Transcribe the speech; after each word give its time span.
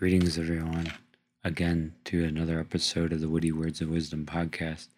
Greetings, 0.00 0.38
everyone, 0.38 0.90
again 1.44 1.92
to 2.04 2.24
another 2.24 2.58
episode 2.58 3.12
of 3.12 3.20
the 3.20 3.28
Witty 3.28 3.52
Words 3.52 3.82
of 3.82 3.90
Wisdom 3.90 4.24
podcast. 4.24 4.88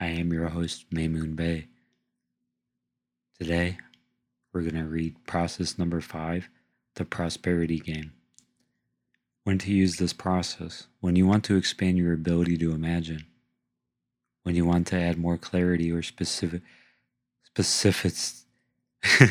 I 0.00 0.06
am 0.06 0.32
your 0.32 0.48
host, 0.48 0.86
Maymun 0.90 1.36
Bey. 1.36 1.66
Today, 3.38 3.76
we're 4.54 4.62
going 4.62 4.76
to 4.76 4.84
read 4.84 5.26
process 5.26 5.76
number 5.76 6.00
five 6.00 6.48
the 6.94 7.04
prosperity 7.04 7.78
game. 7.78 8.14
When 9.44 9.58
to 9.58 9.70
use 9.70 9.96
this 9.96 10.14
process, 10.14 10.86
when 11.00 11.16
you 11.16 11.26
want 11.26 11.44
to 11.44 11.58
expand 11.58 11.98
your 11.98 12.14
ability 12.14 12.56
to 12.56 12.72
imagine, 12.72 13.26
when 14.44 14.54
you 14.54 14.64
want 14.64 14.86
to 14.86 14.98
add 14.98 15.18
more 15.18 15.36
clarity 15.36 15.92
or 15.92 16.00
specific, 16.00 16.62
specifics, 17.44 18.46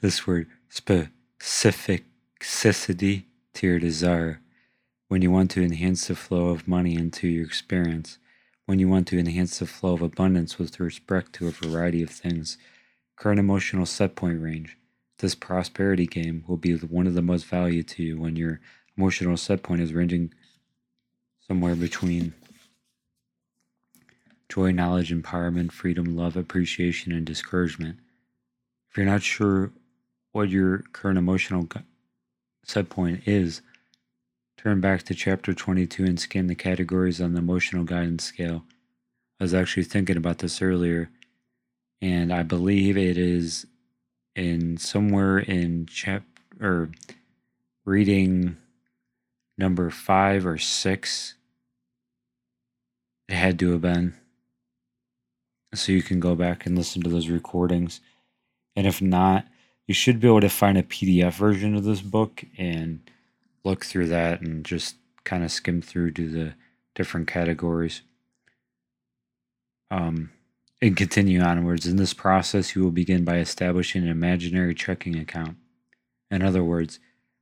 this 0.00 0.26
word, 0.26 0.46
specificity 0.70 3.24
to 3.52 3.66
your 3.66 3.78
desire 3.78 4.40
when 5.08 5.22
you 5.22 5.30
want 5.30 5.50
to 5.52 5.62
enhance 5.62 6.08
the 6.08 6.16
flow 6.16 6.48
of 6.48 6.66
money 6.66 6.94
into 6.94 7.28
your 7.28 7.44
experience, 7.44 8.18
when 8.66 8.78
you 8.78 8.88
want 8.88 9.06
to 9.08 9.18
enhance 9.18 9.58
the 9.58 9.66
flow 9.66 9.94
of 9.94 10.02
abundance 10.02 10.58
with 10.58 10.80
respect 10.80 11.32
to 11.34 11.46
a 11.46 11.52
variety 11.52 12.02
of 12.02 12.10
things. 12.10 12.58
Current 13.14 13.38
emotional 13.38 13.86
set 13.86 14.16
point 14.16 14.42
range. 14.42 14.76
This 15.18 15.34
prosperity 15.34 16.06
game 16.06 16.44
will 16.46 16.56
be 16.56 16.74
one 16.76 17.06
of 17.06 17.14
the 17.14 17.22
most 17.22 17.46
value 17.46 17.82
to 17.84 18.02
you 18.02 18.20
when 18.20 18.36
your 18.36 18.60
emotional 18.98 19.36
set 19.36 19.62
point 19.62 19.80
is 19.80 19.94
ranging 19.94 20.34
somewhere 21.46 21.76
between 21.76 22.34
joy, 24.48 24.72
knowledge, 24.72 25.12
empowerment, 25.12 25.72
freedom, 25.72 26.16
love, 26.16 26.36
appreciation, 26.36 27.12
and 27.12 27.24
discouragement. 27.24 27.98
If 28.90 28.96
you're 28.96 29.06
not 29.06 29.22
sure 29.22 29.70
what 30.32 30.50
your 30.50 30.78
current 30.92 31.18
emotional 31.18 31.68
set 32.64 32.88
point 32.88 33.26
is, 33.26 33.62
Turn 34.56 34.80
back 34.80 35.02
to 35.04 35.14
chapter 35.14 35.52
22 35.52 36.04
and 36.04 36.18
scan 36.18 36.46
the 36.46 36.54
categories 36.54 37.20
on 37.20 37.32
the 37.32 37.40
emotional 37.40 37.84
guidance 37.84 38.24
scale. 38.24 38.64
I 39.38 39.44
was 39.44 39.52
actually 39.52 39.84
thinking 39.84 40.16
about 40.16 40.38
this 40.38 40.62
earlier, 40.62 41.10
and 42.00 42.32
I 42.32 42.42
believe 42.42 42.96
it 42.96 43.18
is 43.18 43.66
in 44.34 44.78
somewhere 44.78 45.38
in 45.38 45.86
chap 45.86 46.22
or 46.58 46.90
reading 47.84 48.56
number 49.58 49.90
five 49.90 50.46
or 50.46 50.56
six. 50.56 51.34
It 53.28 53.34
had 53.34 53.58
to 53.58 53.72
have 53.72 53.82
been. 53.82 54.14
So 55.74 55.92
you 55.92 56.02
can 56.02 56.18
go 56.18 56.34
back 56.34 56.64
and 56.64 56.76
listen 56.76 57.02
to 57.02 57.10
those 57.10 57.28
recordings. 57.28 58.00
And 58.74 58.86
if 58.86 59.02
not, 59.02 59.46
you 59.86 59.92
should 59.92 60.18
be 60.18 60.28
able 60.28 60.40
to 60.40 60.48
find 60.48 60.78
a 60.78 60.82
PDF 60.82 61.34
version 61.34 61.74
of 61.76 61.84
this 61.84 62.00
book 62.00 62.42
and 62.56 63.00
look 63.66 63.84
through 63.84 64.06
that 64.08 64.40
and 64.40 64.64
just 64.64 64.96
kind 65.24 65.44
of 65.44 65.50
skim 65.50 65.82
through 65.82 66.12
to 66.12 66.30
the 66.30 66.54
different 66.94 67.26
categories. 67.26 68.02
Um, 69.90 70.30
and 70.80 70.96
continue 70.96 71.40
onwards. 71.40 71.86
In 71.86 71.96
this 71.96 72.14
process, 72.14 72.74
you 72.74 72.82
will 72.82 72.90
begin 72.90 73.24
by 73.24 73.38
establishing 73.38 74.02
an 74.02 74.08
imaginary 74.08 74.74
checking 74.74 75.16
account. 75.18 75.56
In 76.30 76.42
other 76.42 76.62
words, 76.62 76.98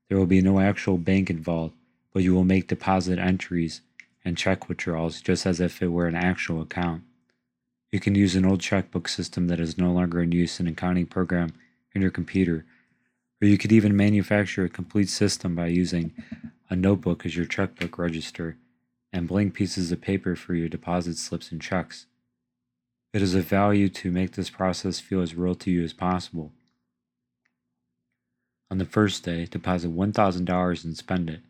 there 0.08 0.18
will 0.18 0.26
be 0.26 0.40
no 0.40 0.60
actual 0.60 0.98
bank 0.98 1.30
involved, 1.30 1.74
but 2.12 2.22
you 2.22 2.34
will 2.34 2.44
make 2.44 2.68
deposit 2.68 3.18
entries 3.18 3.80
and 4.24 4.38
check 4.38 4.68
withdrawals 4.68 5.20
just 5.20 5.46
as 5.46 5.60
if 5.60 5.82
it 5.82 5.88
were 5.88 6.06
an 6.06 6.14
actual 6.14 6.62
account. 6.62 7.02
You 7.92 8.00
can 8.00 8.14
use 8.14 8.34
an 8.34 8.46
old 8.46 8.60
checkbook 8.60 9.08
system 9.08 9.48
that 9.48 9.60
is 9.60 9.78
no 9.78 9.92
longer 9.92 10.22
in 10.22 10.32
use 10.32 10.58
in 10.58 10.66
an 10.66 10.72
accounting 10.72 11.06
program 11.06 11.52
in 11.94 12.02
your 12.02 12.10
computer 12.10 12.64
or 13.44 13.46
you 13.46 13.58
could 13.58 13.72
even 13.72 13.94
manufacture 13.94 14.64
a 14.64 14.70
complete 14.70 15.10
system 15.10 15.54
by 15.54 15.66
using 15.66 16.14
a 16.70 16.74
notebook 16.74 17.26
as 17.26 17.36
your 17.36 17.44
checkbook 17.44 17.98
register 17.98 18.56
and 19.12 19.28
blank 19.28 19.52
pieces 19.52 19.92
of 19.92 20.00
paper 20.00 20.34
for 20.34 20.54
your 20.54 20.70
deposit 20.70 21.18
slips 21.18 21.52
and 21.52 21.60
checks. 21.60 22.06
It 23.12 23.20
is 23.20 23.34
of 23.34 23.44
value 23.44 23.90
to 23.90 24.10
make 24.10 24.32
this 24.32 24.48
process 24.48 24.98
feel 24.98 25.20
as 25.20 25.34
real 25.34 25.54
to 25.56 25.70
you 25.70 25.84
as 25.84 25.92
possible. 25.92 26.52
On 28.70 28.78
the 28.78 28.86
first 28.86 29.24
day, 29.24 29.44
deposit 29.44 29.94
$1,000 29.94 30.84
and 30.84 30.96
spend 30.96 31.28
it. 31.28 31.40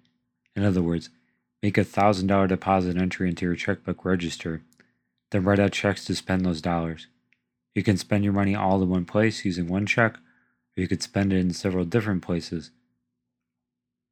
In 0.57 0.65
other 0.65 0.83
words, 0.83 1.11
make 1.63 1.79
a 1.79 1.85
$1,000 1.85 2.49
deposit 2.49 2.97
entry 2.97 3.29
into 3.29 3.47
your 3.47 3.55
checkbook 3.55 4.05
register, 4.05 4.63
then 5.31 5.45
write 5.45 5.61
out 5.61 5.71
checks 5.71 6.05
to 6.07 6.17
spend 6.17 6.45
those 6.45 6.61
dollars. 6.61 7.07
You 7.73 7.85
can 7.85 7.97
spend 7.97 8.25
your 8.25 8.33
money 8.33 8.57
all 8.57 8.83
in 8.83 8.89
one 8.89 9.05
place 9.05 9.45
using 9.45 9.69
one 9.69 9.87
check 9.87 10.19
you 10.77 10.89
could 10.89 11.03
spend 11.03 11.33
it 11.33 11.39
in 11.39 11.53
several 11.53 11.85
different 11.85 12.23
places. 12.23 12.71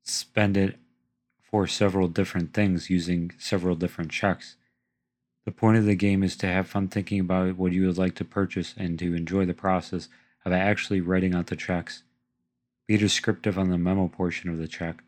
Spend 0.02 0.56
it 0.56 0.76
for 1.42 1.66
several 1.66 2.08
different 2.08 2.54
things 2.54 2.90
using 2.90 3.32
several 3.38 3.74
different 3.74 4.10
checks. 4.10 4.56
The 5.44 5.52
point 5.52 5.76
of 5.78 5.84
the 5.84 5.96
game 5.96 6.22
is 6.22 6.36
to 6.36 6.46
have 6.46 6.68
fun 6.68 6.88
thinking 6.88 7.20
about 7.20 7.56
what 7.56 7.72
you 7.72 7.86
would 7.86 7.98
like 7.98 8.14
to 8.16 8.24
purchase 8.24 8.74
and 8.76 8.98
to 9.00 9.14
enjoy 9.14 9.44
the 9.44 9.54
process 9.54 10.08
of 10.44 10.52
actually 10.52 11.00
writing 11.00 11.34
out 11.34 11.48
the 11.48 11.56
checks. 11.56 12.04
Be 12.86 12.96
descriptive 12.96 13.58
on 13.58 13.70
the 13.70 13.78
memo 13.78 14.08
portion 14.08 14.50
of 14.50 14.58
the 14.58 14.68
check. 14.68 15.02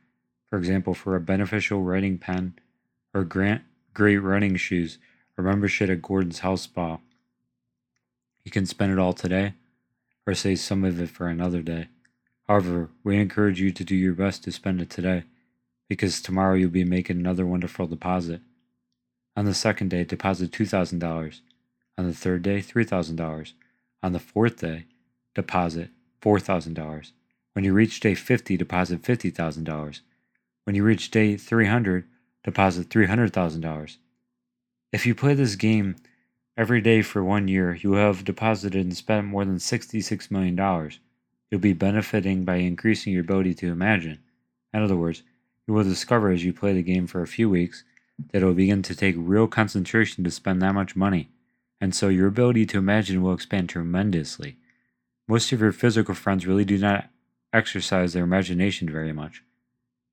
For 0.49 0.59
example, 0.59 0.95
for 0.95 1.17
a 1.17 1.21
beneficial 1.21 1.83
writing 1.83 2.19
pen 2.19 2.55
or 3.13 3.25
grant 3.25 3.63
great 3.95 4.19
running 4.19 4.57
shoes 4.57 4.99
or 5.39 5.45
membership 5.45 5.89
at 5.89 6.03
Gordon's 6.03 6.41
House 6.41 6.63
Spa. 6.63 6.99
You 8.45 8.51
can 8.51 8.67
spend 8.67 8.93
it 8.93 8.99
all 8.99 9.13
today 9.13 9.55
or 10.27 10.35
save 10.35 10.61
some 10.61 10.85
of 10.85 11.01
it 11.01 11.11
for 11.11 11.29
another 11.29 11.63
day. 11.63 11.89
However, 12.49 12.91
we 13.03 13.17
encourage 13.19 13.61
you 13.61 13.71
to 13.73 13.85
do 13.85 13.95
your 13.95 14.15
best 14.15 14.45
to 14.45 14.53
spend 14.53 14.81
it 14.81 14.91
today, 14.91 15.25
because 15.89 16.21
tomorrow 16.21 16.55
you'll 16.55 16.71
be 16.71 16.85
making 16.85 17.19
another 17.19 17.47
wonderful 17.47 17.87
deposit. 17.87 18.41
On 19.37 19.45
the 19.45 19.55
second 19.55 19.89
day, 19.89 20.05
deposit 20.05 20.51
$2,000. 20.51 21.41
On 21.99 22.07
the 22.07 22.15
third 22.15 22.43
day, 22.43 22.59
$3,000. 22.59 23.53
On 24.03 24.13
the 24.13 24.19
fourth 24.19 24.61
day, 24.61 24.85
deposit 25.35 25.91
$4,000. 26.23 27.13
When 27.53 27.65
you 27.65 27.73
reach 27.73 28.01
day 28.01 28.15
50, 28.15 28.57
deposit 28.57 29.03
$50,000. 29.03 30.01
When 30.65 30.77
you 30.77 30.83
reach 30.83 31.11
day 31.11 31.37
300, 31.37 32.05
deposit 32.43 32.89
$300,000. 32.89 33.97
If 34.93 35.07
you 35.07 35.15
play 35.15 35.35
this 35.35 35.57
game 35.57 35.97
Every 36.57 36.81
day 36.81 37.03
for 37.03 37.25
one 37.25 37.49
year, 37.49 37.75
you 37.75 37.91
will 37.91 37.99
have 37.99 38.25
deposited 38.25 38.81
and 38.81 38.97
spent 38.97 39.27
more 39.27 39.45
than 39.45 39.57
$66 39.57 40.31
million. 40.31 40.91
You'll 41.51 41.61
be 41.61 41.73
benefiting 41.73 42.45
by 42.45 42.57
increasing 42.57 43.13
your 43.13 43.23
ability 43.23 43.55
to 43.55 43.73
imagine. 43.73 44.21
In 44.73 44.81
other 44.81 44.95
words, 44.95 45.25
you 45.67 45.75
will 45.75 45.83
discover 45.83 46.31
as 46.31 46.45
you 46.45 46.53
play 46.53 46.73
the 46.73 46.83
game 46.83 47.09
for 47.09 47.23
a 47.23 47.27
few 47.27 47.51
weeks 47.51 47.83
that 48.31 48.43
it 48.43 48.45
will 48.45 48.55
begin 48.55 48.83
to 48.83 48.95
take 48.95 49.17
real 49.19 49.49
concentration 49.49 50.23
to 50.23 50.31
spend 50.31 50.63
that 50.63 50.75
much 50.75 50.95
money, 50.95 51.31
and 51.81 51.93
so 51.93 52.09
your 52.09 52.29
ability 52.29 52.67
to 52.67 52.79
imagine 52.79 53.21
will 53.21 53.35
expand 53.35 53.69
tremendously. 53.69 54.57
Most 55.27 55.51
of 55.51 55.61
your 55.61 55.73
physical 55.73 56.15
friends 56.15 56.47
really 56.47 56.65
do 56.65 56.79
not 56.79 57.09
exercise 57.53 58.13
their 58.13 58.23
imagination 58.23 58.89
very 58.89 59.13
much. 59.13 59.43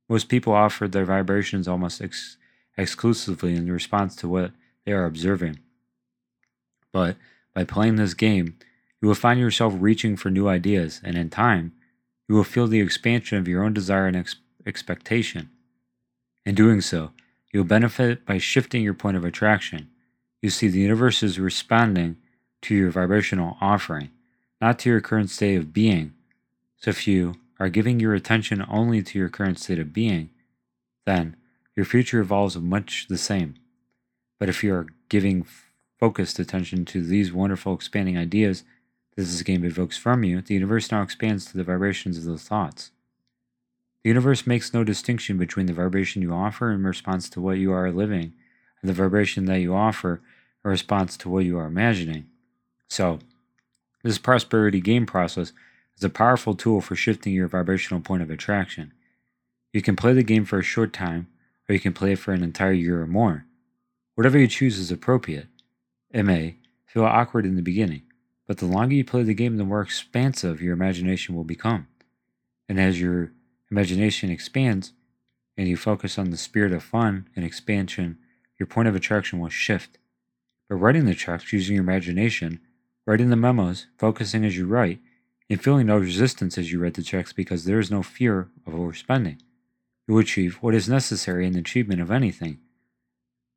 Most 0.09 0.29
people 0.29 0.53
offer 0.53 0.87
their 0.87 1.05
vibrations 1.05 1.67
almost 1.67 2.01
ex- 2.01 2.37
exclusively 2.77 3.55
in 3.55 3.71
response 3.71 4.15
to 4.15 4.27
what 4.27 4.51
they 4.85 4.91
are 4.91 5.05
observing. 5.05 5.59
But 6.91 7.17
by 7.53 7.63
playing 7.63 7.95
this 7.95 8.13
game, 8.13 8.57
you 9.01 9.07
will 9.07 9.15
find 9.15 9.39
yourself 9.39 9.73
reaching 9.77 10.15
for 10.15 10.29
new 10.29 10.47
ideas, 10.47 11.01
and 11.03 11.17
in 11.17 11.29
time, 11.29 11.73
you 12.27 12.35
will 12.35 12.43
feel 12.43 12.67
the 12.67 12.79
expansion 12.79 13.37
of 13.37 13.47
your 13.47 13.63
own 13.63 13.73
desire 13.73 14.07
and 14.07 14.15
ex- 14.15 14.35
expectation. 14.65 15.49
In 16.45 16.55
doing 16.55 16.81
so, 16.81 17.11
you 17.51 17.59
will 17.59 17.67
benefit 17.67 18.25
by 18.25 18.37
shifting 18.37 18.83
your 18.83 18.93
point 18.93 19.17
of 19.17 19.25
attraction. 19.25 19.89
You 20.41 20.49
see, 20.49 20.67
the 20.67 20.79
universe 20.79 21.23
is 21.23 21.39
responding 21.39 22.17
to 22.63 22.75
your 22.75 22.91
vibrational 22.91 23.57
offering, 23.59 24.11
not 24.59 24.79
to 24.79 24.89
your 24.89 25.01
current 25.01 25.29
state 25.29 25.57
of 25.57 25.73
being. 25.73 26.13
So, 26.77 26.89
if 26.89 27.07
you 27.07 27.35
are 27.59 27.69
giving 27.69 27.99
your 27.99 28.13
attention 28.13 28.65
only 28.69 29.03
to 29.03 29.19
your 29.19 29.29
current 29.29 29.59
state 29.59 29.79
of 29.79 29.93
being, 29.93 30.29
then 31.05 31.35
your 31.75 31.85
future 31.85 32.19
evolves 32.19 32.57
much 32.57 33.07
the 33.07 33.17
same. 33.17 33.55
But 34.39 34.49
if 34.49 34.63
you 34.63 34.73
are 34.73 34.87
giving 35.09 35.45
focused 36.01 36.39
attention 36.39 36.83
to 36.83 37.03
these 37.03 37.31
wonderful 37.31 37.75
expanding 37.75 38.17
ideas 38.17 38.63
that 39.15 39.21
this 39.21 39.43
game 39.43 39.63
evokes 39.63 39.97
from 39.97 40.23
you, 40.23 40.41
the 40.41 40.55
universe 40.55 40.91
now 40.91 41.03
expands 41.03 41.45
to 41.45 41.55
the 41.55 41.63
vibrations 41.63 42.17
of 42.17 42.23
those 42.23 42.43
thoughts. 42.43 42.89
The 44.03 44.09
universe 44.09 44.47
makes 44.47 44.73
no 44.73 44.83
distinction 44.83 45.37
between 45.37 45.67
the 45.67 45.73
vibration 45.73 46.23
you 46.23 46.33
offer 46.33 46.71
in 46.71 46.83
response 46.83 47.29
to 47.29 47.39
what 47.39 47.59
you 47.59 47.71
are 47.71 47.91
living 47.91 48.33
and 48.81 48.89
the 48.89 48.95
vibration 48.95 49.45
that 49.45 49.59
you 49.59 49.75
offer 49.75 50.21
in 50.65 50.71
response 50.71 51.15
to 51.17 51.29
what 51.29 51.45
you 51.45 51.59
are 51.59 51.67
imagining. 51.67 52.25
So, 52.89 53.19
this 54.03 54.17
prosperity 54.17 54.81
game 54.81 55.05
process 55.05 55.53
is 55.95 56.03
a 56.03 56.09
powerful 56.09 56.55
tool 56.55 56.81
for 56.81 56.95
shifting 56.95 57.33
your 57.33 57.47
vibrational 57.47 58.01
point 58.01 58.23
of 58.23 58.31
attraction. 58.31 58.91
You 59.71 59.83
can 59.83 59.95
play 59.95 60.13
the 60.13 60.23
game 60.23 60.45
for 60.45 60.57
a 60.57 60.63
short 60.63 60.93
time, 60.93 61.27
or 61.69 61.73
you 61.73 61.79
can 61.79 61.93
play 61.93 62.13
it 62.13 62.19
for 62.19 62.33
an 62.33 62.41
entire 62.41 62.73
year 62.73 63.03
or 63.03 63.07
more. 63.07 63.45
Whatever 64.15 64.39
you 64.39 64.47
choose 64.47 64.79
is 64.79 64.89
appropriate. 64.89 65.45
It 66.13 66.23
may 66.23 66.57
feel 66.85 67.05
awkward 67.05 67.45
in 67.45 67.55
the 67.55 67.61
beginning, 67.61 68.03
but 68.47 68.57
the 68.57 68.65
longer 68.65 68.95
you 68.95 69.05
play 69.05 69.23
the 69.23 69.33
game, 69.33 69.57
the 69.57 69.63
more 69.63 69.81
expansive 69.81 70.61
your 70.61 70.73
imagination 70.73 71.35
will 71.35 71.43
become. 71.43 71.87
And 72.67 72.79
as 72.79 72.99
your 72.99 73.31
imagination 73.69 74.29
expands, 74.29 74.93
and 75.57 75.67
you 75.67 75.77
focus 75.77 76.17
on 76.17 76.29
the 76.29 76.37
spirit 76.37 76.71
of 76.71 76.83
fun 76.83 77.29
and 77.35 77.45
expansion, 77.45 78.17
your 78.59 78.67
point 78.67 78.87
of 78.87 78.95
attraction 78.95 79.39
will 79.39 79.49
shift. 79.49 79.97
By 80.69 80.75
writing 80.75 81.05
the 81.05 81.15
checks 81.15 81.51
using 81.53 81.75
your 81.75 81.83
imagination, 81.83 82.59
writing 83.05 83.29
the 83.29 83.35
memos, 83.35 83.87
focusing 83.97 84.43
as 84.45 84.57
you 84.57 84.67
write, 84.67 84.99
and 85.49 85.61
feeling 85.61 85.87
no 85.87 85.97
resistance 85.97 86.57
as 86.57 86.71
you 86.71 86.79
write 86.79 86.93
the 86.93 87.03
checks 87.03 87.33
because 87.33 87.65
there 87.65 87.79
is 87.79 87.91
no 87.91 88.03
fear 88.03 88.49
of 88.65 88.73
overspending, 88.73 89.39
you 90.07 90.13
will 90.13 90.21
achieve 90.21 90.55
what 90.61 90.73
is 90.73 90.89
necessary 90.89 91.45
in 91.45 91.53
the 91.53 91.59
achievement 91.59 92.01
of 92.01 92.11
anything. 92.11 92.59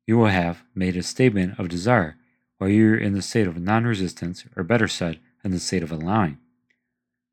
You 0.05 0.17
will 0.17 0.27
have 0.27 0.63
made 0.73 0.95
a 0.95 1.03
statement 1.03 1.57
of 1.59 1.69
desire 1.69 2.17
while 2.57 2.69
you're 2.69 2.97
in 2.97 3.13
the 3.13 3.21
state 3.21 3.47
of 3.47 3.57
non 3.57 3.85
resistance, 3.85 4.45
or 4.55 4.63
better 4.63 4.87
said, 4.87 5.19
in 5.43 5.51
the 5.51 5.59
state 5.59 5.83
of 5.83 5.91
allowing. 5.91 6.37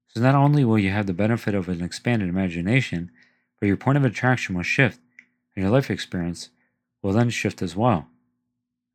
So 0.09 0.21
not 0.21 0.35
only 0.35 0.65
will 0.65 0.79
you 0.79 0.91
have 0.91 1.07
the 1.07 1.15
benefit 1.15 1.55
of 1.55 1.69
an 1.69 1.83
expanded 1.83 2.29
imagination, 2.29 3.11
but 3.59 3.67
your 3.67 3.77
point 3.77 3.97
of 3.97 4.05
attraction 4.05 4.55
will 4.55 4.63
shift, 4.63 5.01
and 5.55 5.63
your 5.63 5.73
life 5.73 5.91
experience 5.91 6.51
will 7.03 7.13
then 7.13 7.31
shift 7.31 7.63
as 7.63 7.75
well. 7.75 8.09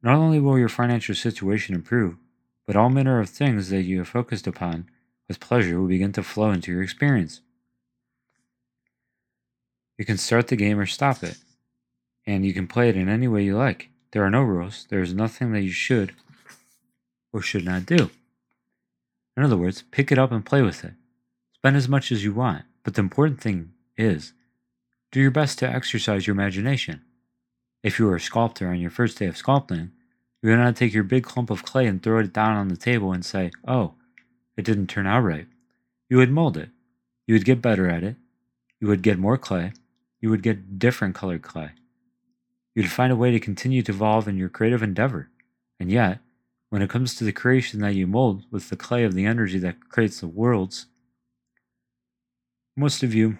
Not 0.04 0.16
only 0.16 0.40
will 0.40 0.60
your 0.60 0.70
financial 0.70 1.16
situation 1.16 1.74
improve, 1.74 2.18
but 2.66 2.76
all 2.76 2.90
manner 2.90 3.20
of 3.20 3.30
things 3.30 3.70
that 3.70 3.84
you 3.84 3.98
have 4.00 4.08
focused 4.08 4.46
upon 4.46 4.90
with 5.28 5.40
pleasure 5.40 5.80
will 5.80 5.88
begin 5.88 6.12
to 6.14 6.24
flow 6.24 6.52
into 6.52 6.72
your 6.72 6.84
experience. 6.84 7.42
You 9.98 10.06
can 10.06 10.18
start 10.18 10.48
the 10.48 10.56
game 10.56 10.80
or 10.80 10.86
stop 10.86 11.24
it, 11.24 11.38
and 12.26 12.46
you 12.46 12.54
can 12.54 12.68
play 12.68 12.90
it 12.90 12.96
in 12.96 13.10
any 13.10 13.28
way 13.28 13.44
you 13.44 13.58
like. 13.58 13.90
There 14.18 14.26
are 14.26 14.32
no 14.32 14.42
rules, 14.42 14.88
there 14.90 15.04
is 15.04 15.14
nothing 15.14 15.52
that 15.52 15.62
you 15.62 15.70
should 15.70 16.16
or 17.32 17.40
should 17.40 17.64
not 17.64 17.86
do. 17.86 18.10
In 19.38 19.44
other 19.44 19.56
words, 19.56 19.84
pick 19.92 20.12
it 20.12 20.18
up 20.18 20.32
and 20.32 20.44
play 20.44 20.64
with 20.64 20.84
it. 20.84 20.94
Spend 21.54 21.76
as 21.76 21.88
much 21.88 22.12
as 22.12 22.24
you 22.24 22.34
want, 22.34 22.66
but 22.82 22.96
the 22.96 23.02
important 23.02 23.40
thing 23.40 23.74
is 23.96 24.34
do 25.12 25.22
your 25.22 25.30
best 25.30 25.60
to 25.60 25.70
exercise 25.70 26.26
your 26.26 26.34
imagination. 26.34 27.04
If 27.84 28.00
you 28.00 28.08
were 28.08 28.16
a 28.16 28.20
sculptor 28.20 28.70
on 28.70 28.80
your 28.80 28.90
first 28.90 29.20
day 29.20 29.28
of 29.28 29.36
sculpting, 29.36 29.92
you 30.42 30.50
would 30.50 30.58
not 30.58 30.76
take 30.76 30.96
your 30.96 31.04
big 31.04 31.24
clump 31.24 31.52
of 31.52 31.64
clay 31.64 31.86
and 31.86 32.02
throw 32.02 32.18
it 32.18 32.34
down 32.34 32.58
on 32.58 32.70
the 32.70 32.76
table 32.76 33.12
and 33.12 33.24
say, 33.24 33.52
Oh, 33.68 33.94
it 34.58 34.66
didn't 34.66 34.88
turn 34.88 35.06
out 35.06 35.22
right. 35.22 35.46
You 36.10 36.18
would 36.18 36.32
mold 36.32 36.58
it. 36.58 36.70
You 37.28 37.36
would 37.36 37.46
get 37.46 37.62
better 37.62 37.88
at 37.88 38.04
it. 38.04 38.16
You 38.80 38.88
would 38.88 39.04
get 39.04 39.20
more 39.20 39.38
clay. 39.38 39.74
You 40.20 40.32
would 40.32 40.42
get 40.42 40.80
different 40.80 41.14
colored 41.14 41.44
clay. 41.44 41.74
You'd 42.78 42.92
find 42.92 43.12
a 43.12 43.16
way 43.16 43.32
to 43.32 43.40
continue 43.40 43.82
to 43.82 43.92
evolve 43.92 44.28
in 44.28 44.38
your 44.38 44.50
creative 44.50 44.84
endeavor. 44.84 45.32
And 45.80 45.92
yet, 45.92 46.20
when 46.70 46.84
it 46.84 46.92
comes 46.92 47.16
to 47.16 47.24
the 47.24 47.32
creation 47.32 47.80
that 47.80 47.96
you 47.96 48.06
mold 48.06 48.44
with 48.52 48.70
the 48.70 48.76
clay 48.76 49.04
of 49.04 49.16
the 49.16 49.26
energy 49.26 49.58
that 49.58 49.90
creates 49.90 50.20
the 50.20 50.28
worlds, 50.28 50.86
most 52.76 53.02
of 53.02 53.16
you 53.16 53.40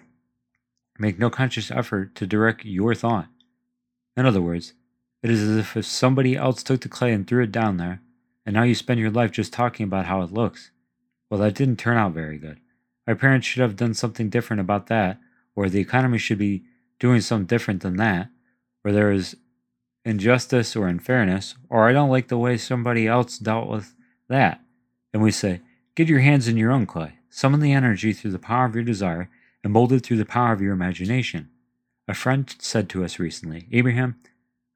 make 0.98 1.20
no 1.20 1.30
conscious 1.30 1.70
effort 1.70 2.16
to 2.16 2.26
direct 2.26 2.64
your 2.64 2.96
thought. 2.96 3.28
In 4.16 4.26
other 4.26 4.42
words, 4.42 4.72
it 5.22 5.30
is 5.30 5.40
as 5.40 5.76
if, 5.76 5.86
somebody 5.86 6.34
else 6.34 6.64
took 6.64 6.80
the 6.80 6.88
clay 6.88 7.12
and 7.12 7.24
threw 7.24 7.44
it 7.44 7.52
down 7.52 7.76
there, 7.76 8.02
and 8.44 8.54
now 8.54 8.64
you 8.64 8.74
spend 8.74 8.98
your 8.98 9.12
life 9.12 9.30
just 9.30 9.52
talking 9.52 9.84
about 9.84 10.06
how 10.06 10.20
it 10.22 10.32
looks. 10.32 10.72
Well, 11.30 11.38
that 11.42 11.54
didn't 11.54 11.78
turn 11.78 11.96
out 11.96 12.10
very 12.10 12.38
good. 12.38 12.58
My 13.06 13.14
parents 13.14 13.46
should 13.46 13.62
have 13.62 13.76
done 13.76 13.94
something 13.94 14.30
different 14.30 14.58
about 14.58 14.88
that, 14.88 15.20
or 15.54 15.68
the 15.68 15.78
economy 15.78 16.18
should 16.18 16.38
be 16.38 16.64
doing 16.98 17.20
something 17.20 17.46
different 17.46 17.82
than 17.82 17.98
that, 17.98 18.30
or 18.88 18.92
there 18.92 19.12
is 19.12 19.36
injustice 20.06 20.74
or 20.74 20.88
unfairness, 20.88 21.56
or 21.68 21.86
I 21.86 21.92
don't 21.92 22.08
like 22.08 22.28
the 22.28 22.38
way 22.38 22.56
somebody 22.56 23.06
else 23.06 23.36
dealt 23.36 23.68
with 23.68 23.94
that. 24.30 24.62
And 25.12 25.22
we 25.22 25.30
say, 25.30 25.60
get 25.94 26.08
your 26.08 26.20
hands 26.20 26.48
in 26.48 26.56
your 26.56 26.72
own 26.72 26.86
clay, 26.86 27.18
summon 27.28 27.60
the 27.60 27.74
energy 27.74 28.14
through 28.14 28.30
the 28.30 28.38
power 28.38 28.64
of 28.64 28.74
your 28.74 28.84
desire, 28.84 29.28
and 29.62 29.74
mold 29.74 29.92
it 29.92 30.00
through 30.00 30.16
the 30.16 30.24
power 30.24 30.54
of 30.54 30.62
your 30.62 30.72
imagination. 30.72 31.50
A 32.08 32.14
friend 32.14 32.54
said 32.60 32.88
to 32.88 33.04
us 33.04 33.18
recently, 33.18 33.68
Abraham, 33.72 34.16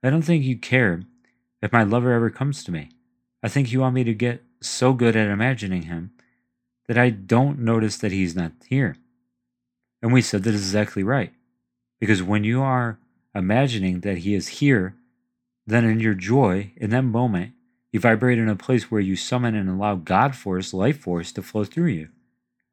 I 0.03 0.11
don't 0.11 0.21
think 0.21 0.45
you 0.45 0.59
care 0.59 1.01
if 1.63 1.73
my 1.73 1.83
lover 1.83 2.13
ever 2.13 2.29
comes 2.29 2.63
to 2.65 2.71
me. 2.71 2.91
I 3.43 3.49
think 3.49 3.73
you 3.73 3.81
want 3.81 3.95
me 3.95 4.05
to 4.05 4.13
get 4.13 4.43
so 4.61 4.93
good 4.93 5.17
at 5.17 5.29
imagining 5.29 5.85
him 5.85 6.11
that 6.87 6.99
I 6.99 7.09
don't 7.09 7.61
notice 7.61 7.97
that 7.97 8.13
he's 8.13 8.37
not 8.37 8.53
here. 8.69 8.97
And 10.03 10.13
we 10.13 10.21
said 10.21 10.43
that 10.43 10.53
is 10.53 10.61
exactly 10.61 11.03
right. 11.03 11.33
Because 11.99 12.23
when 12.23 12.45
you 12.45 12.61
are 12.61 12.99
imagining 13.35 14.01
that 14.01 14.19
he 14.19 14.35
is 14.35 14.49
here, 14.49 14.97
then 15.67 15.85
in 15.85 16.01
your 16.01 16.15
joy, 16.15 16.73
in 16.77 16.91
that 16.91 17.03
moment, 17.03 17.53
you 17.93 18.01
vibrate 18.01 18.39
in 18.39 18.49
a 18.49 18.57
place 18.57 18.91
where 18.91 19.01
you 19.01 19.17
summon 19.17 19.55
and 19.55 19.69
allow 19.69 19.95
God 19.97 20.35
force, 20.35 20.73
life 20.73 20.99
force 20.99 21.31
to 21.33 21.43
flow 21.43 21.65
through 21.65 21.89
you. 21.89 22.09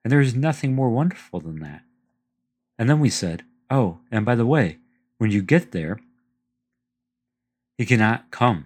And 0.04 0.12
there 0.12 0.22
is 0.22 0.34
nothing 0.34 0.74
more 0.74 0.90
wonderful 0.90 1.42
than 1.42 1.60
that. 1.60 1.84
And 2.78 2.90
then 2.90 3.00
we 3.00 3.10
said, 3.10 3.44
Oh, 3.70 4.00
and 4.10 4.26
by 4.26 4.36
the 4.36 4.46
way, 4.46 4.78
when 5.18 5.32
you 5.32 5.42
get 5.42 5.72
there, 5.72 6.00
he 7.78 7.86
cannot 7.86 8.32
come. 8.32 8.66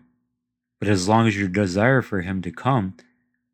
But 0.80 0.88
as 0.88 1.10
long 1.10 1.28
as 1.28 1.38
your 1.38 1.48
desire 1.48 2.02
for 2.02 2.22
him 2.22 2.42
to 2.44 2.52
come 2.52 2.96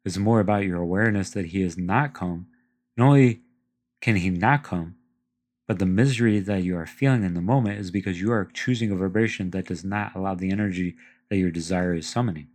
is 0.03 0.17
more 0.17 0.39
about 0.39 0.65
your 0.65 0.81
awareness 0.81 1.29
that 1.31 1.47
he 1.47 1.61
has 1.61 1.77
not 1.77 2.13
come, 2.13 2.47
not 2.97 3.07
only 3.07 3.41
can 4.01 4.17
he 4.17 4.29
not 4.29 4.63
come, 4.63 4.95
but 5.69 5.77
the 5.77 5.85
misery 5.85 6.39
that 6.39 6.63
you 6.63 6.75
are 6.75 6.87
feeling 6.87 7.23
in 7.23 7.35
the 7.35 7.41
moment 7.41 7.77
is 7.77 7.91
because 7.91 8.19
you 8.19 8.31
are 8.31 8.49
choosing 8.55 8.89
a 8.89 8.95
vibration 8.95 9.51
that 9.51 9.67
does 9.67 9.83
not 9.83 10.15
allow 10.15 10.33
the 10.33 10.49
energy 10.49 10.95
that 11.29 11.37
your 11.37 11.51
desire 11.51 11.93
is 11.93 12.09
summoning. 12.09 12.47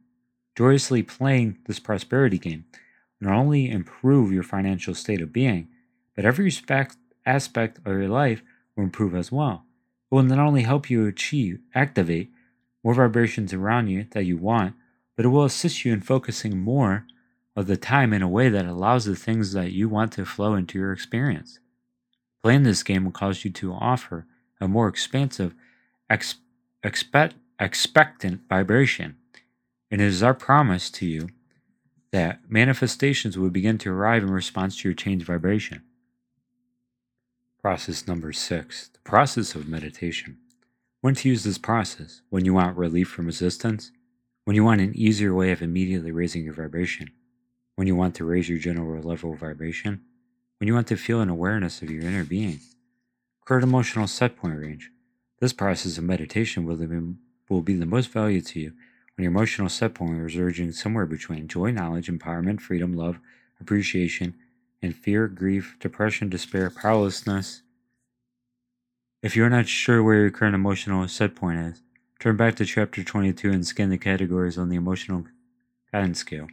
Joyously 0.56 1.04
playing 1.04 1.58
this 1.68 1.78
prosperity 1.78 2.38
game 2.38 2.64
will 3.20 3.28
not 3.28 3.38
only 3.38 3.70
improve 3.70 4.32
your 4.32 4.42
financial 4.42 4.96
state 4.96 5.20
of 5.20 5.32
being, 5.32 5.68
but 6.16 6.24
every 6.24 6.48
aspect, 6.48 6.96
aspect 7.24 7.78
of 7.86 7.92
your 7.92 8.08
life 8.08 8.42
will 8.76 8.82
improve 8.82 9.14
as 9.14 9.30
well. 9.30 9.64
It 10.10 10.16
will 10.16 10.24
not 10.24 10.40
only 10.40 10.62
help 10.62 10.90
you 10.90 11.06
achieve, 11.06 11.60
activate 11.72 12.32
more 12.82 12.94
vibrations 12.94 13.52
around 13.52 13.86
you 13.86 14.08
that 14.10 14.24
you 14.24 14.38
want, 14.38 14.74
but 15.16 15.24
it 15.24 15.28
will 15.28 15.44
assist 15.44 15.84
you 15.84 15.92
in 15.92 16.00
focusing 16.00 16.58
more 16.58 17.06
of 17.54 17.68
the 17.68 17.76
time 17.76 18.12
in 18.12 18.22
a 18.22 18.28
way 18.28 18.48
that 18.48 18.66
allows 18.66 19.04
the 19.04 19.14
things 19.14 19.52
that 19.52 19.70
you 19.70 19.88
want 19.88 20.10
to 20.14 20.24
flow 20.24 20.56
into 20.56 20.80
your 20.80 20.92
experience. 20.92 21.60
Playing 22.44 22.64
this 22.64 22.82
game 22.82 23.06
will 23.06 23.10
cause 23.10 23.42
you 23.42 23.50
to 23.52 23.72
offer 23.72 24.26
a 24.60 24.68
more 24.68 24.86
expansive, 24.86 25.54
ex- 26.10 26.34
expect, 26.82 27.36
expectant 27.58 28.42
vibration. 28.50 29.16
And 29.90 30.02
it 30.02 30.08
is 30.08 30.22
our 30.22 30.34
promise 30.34 30.90
to 30.90 31.06
you 31.06 31.30
that 32.12 32.40
manifestations 32.46 33.38
will 33.38 33.48
begin 33.48 33.78
to 33.78 33.90
arrive 33.90 34.22
in 34.22 34.30
response 34.30 34.76
to 34.76 34.88
your 34.88 34.94
changed 34.94 35.24
vibration. 35.24 35.84
Process 37.62 38.06
number 38.06 38.30
six 38.30 38.88
the 38.88 38.98
process 38.98 39.54
of 39.54 39.66
meditation. 39.66 40.36
When 41.00 41.14
to 41.14 41.30
use 41.30 41.44
this 41.44 41.56
process? 41.56 42.20
When 42.28 42.44
you 42.44 42.52
want 42.52 42.76
relief 42.76 43.08
from 43.08 43.24
resistance? 43.24 43.90
When 44.44 44.54
you 44.54 44.64
want 44.64 44.82
an 44.82 44.94
easier 44.94 45.32
way 45.32 45.50
of 45.50 45.62
immediately 45.62 46.12
raising 46.12 46.44
your 46.44 46.52
vibration? 46.52 47.10
When 47.76 47.86
you 47.86 47.96
want 47.96 48.14
to 48.16 48.26
raise 48.26 48.50
your 48.50 48.58
general 48.58 49.02
level 49.02 49.32
of 49.32 49.38
vibration? 49.38 50.02
When 50.58 50.68
you 50.68 50.74
want 50.74 50.86
to 50.88 50.96
feel 50.96 51.20
an 51.20 51.28
awareness 51.28 51.82
of 51.82 51.90
your 51.90 52.04
inner 52.04 52.24
being? 52.24 52.60
Current 53.44 53.64
emotional 53.64 54.06
set 54.06 54.36
point 54.36 54.58
range. 54.58 54.90
This 55.40 55.52
process 55.52 55.98
of 55.98 56.04
meditation 56.04 56.64
will 56.64 56.76
be, 56.76 57.16
will 57.48 57.62
be 57.62 57.74
the 57.74 57.86
most 57.86 58.10
value 58.10 58.40
to 58.40 58.60
you 58.60 58.72
when 59.16 59.24
your 59.24 59.30
emotional 59.30 59.68
set 59.68 59.94
point 59.94 60.18
is 60.18 60.36
urging 60.36 60.72
somewhere 60.72 61.06
between 61.06 61.48
joy, 61.48 61.70
knowledge, 61.70 62.08
empowerment, 62.08 62.60
freedom, 62.60 62.94
love, 62.94 63.18
appreciation, 63.60 64.34
and 64.80 64.96
fear, 64.96 65.28
grief, 65.28 65.76
depression, 65.80 66.28
despair, 66.28 66.70
powerlessness, 66.70 67.62
if 69.24 69.34
you're 69.34 69.48
not 69.48 69.66
sure 69.66 70.02
where 70.02 70.20
your 70.20 70.30
current 70.30 70.54
emotional 70.54 71.08
set 71.08 71.34
point 71.34 71.58
is, 71.58 71.82
turn 72.20 72.36
back 72.36 72.56
to 72.56 72.66
chapter 72.66 73.02
22 73.02 73.50
and 73.50 73.66
scan 73.66 73.88
the 73.88 73.96
categories 73.96 74.58
on 74.58 74.68
the 74.68 74.76
emotional 74.76 75.24
guidance 75.90 76.18
scale. 76.18 76.46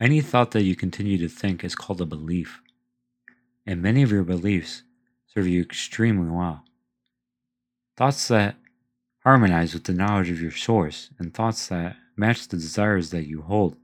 Any 0.00 0.20
thought 0.20 0.52
that 0.52 0.62
you 0.62 0.76
continue 0.76 1.18
to 1.18 1.28
think 1.28 1.64
is 1.64 1.74
called 1.74 2.00
a 2.00 2.06
belief, 2.06 2.62
and 3.66 3.82
many 3.82 4.02
of 4.02 4.12
your 4.12 4.22
beliefs 4.22 4.84
serve 5.26 5.48
you 5.48 5.60
extremely 5.60 6.30
well. 6.30 6.64
Thoughts 7.96 8.28
that 8.28 8.56
harmonize 9.24 9.74
with 9.74 9.84
the 9.84 9.92
knowledge 9.92 10.30
of 10.30 10.40
your 10.40 10.52
source, 10.52 11.10
and 11.18 11.34
thoughts 11.34 11.66
that 11.66 11.96
match 12.16 12.46
the 12.46 12.56
desires 12.56 13.10
that 13.10 13.26
you 13.26 13.42
hold, 13.42 13.76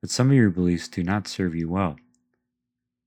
but 0.00 0.10
some 0.10 0.30
of 0.30 0.36
your 0.36 0.50
beliefs 0.50 0.88
do 0.88 1.04
not 1.04 1.28
serve 1.28 1.54
you 1.54 1.68
well. 1.68 1.96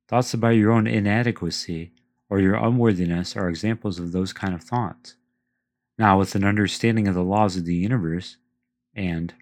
Thoughts 0.07 0.33
about 0.33 0.55
your 0.55 0.71
own 0.71 0.87
inadequacy 0.87 1.91
or 2.29 2.39
your 2.39 2.55
unworthiness 2.55 3.35
are 3.35 3.49
examples 3.49 3.99
of 3.99 4.13
those 4.13 4.31
kind 4.31 4.53
of 4.53 4.63
thoughts. 4.63 5.15
Now, 5.97 6.17
with 6.17 6.33
an 6.35 6.45
understanding 6.45 7.09
of 7.09 7.15
the 7.15 7.23
laws 7.23 7.57
of 7.57 7.65
the 7.65 7.75
universe 7.75 8.37
and 8.95 9.33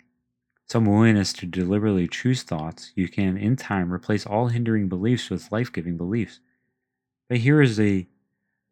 some 0.68 0.86
willingness 0.86 1.32
to 1.34 1.46
deliberately 1.46 2.08
choose 2.08 2.44
thoughts, 2.44 2.92
you 2.96 3.08
can, 3.08 3.38
in 3.38 3.56
time, 3.56 3.94
replace 3.94 4.26
all 4.26 4.48
hindering 4.48 4.90
beliefs 4.90 5.30
with 5.30 5.52
life 5.52 5.72
giving 5.72 5.98
beliefs. 5.98 6.40
But 7.30 7.40
here 7.40 7.62
is 7.62 7.80
a 7.80 8.08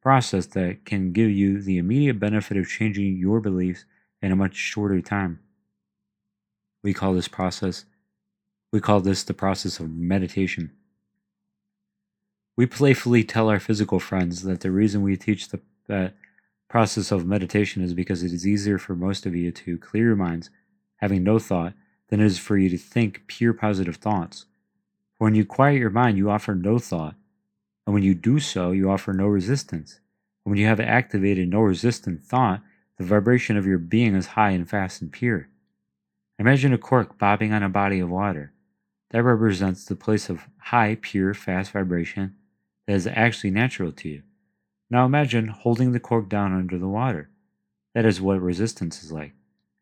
process 0.02 0.48
that 0.48 0.86
can 0.86 1.14
give 1.14 1.30
you 1.30 1.62
the 1.62 1.78
immediate 1.78 2.20
benefit 2.20 2.58
of 2.58 2.68
changing 2.68 3.18
your 3.18 3.40
beliefs 3.40 3.86
in 4.22 4.32
a 4.32 4.36
much 4.36 4.56
shorter 4.56 5.02
time. 5.02 5.40
We 6.84 6.94
call 6.94 7.14
this 7.14 7.28
process, 7.28 7.86
we 8.72 8.82
call 8.82 9.00
this 9.00 9.24
the 9.24 9.34
process 9.34 9.80
of 9.80 9.90
meditation. 9.90 10.72
We 12.58 12.66
playfully 12.66 13.24
tell 13.24 13.50
our 13.50 13.60
physical 13.60 14.00
friends 14.00 14.44
that 14.44 14.62
the 14.62 14.72
reason 14.72 15.02
we 15.02 15.16
teach 15.16 15.50
the 15.50 15.62
that 15.88 16.16
process 16.70 17.12
of 17.12 17.26
meditation 17.26 17.84
is 17.84 17.94
because 17.94 18.24
it 18.24 18.32
is 18.32 18.48
easier 18.48 18.78
for 18.78 18.96
most 18.96 19.26
of 19.26 19.36
you 19.36 19.52
to 19.52 19.78
clear 19.78 20.06
your 20.06 20.16
minds, 20.16 20.50
having 20.98 21.24
no 21.24 21.38
thought, 21.38 21.74
than 22.14 22.22
it 22.22 22.28
is 22.28 22.38
for 22.38 22.56
you 22.56 22.70
to 22.70 22.78
think 22.78 23.24
pure 23.26 23.54
positive 23.54 23.96
thoughts. 23.96 24.46
For 25.18 25.24
when 25.24 25.34
you 25.34 25.44
quiet 25.44 25.80
your 25.80 25.90
mind, 25.90 26.16
you 26.16 26.30
offer 26.30 26.54
no 26.54 26.78
thought, 26.78 27.16
and 27.88 27.94
when 27.96 28.04
you 28.04 28.14
do 28.14 28.40
so, 28.40 28.70
you 28.70 28.92
offer 28.92 29.14
no 29.14 29.26
resistance. 29.26 30.00
And 30.46 30.52
when 30.52 30.60
you 30.60 30.68
have 30.68 30.80
activated 30.80 31.50
no 31.50 31.62
resistant 31.62 32.22
thought, 32.22 32.62
the 33.00 33.04
vibration 33.04 33.58
of 33.58 33.66
your 33.66 33.80
being 33.80 34.14
is 34.14 34.28
high 34.38 34.52
and 34.52 34.70
fast 34.70 35.02
and 35.02 35.12
pure. 35.12 35.48
Imagine 36.38 36.72
a 36.72 36.78
cork 36.78 37.18
bobbing 37.18 37.52
on 37.52 37.64
a 37.64 37.68
body 37.68 38.00
of 38.00 38.12
water. 38.12 38.54
That 39.10 39.24
represents 39.24 39.84
the 39.84 39.96
place 39.96 40.30
of 40.30 40.48
high, 40.60 41.00
pure, 41.02 41.34
fast 41.34 41.72
vibration 41.72 42.36
that 42.86 42.94
is 42.94 43.08
actually 43.08 43.50
natural 43.50 43.92
to 43.92 44.08
you. 44.08 44.22
Now 44.88 45.08
imagine 45.08 45.48
holding 45.48 45.94
the 45.94 46.00
cork 46.00 46.30
down 46.30 46.54
under 46.54 46.78
the 46.78 46.88
water. 46.88 47.32
That 47.96 48.06
is 48.06 48.22
what 48.22 48.40
resistance 48.40 49.04
is 49.04 49.12
like. 49.12 49.34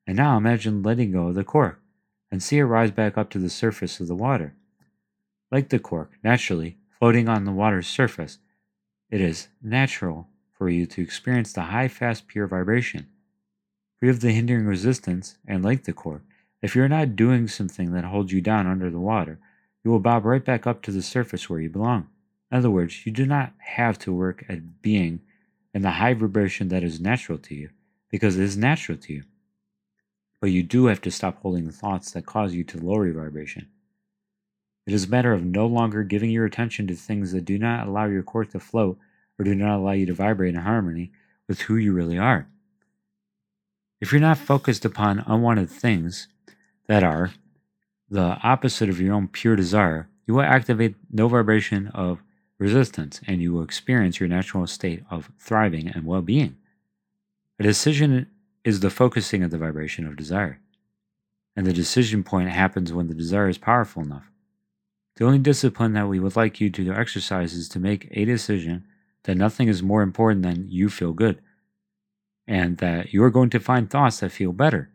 And 0.08 0.16
now 0.16 0.38
imagine 0.38 0.82
letting 0.82 1.12
go 1.12 1.28
of 1.28 1.36
the 1.36 1.44
cork 1.44 1.81
and 2.32 2.42
see 2.42 2.58
it 2.58 2.64
rise 2.64 2.92
back 2.92 3.18
up 3.18 3.30
to 3.32 3.40
the 3.40 3.50
surface 3.50 4.00
of 4.00 4.08
the 4.08 4.16
water. 4.16 4.56
Like 5.52 5.70
the 5.70 5.80
cork, 5.80 6.12
naturally, 6.24 6.78
floating 6.98 7.28
on 7.28 7.44
the 7.46 7.52
water's 7.52 7.88
surface, 7.88 8.40
it 9.10 9.20
is 9.20 9.50
natural 9.62 10.30
for 10.58 10.70
you 10.70 10.86
to 10.86 11.02
experience 11.02 11.52
the 11.52 11.64
high, 11.64 11.88
fast, 11.88 12.28
pure 12.28 12.48
vibration. 12.48 13.08
Free 14.00 14.10
of 14.10 14.22
the 14.22 14.32
hindering 14.32 14.66
resistance, 14.66 15.38
and 15.46 15.64
like 15.64 15.84
the 15.84 15.94
cork, 15.94 16.24
if 16.62 16.76
you're 16.76 16.88
not 16.88 17.16
doing 17.16 17.48
something 17.48 17.92
that 17.94 18.06
holds 18.06 18.32
you 18.32 18.40
down 18.40 18.68
under 18.68 18.90
the 18.90 19.00
water, 19.00 19.40
you 19.84 19.92
will 19.92 20.00
bob 20.00 20.26
right 20.26 20.46
back 20.46 20.66
up 20.66 20.82
to 20.84 20.92
the 20.92 21.02
surface 21.02 21.50
where 21.50 21.60
you 21.60 21.70
belong. 21.70 22.08
In 22.52 22.58
other 22.58 22.70
words, 22.70 23.06
you 23.06 23.12
do 23.12 23.26
not 23.26 23.54
have 23.58 23.98
to 24.00 24.14
work 24.14 24.46
at 24.48 24.82
being 24.82 25.22
in 25.74 25.82
the 25.82 25.92
high 25.92 26.14
vibration 26.14 26.68
that 26.70 26.84
is 26.84 27.00
natural 27.00 27.38
to 27.40 27.56
you, 27.56 27.70
because 28.10 28.38
it 28.38 28.44
is 28.44 28.56
natural 28.58 28.98
to 29.00 29.14
you. 29.14 29.24
But 30.42 30.52
you 30.52 30.64
do 30.64 30.88
have 30.88 31.02
to 31.02 31.12
stop 31.12 31.42
holding 31.42 31.66
the 31.66 31.72
thoughts 31.72 32.12
that 32.12 32.26
cause 32.26 32.54
you 32.54 32.64
to 32.66 32.80
lower 32.80 33.06
your 33.06 33.24
vibration. 33.24 33.68
It 34.88 34.94
is 34.94 35.06
a 35.06 35.10
matter 35.10 35.32
of 35.32 35.46
no 35.46 35.68
longer 35.68 36.04
giving 36.04 36.32
your 36.32 36.46
attention 36.46 36.88
to 36.88 36.96
things 36.96 37.32
that 37.32 37.46
do 37.46 37.60
not 37.60 37.88
allow 37.88 38.06
your 38.06 38.24
core 38.24 38.46
to 38.46 38.60
float 38.60 38.98
or 39.38 39.46
do 39.46 39.54
not 39.54 39.78
allow 39.78 39.92
you 39.92 40.08
to 40.08 40.14
vibrate 40.14 40.56
in 40.56 40.62
harmony 40.62 41.12
with 41.48 41.62
who 41.62 41.76
you 41.76 41.94
really 41.94 42.18
are. 42.18 42.48
If 44.02 44.12
you're 44.12 44.20
not 44.20 44.40
focused 44.40 44.84
upon 44.84 45.20
unwanted 45.28 45.70
things 45.70 46.28
that 46.88 47.04
are 47.04 47.32
the 48.10 48.40
opposite 48.44 48.90
of 48.90 49.00
your 49.00 49.14
own 49.14 49.28
pure 49.28 49.56
desire, 49.56 50.10
you 50.26 50.34
will 50.34 50.42
activate 50.42 50.96
no 51.12 51.28
vibration 51.28 51.88
of 51.90 52.24
resistance, 52.58 53.22
and 53.28 53.42
you 53.42 53.54
will 53.54 53.64
experience 53.64 54.20
your 54.20 54.30
natural 54.30 54.66
state 54.68 55.04
of 55.10 55.32
thriving 55.40 55.88
and 55.88 56.06
well 56.06 56.22
being. 56.22 56.56
A 57.60 57.64
decision 57.64 58.28
is 58.64 58.80
the 58.80 58.90
focusing 58.90 59.44
of 59.44 59.52
the 59.52 59.58
vibration 59.58 60.06
of 60.06 60.16
desire, 60.16 60.60
and 61.56 61.66
the 61.66 61.74
decision 61.74 62.24
point 62.24 62.50
happens 62.50 62.94
when 62.94 63.08
the 63.08 63.14
desire 63.14 63.50
is 63.50 63.58
powerful 63.58 64.04
enough. 64.04 64.30
The 65.16 65.26
only 65.26 65.40
discipline 65.40 65.94
that 65.94 66.08
we 66.08 66.20
would 66.20 66.36
like 66.36 66.62
you 66.62 66.70
to 66.70 66.94
exercise 66.94 67.54
is 67.54 67.68
to 67.70 67.80
make 67.80 68.08
a 68.12 68.26
decision 68.26 68.86
that 69.24 69.38
nothing 69.38 69.68
is 69.68 69.84
more 69.84 70.02
important 70.02 70.44
than 70.44 70.68
you 70.70 70.90
feel 70.90 71.14
good, 71.14 71.42
and 72.48 72.78
that 72.78 73.14
you 73.14 73.24
are 73.24 73.30
going 73.30 73.50
to 73.52 73.60
find 73.60 73.90
thoughts 73.90 74.20
that 74.20 74.32
feel 74.32 74.52
better. 74.52 74.90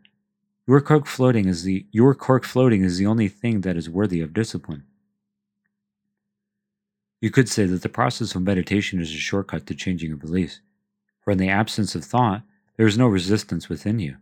Your 0.67 0.81
cork 0.81 1.05
floating 1.05 1.47
is 1.47 1.63
the 1.63 1.85
your 1.91 2.13
cork 2.13 2.43
floating 2.43 2.83
is 2.83 2.97
the 2.97 3.05
only 3.05 3.29
thing 3.29 3.61
that 3.61 3.77
is 3.77 3.89
worthy 3.89 4.19
of 4.19 4.33
discipline. 4.33 4.83
You 7.21 7.31
could 7.31 7.49
say 7.49 7.65
that 7.65 7.81
the 7.81 7.89
process 7.89 8.35
of 8.35 8.43
meditation 8.43 9.01
is 9.01 9.11
a 9.11 9.17
shortcut 9.17 9.65
to 9.67 9.75
changing 9.75 10.09
your 10.09 10.17
beliefs. 10.17 10.59
For 11.21 11.31
in 11.31 11.37
the 11.37 11.49
absence 11.49 11.95
of 11.95 12.03
thought, 12.03 12.43
there 12.77 12.87
is 12.87 12.97
no 12.97 13.07
resistance 13.07 13.67
within 13.69 13.99
you, 13.99 14.17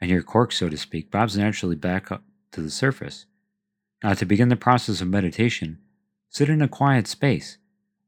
and 0.00 0.10
your 0.10 0.22
cork, 0.22 0.50
so 0.52 0.68
to 0.68 0.76
speak, 0.76 1.10
bobs 1.10 1.36
naturally 1.36 1.76
back 1.76 2.10
up 2.10 2.22
to 2.52 2.60
the 2.60 2.70
surface. 2.70 3.26
Now, 4.02 4.14
to 4.14 4.24
begin 4.24 4.48
the 4.48 4.56
process 4.56 5.00
of 5.00 5.08
meditation, 5.08 5.78
sit 6.30 6.48
in 6.48 6.62
a 6.62 6.68
quiet 6.68 7.06
space 7.06 7.58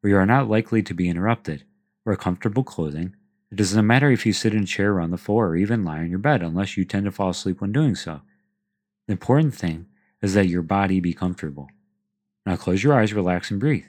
where 0.00 0.12
you 0.12 0.16
are 0.16 0.26
not 0.26 0.48
likely 0.48 0.82
to 0.82 0.94
be 0.94 1.08
interrupted. 1.08 1.64
Wear 2.04 2.16
comfortable 2.16 2.64
clothing. 2.64 3.14
It 3.50 3.56
doesn't 3.56 3.86
matter 3.86 4.10
if 4.10 4.24
you 4.24 4.32
sit 4.32 4.54
in 4.54 4.62
a 4.62 4.66
chair 4.66 5.00
on 5.00 5.10
the 5.10 5.18
floor 5.18 5.48
or 5.48 5.56
even 5.56 5.84
lie 5.84 5.98
on 5.98 6.08
your 6.08 6.18
bed 6.18 6.42
unless 6.42 6.76
you 6.76 6.84
tend 6.84 7.04
to 7.04 7.12
fall 7.12 7.30
asleep 7.30 7.60
when 7.60 7.72
doing 7.72 7.94
so. 7.94 8.22
The 9.06 9.12
important 9.12 9.54
thing 9.54 9.86
is 10.22 10.34
that 10.34 10.48
your 10.48 10.62
body 10.62 11.00
be 11.00 11.12
comfortable. 11.12 11.68
Now 12.46 12.56
close 12.56 12.82
your 12.82 12.94
eyes, 12.94 13.12
relax, 13.12 13.50
and 13.50 13.60
breathe. 13.60 13.86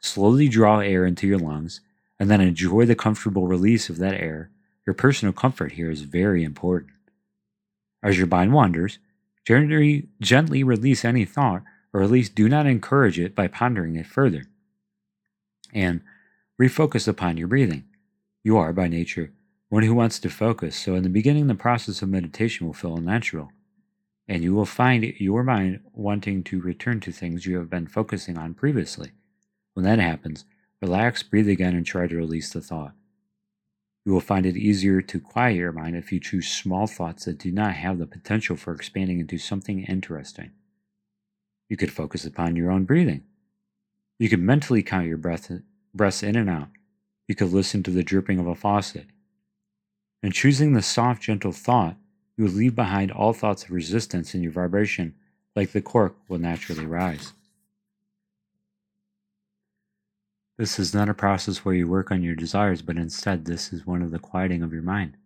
Slowly 0.00 0.48
draw 0.48 0.78
air 0.78 1.04
into 1.04 1.26
your 1.26 1.38
lungs, 1.38 1.80
and 2.18 2.30
then 2.30 2.40
enjoy 2.40 2.86
the 2.86 2.94
comfortable 2.94 3.46
release 3.46 3.90
of 3.90 3.98
that 3.98 4.14
air. 4.14 4.50
Your 4.86 4.94
personal 4.94 5.32
comfort 5.32 5.72
here 5.72 5.90
is 5.90 6.02
very 6.02 6.42
important. 6.42 6.92
As 8.02 8.18
your 8.18 8.26
mind 8.26 8.52
wanders, 8.52 8.98
gently, 9.46 10.08
gently 10.20 10.64
release 10.64 11.04
any 11.04 11.24
thought, 11.24 11.62
or 11.92 12.02
at 12.02 12.10
least 12.10 12.34
do 12.34 12.48
not 12.48 12.66
encourage 12.66 13.18
it 13.18 13.34
by 13.34 13.46
pondering 13.46 13.96
it 13.96 14.06
further. 14.06 14.44
And 15.72 16.00
refocus 16.60 17.06
upon 17.06 17.36
your 17.36 17.48
breathing. 17.48 17.84
You 18.42 18.56
are, 18.56 18.72
by 18.72 18.88
nature, 18.88 19.32
one 19.68 19.84
who 19.84 19.94
wants 19.94 20.18
to 20.18 20.30
focus, 20.30 20.76
so 20.76 20.94
in 20.96 21.02
the 21.02 21.08
beginning, 21.08 21.46
the 21.46 21.54
process 21.54 22.02
of 22.02 22.08
meditation 22.08 22.66
will 22.66 22.74
feel 22.74 22.96
unnatural, 22.96 23.50
and 24.26 24.42
you 24.42 24.54
will 24.54 24.66
find 24.66 25.04
your 25.18 25.42
mind 25.44 25.80
wanting 25.92 26.42
to 26.44 26.60
return 26.60 27.00
to 27.00 27.12
things 27.12 27.46
you 27.46 27.56
have 27.58 27.70
been 27.70 27.86
focusing 27.86 28.36
on 28.36 28.54
previously. 28.54 29.12
When 29.74 29.84
that 29.84 29.98
happens, 29.98 30.44
relax, 30.80 31.22
breathe 31.22 31.48
again, 31.48 31.74
and 31.74 31.86
try 31.86 32.06
to 32.06 32.16
release 32.16 32.52
the 32.52 32.60
thought. 32.60 32.94
You 34.04 34.12
will 34.12 34.20
find 34.20 34.46
it 34.46 34.56
easier 34.56 35.00
to 35.00 35.20
quiet 35.20 35.56
your 35.56 35.72
mind 35.72 35.96
if 35.96 36.10
you 36.10 36.18
choose 36.18 36.48
small 36.48 36.86
thoughts 36.86 37.24
that 37.24 37.38
do 37.38 37.52
not 37.52 37.74
have 37.74 37.98
the 37.98 38.06
potential 38.06 38.56
for 38.56 38.74
expanding 38.74 39.20
into 39.20 39.38
something 39.38 39.84
interesting. 39.84 40.50
You 41.68 41.76
could 41.76 41.92
focus 41.92 42.24
upon 42.24 42.56
your 42.56 42.70
own 42.70 42.84
breathing. 42.84 43.22
You 44.18 44.28
could 44.28 44.40
mentally 44.40 44.82
count 44.82 45.06
your 45.06 45.18
breath, 45.18 45.50
breaths 45.94 46.22
in 46.22 46.36
and 46.36 46.50
out. 46.50 46.68
You 47.28 47.34
could 47.34 47.52
listen 47.52 47.82
to 47.84 47.90
the 47.90 48.02
dripping 48.02 48.38
of 48.38 48.46
a 48.46 48.54
faucet. 48.54 49.06
In 50.22 50.32
choosing 50.32 50.72
the 50.72 50.82
soft, 50.82 51.22
gentle 51.22 51.52
thought, 51.52 51.96
you 52.36 52.44
will 52.44 52.52
leave 52.52 52.74
behind 52.74 53.10
all 53.10 53.32
thoughts 53.32 53.64
of 53.64 53.70
resistance, 53.70 54.34
and 54.34 54.42
your 54.42 54.52
vibration, 54.52 55.14
like 55.54 55.72
the 55.72 55.82
cork, 55.82 56.16
will 56.28 56.38
naturally 56.38 56.86
rise. 56.86 57.32
This 60.58 60.78
is 60.78 60.92
not 60.92 61.08
a 61.08 61.14
process 61.14 61.64
where 61.64 61.74
you 61.74 61.88
work 61.88 62.10
on 62.10 62.22
your 62.22 62.34
desires, 62.34 62.82
but 62.82 62.96
instead, 62.96 63.44
this 63.44 63.72
is 63.72 63.86
one 63.86 64.02
of 64.02 64.10
the 64.10 64.18
quieting 64.18 64.62
of 64.62 64.72
your 64.72 64.82
mind. 64.82 65.16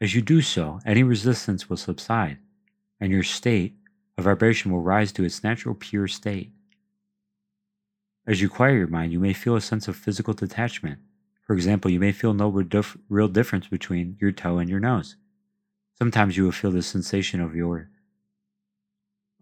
As 0.00 0.14
you 0.14 0.22
do 0.22 0.40
so, 0.40 0.80
any 0.86 1.02
resistance 1.02 1.68
will 1.68 1.76
subside, 1.76 2.38
and 2.98 3.12
your 3.12 3.22
state 3.22 3.76
of 4.16 4.24
vibration 4.24 4.72
will 4.72 4.80
rise 4.80 5.12
to 5.12 5.24
its 5.24 5.44
natural 5.44 5.74
pure 5.74 6.08
state. 6.08 6.50
As 8.26 8.40
you 8.40 8.48
quiet 8.48 8.74
your 8.74 8.88
mind, 8.88 9.12
you 9.12 9.20
may 9.20 9.32
feel 9.32 9.54
a 9.54 9.60
sense 9.60 9.86
of 9.86 9.96
physical 9.96 10.34
detachment. 10.34 10.98
For 11.42 11.54
example, 11.54 11.90
you 11.90 12.00
may 12.00 12.12
feel 12.12 12.34
no 12.34 12.48
real 13.08 13.28
difference 13.28 13.68
between 13.68 14.16
your 14.20 14.32
toe 14.32 14.58
and 14.58 14.68
your 14.68 14.80
nose. 14.80 15.16
Sometimes 15.98 16.36
you 16.36 16.44
will 16.44 16.52
feel 16.52 16.72
the 16.72 16.82
sensation 16.82 17.40
of 17.40 17.54
your 17.54 17.90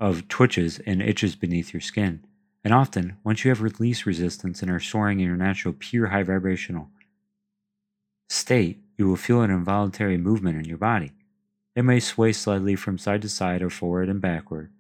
of 0.00 0.26
twitches 0.28 0.81
and 0.81 1.00
itches 1.00 1.37
beneath 1.37 1.73
your 1.73 1.81
skin 1.81 2.25
and 2.64 2.73
often, 2.73 3.18
once 3.23 3.44
you 3.44 3.50
have 3.50 3.61
released 3.61 4.06
resistance 4.06 4.62
and 4.62 4.71
are 4.71 4.80
soaring 4.80 5.21
in 5.21 5.26
your 5.26 5.37
natural 5.37 5.75
pure 5.78 6.06
high 6.06 6.23
vibrational 6.23 6.88
state, 8.30 8.83
you 8.97 9.06
will 9.06 9.16
feel 9.16 9.42
an 9.42 9.50
involuntary 9.50 10.16
movement 10.16 10.56
in 10.56 10.64
your 10.64 10.78
body. 10.78 11.12
It 11.76 11.83
may 11.83 12.00
sway 12.00 12.33
slightly 12.33 12.75
from 12.75 12.97
side 12.97 13.23
to 13.23 13.28
side 13.28 13.61
or 13.61 13.68
forward 13.68 14.09
and 14.09 14.21
backward, 14.21 14.71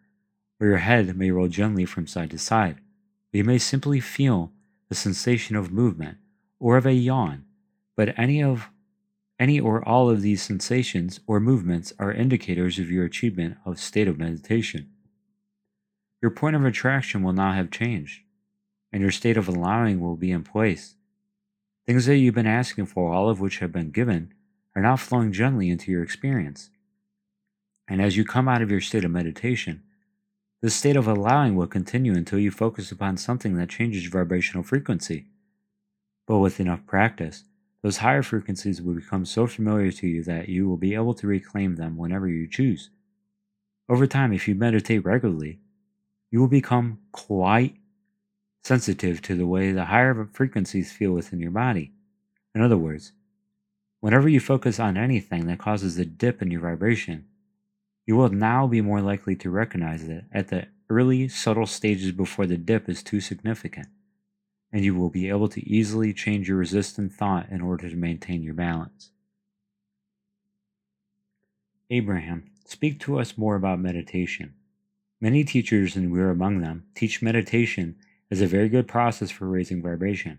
or 0.58 0.66
your 0.66 0.78
head 0.78 1.14
may 1.16 1.30
roll 1.30 1.48
gently 1.48 1.84
from 1.84 2.06
side 2.06 2.30
to 2.30 2.38
side. 2.38 2.76
Or 2.76 3.38
you 3.38 3.44
may 3.44 3.58
simply 3.58 4.00
feel 4.00 4.52
the 4.88 4.94
sensation 4.94 5.54
of 5.54 5.72
movement 5.72 6.18
or 6.58 6.76
of 6.76 6.86
a 6.86 6.94
yawn, 6.94 7.44
but 7.96 8.18
any 8.18 8.42
of 8.42 8.70
any 9.38 9.58
or 9.58 9.86
all 9.86 10.08
of 10.08 10.22
these 10.22 10.42
sensations 10.42 11.20
or 11.26 11.40
movements 11.40 11.92
are 11.98 12.12
indicators 12.12 12.78
of 12.78 12.90
your 12.90 13.04
achievement 13.04 13.56
of 13.66 13.80
state 13.80 14.06
of 14.06 14.18
meditation. 14.18 14.88
Your 16.24 16.30
point 16.30 16.56
of 16.56 16.64
attraction 16.64 17.22
will 17.22 17.34
not 17.34 17.54
have 17.54 17.70
changed, 17.70 18.22
and 18.90 19.02
your 19.02 19.10
state 19.10 19.36
of 19.36 19.46
allowing 19.46 20.00
will 20.00 20.16
be 20.16 20.30
in 20.30 20.42
place. 20.42 20.94
Things 21.86 22.06
that 22.06 22.16
you've 22.16 22.34
been 22.34 22.46
asking 22.46 22.86
for, 22.86 23.12
all 23.12 23.28
of 23.28 23.40
which 23.40 23.58
have 23.58 23.72
been 23.72 23.90
given, 23.90 24.32
are 24.74 24.80
now 24.80 24.96
flowing 24.96 25.32
gently 25.32 25.68
into 25.68 25.92
your 25.92 26.02
experience. 26.02 26.70
And 27.86 28.00
as 28.00 28.16
you 28.16 28.24
come 28.24 28.48
out 28.48 28.62
of 28.62 28.70
your 28.70 28.80
state 28.80 29.04
of 29.04 29.10
meditation, 29.10 29.82
this 30.62 30.74
state 30.74 30.96
of 30.96 31.06
allowing 31.06 31.56
will 31.56 31.66
continue 31.66 32.14
until 32.14 32.38
you 32.38 32.50
focus 32.50 32.90
upon 32.90 33.18
something 33.18 33.56
that 33.56 33.68
changes 33.68 34.04
your 34.04 34.12
vibrational 34.12 34.62
frequency. 34.62 35.26
But 36.26 36.38
with 36.38 36.58
enough 36.58 36.86
practice, 36.86 37.44
those 37.82 37.98
higher 37.98 38.22
frequencies 38.22 38.80
will 38.80 38.94
become 38.94 39.26
so 39.26 39.46
familiar 39.46 39.92
to 39.92 40.06
you 40.06 40.22
that 40.22 40.48
you 40.48 40.70
will 40.70 40.78
be 40.78 40.94
able 40.94 41.12
to 41.16 41.26
reclaim 41.26 41.76
them 41.76 41.98
whenever 41.98 42.26
you 42.26 42.48
choose. 42.48 42.88
Over 43.90 44.06
time, 44.06 44.32
if 44.32 44.48
you 44.48 44.54
meditate 44.54 45.04
regularly, 45.04 45.58
you 46.34 46.40
will 46.40 46.48
become 46.48 46.98
quite 47.12 47.76
sensitive 48.64 49.22
to 49.22 49.36
the 49.36 49.46
way 49.46 49.70
the 49.70 49.84
higher 49.84 50.28
frequencies 50.32 50.90
feel 50.90 51.12
within 51.12 51.38
your 51.38 51.52
body. 51.52 51.92
In 52.56 52.60
other 52.60 52.76
words, 52.76 53.12
whenever 54.00 54.28
you 54.28 54.40
focus 54.40 54.80
on 54.80 54.96
anything 54.96 55.46
that 55.46 55.60
causes 55.60 55.96
a 55.96 56.04
dip 56.04 56.42
in 56.42 56.50
your 56.50 56.62
vibration, 56.62 57.26
you 58.04 58.16
will 58.16 58.30
now 58.30 58.66
be 58.66 58.80
more 58.80 59.00
likely 59.00 59.36
to 59.36 59.48
recognize 59.48 60.02
it 60.08 60.24
at 60.32 60.48
the 60.48 60.66
early, 60.90 61.28
subtle 61.28 61.66
stages 61.66 62.10
before 62.10 62.46
the 62.46 62.56
dip 62.56 62.88
is 62.88 63.04
too 63.04 63.20
significant, 63.20 63.86
and 64.72 64.84
you 64.84 64.92
will 64.92 65.10
be 65.10 65.28
able 65.28 65.48
to 65.50 65.64
easily 65.64 66.12
change 66.12 66.48
your 66.48 66.58
resistant 66.58 67.12
thought 67.12 67.48
in 67.48 67.60
order 67.60 67.88
to 67.88 67.94
maintain 67.94 68.42
your 68.42 68.54
balance. 68.54 69.10
Abraham, 71.90 72.50
speak 72.64 72.98
to 72.98 73.20
us 73.20 73.38
more 73.38 73.54
about 73.54 73.78
meditation. 73.78 74.54
Many 75.24 75.42
teachers, 75.42 75.96
and 75.96 76.12
we 76.12 76.20
are 76.20 76.28
among 76.28 76.60
them, 76.60 76.84
teach 76.94 77.22
meditation 77.22 77.96
as 78.30 78.42
a 78.42 78.46
very 78.46 78.68
good 78.68 78.86
process 78.86 79.30
for 79.30 79.46
raising 79.46 79.82
vibration. 79.82 80.38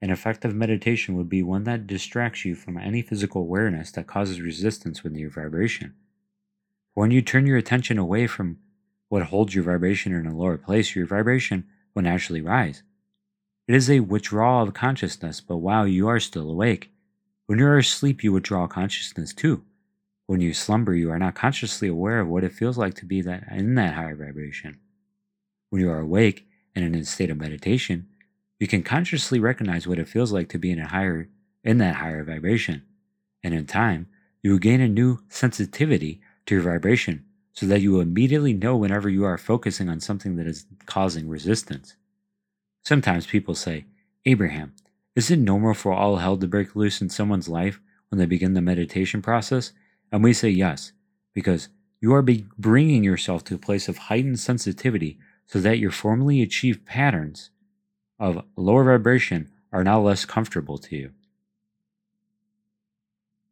An 0.00 0.08
effective 0.08 0.54
meditation 0.54 1.16
would 1.16 1.28
be 1.28 1.42
one 1.42 1.64
that 1.64 1.86
distracts 1.86 2.42
you 2.42 2.54
from 2.54 2.78
any 2.78 3.02
physical 3.02 3.42
awareness 3.42 3.92
that 3.92 4.06
causes 4.06 4.40
resistance 4.40 5.04
with 5.04 5.14
your 5.16 5.28
vibration. 5.28 5.92
When 6.94 7.10
you 7.10 7.20
turn 7.20 7.44
your 7.44 7.58
attention 7.58 7.98
away 7.98 8.26
from 8.26 8.56
what 9.10 9.24
holds 9.24 9.54
your 9.54 9.64
vibration 9.64 10.14
in 10.14 10.26
a 10.26 10.34
lower 10.34 10.56
place, 10.56 10.96
your 10.96 11.04
vibration 11.04 11.66
will 11.94 12.04
naturally 12.04 12.40
rise. 12.40 12.82
It 13.68 13.74
is 13.74 13.90
a 13.90 14.00
withdrawal 14.00 14.62
of 14.62 14.72
consciousness, 14.72 15.42
but 15.42 15.58
while 15.58 15.86
you 15.86 16.08
are 16.08 16.18
still 16.18 16.50
awake. 16.50 16.90
When 17.44 17.58
you 17.58 17.66
are 17.66 17.76
asleep, 17.76 18.24
you 18.24 18.32
withdraw 18.32 18.66
consciousness 18.66 19.34
too. 19.34 19.62
When 20.32 20.40
you 20.40 20.54
slumber, 20.54 20.94
you 20.94 21.10
are 21.10 21.18
not 21.18 21.34
consciously 21.34 21.88
aware 21.88 22.18
of 22.18 22.26
what 22.26 22.42
it 22.42 22.54
feels 22.54 22.78
like 22.78 22.94
to 22.94 23.04
be 23.04 23.20
that 23.20 23.44
in 23.50 23.74
that 23.74 23.92
higher 23.92 24.16
vibration. 24.16 24.80
When 25.68 25.82
you 25.82 25.90
are 25.90 26.00
awake 26.00 26.46
and 26.74 26.82
in 26.82 26.94
a 26.94 27.04
state 27.04 27.28
of 27.28 27.36
meditation, 27.36 28.08
you 28.58 28.66
can 28.66 28.82
consciously 28.82 29.38
recognize 29.38 29.86
what 29.86 29.98
it 29.98 30.08
feels 30.08 30.32
like 30.32 30.48
to 30.48 30.58
be 30.58 30.70
in 30.70 30.78
a 30.78 30.88
higher 30.88 31.28
in 31.62 31.76
that 31.78 31.96
higher 31.96 32.24
vibration. 32.24 32.82
And 33.44 33.52
in 33.52 33.66
time, 33.66 34.06
you 34.42 34.52
will 34.52 34.58
gain 34.58 34.80
a 34.80 34.88
new 34.88 35.18
sensitivity 35.28 36.22
to 36.46 36.54
your 36.54 36.64
vibration 36.64 37.26
so 37.52 37.66
that 37.66 37.82
you 37.82 37.92
will 37.92 38.00
immediately 38.00 38.54
know 38.54 38.74
whenever 38.74 39.10
you 39.10 39.26
are 39.26 39.36
focusing 39.36 39.90
on 39.90 40.00
something 40.00 40.36
that 40.36 40.46
is 40.46 40.64
causing 40.86 41.28
resistance. 41.28 41.96
Sometimes 42.82 43.26
people 43.26 43.54
say, 43.54 43.84
Abraham, 44.24 44.72
is 45.14 45.30
it 45.30 45.40
normal 45.40 45.74
for 45.74 45.92
all 45.92 46.16
hell 46.16 46.38
to 46.38 46.48
break 46.48 46.74
loose 46.74 47.02
in 47.02 47.10
someone's 47.10 47.50
life 47.50 47.80
when 48.08 48.18
they 48.18 48.24
begin 48.24 48.54
the 48.54 48.62
meditation 48.62 49.20
process? 49.20 49.72
And 50.12 50.22
we 50.22 50.32
say 50.32 50.50
yes, 50.50 50.92
because 51.34 51.70
you 52.00 52.12
are 52.14 52.22
bringing 52.22 53.02
yourself 53.02 53.42
to 53.44 53.54
a 53.54 53.58
place 53.58 53.88
of 53.88 53.96
heightened 53.98 54.38
sensitivity 54.38 55.18
so 55.46 55.58
that 55.60 55.78
your 55.78 55.90
formerly 55.90 56.42
achieved 56.42 56.86
patterns 56.86 57.50
of 58.20 58.44
lower 58.54 58.84
vibration 58.84 59.50
are 59.72 59.82
now 59.82 60.00
less 60.00 60.24
comfortable 60.24 60.78
to 60.78 60.96
you. 60.96 61.10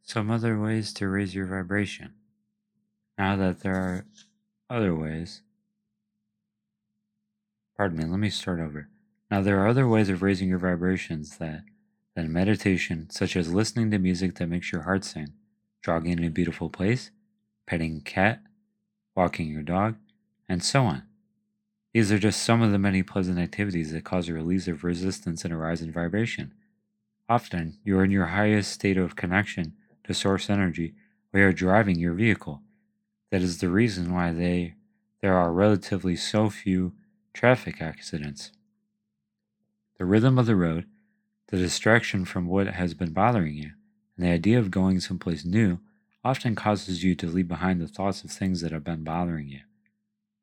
Some 0.03 0.31
other 0.31 0.61
ways 0.61 0.93
to 0.95 1.09
raise 1.09 1.35
your 1.35 1.47
vibration. 1.47 2.13
Now 3.17 3.37
that 3.37 3.61
there 3.61 3.75
are 3.75 4.05
other 4.69 4.95
ways, 4.95 5.43
pardon 7.77 7.99
me, 7.99 8.05
let 8.05 8.21
me 8.21 8.31
start 8.31 8.61
over. 8.61 8.89
Now, 9.31 9.41
there 9.41 9.61
are 9.61 9.69
other 9.69 9.87
ways 9.87 10.09
of 10.09 10.23
raising 10.23 10.49
your 10.49 10.59
vibrations 10.59 11.39
that, 11.39 11.63
than 12.17 12.33
meditation, 12.33 13.09
such 13.11 13.37
as 13.37 13.55
listening 13.55 13.91
to 13.93 13.99
music 13.99 14.35
that 14.37 14.49
makes 14.49 14.73
your 14.73 14.83
heart 14.83 15.05
sing, 15.05 15.29
jogging 15.83 16.19
in 16.19 16.25
a 16.25 16.31
beautiful 16.31 16.69
place, 16.69 17.11
petting 17.67 17.99
a 17.99 18.01
cat, 18.01 18.43
walking 19.15 19.49
your 19.49 19.63
dog, 19.63 19.97
and 20.49 20.63
so 20.63 20.85
on. 20.85 21.03
These 21.93 22.13
are 22.13 22.19
just 22.19 22.43
some 22.43 22.63
of 22.63 22.71
the 22.71 22.79
many 22.79 23.03
pleasant 23.03 23.39
activities 23.39 23.93
that 23.93 24.05
cause 24.05 24.29
a 24.29 24.33
release 24.33 24.69
of 24.69 24.85
resistance 24.85 25.45
and 25.45 25.53
a 25.53 25.57
rise 25.57 25.83
in 25.83 25.91
vibration. 25.91 26.55
Often, 27.29 27.79
you 27.85 27.99
are 27.99 28.05
in 28.05 28.11
your 28.11 28.27
highest 28.27 28.73
state 28.73 28.97
of 28.97 29.17
connection 29.17 29.75
to 30.05 30.15
source 30.15 30.49
energy 30.49 30.95
while 31.31 31.43
you're 31.43 31.53
driving 31.53 31.99
your 31.99 32.15
vehicle. 32.15 32.63
That 33.31 33.43
is 33.43 33.59
the 33.59 33.69
reason 33.69 34.13
why 34.13 34.33
they, 34.33 34.75
there 35.21 35.35
are 35.35 35.53
relatively 35.53 36.17
so 36.17 36.51
few 36.51 36.93
traffic 37.33 37.81
accidents. 37.81 38.53
The 39.99 40.05
rhythm 40.05 40.39
of 40.39 40.47
the 40.47 40.57
road, 40.57 40.87
the 41.49 41.57
distraction 41.57 42.25
from 42.25 42.47
what 42.47 42.69
has 42.69 42.95
been 42.95 43.13
bothering 43.13 43.55
you, 43.55 43.73
and 44.21 44.29
the 44.29 44.35
idea 44.35 44.59
of 44.59 44.71
going 44.71 45.01
someplace 45.01 45.47
new 45.47 45.79
often 46.23 46.55
causes 46.55 47.03
you 47.03 47.15
to 47.15 47.27
leave 47.27 47.49
behind 47.49 47.81
the 47.81 47.89
thoughts 47.89 48.23
of 48.23 48.31
things 48.31 48.61
that 48.61 48.71
have 48.71 48.85
been 48.85 49.03
bothering 49.03 49.49
you. 49.49 49.61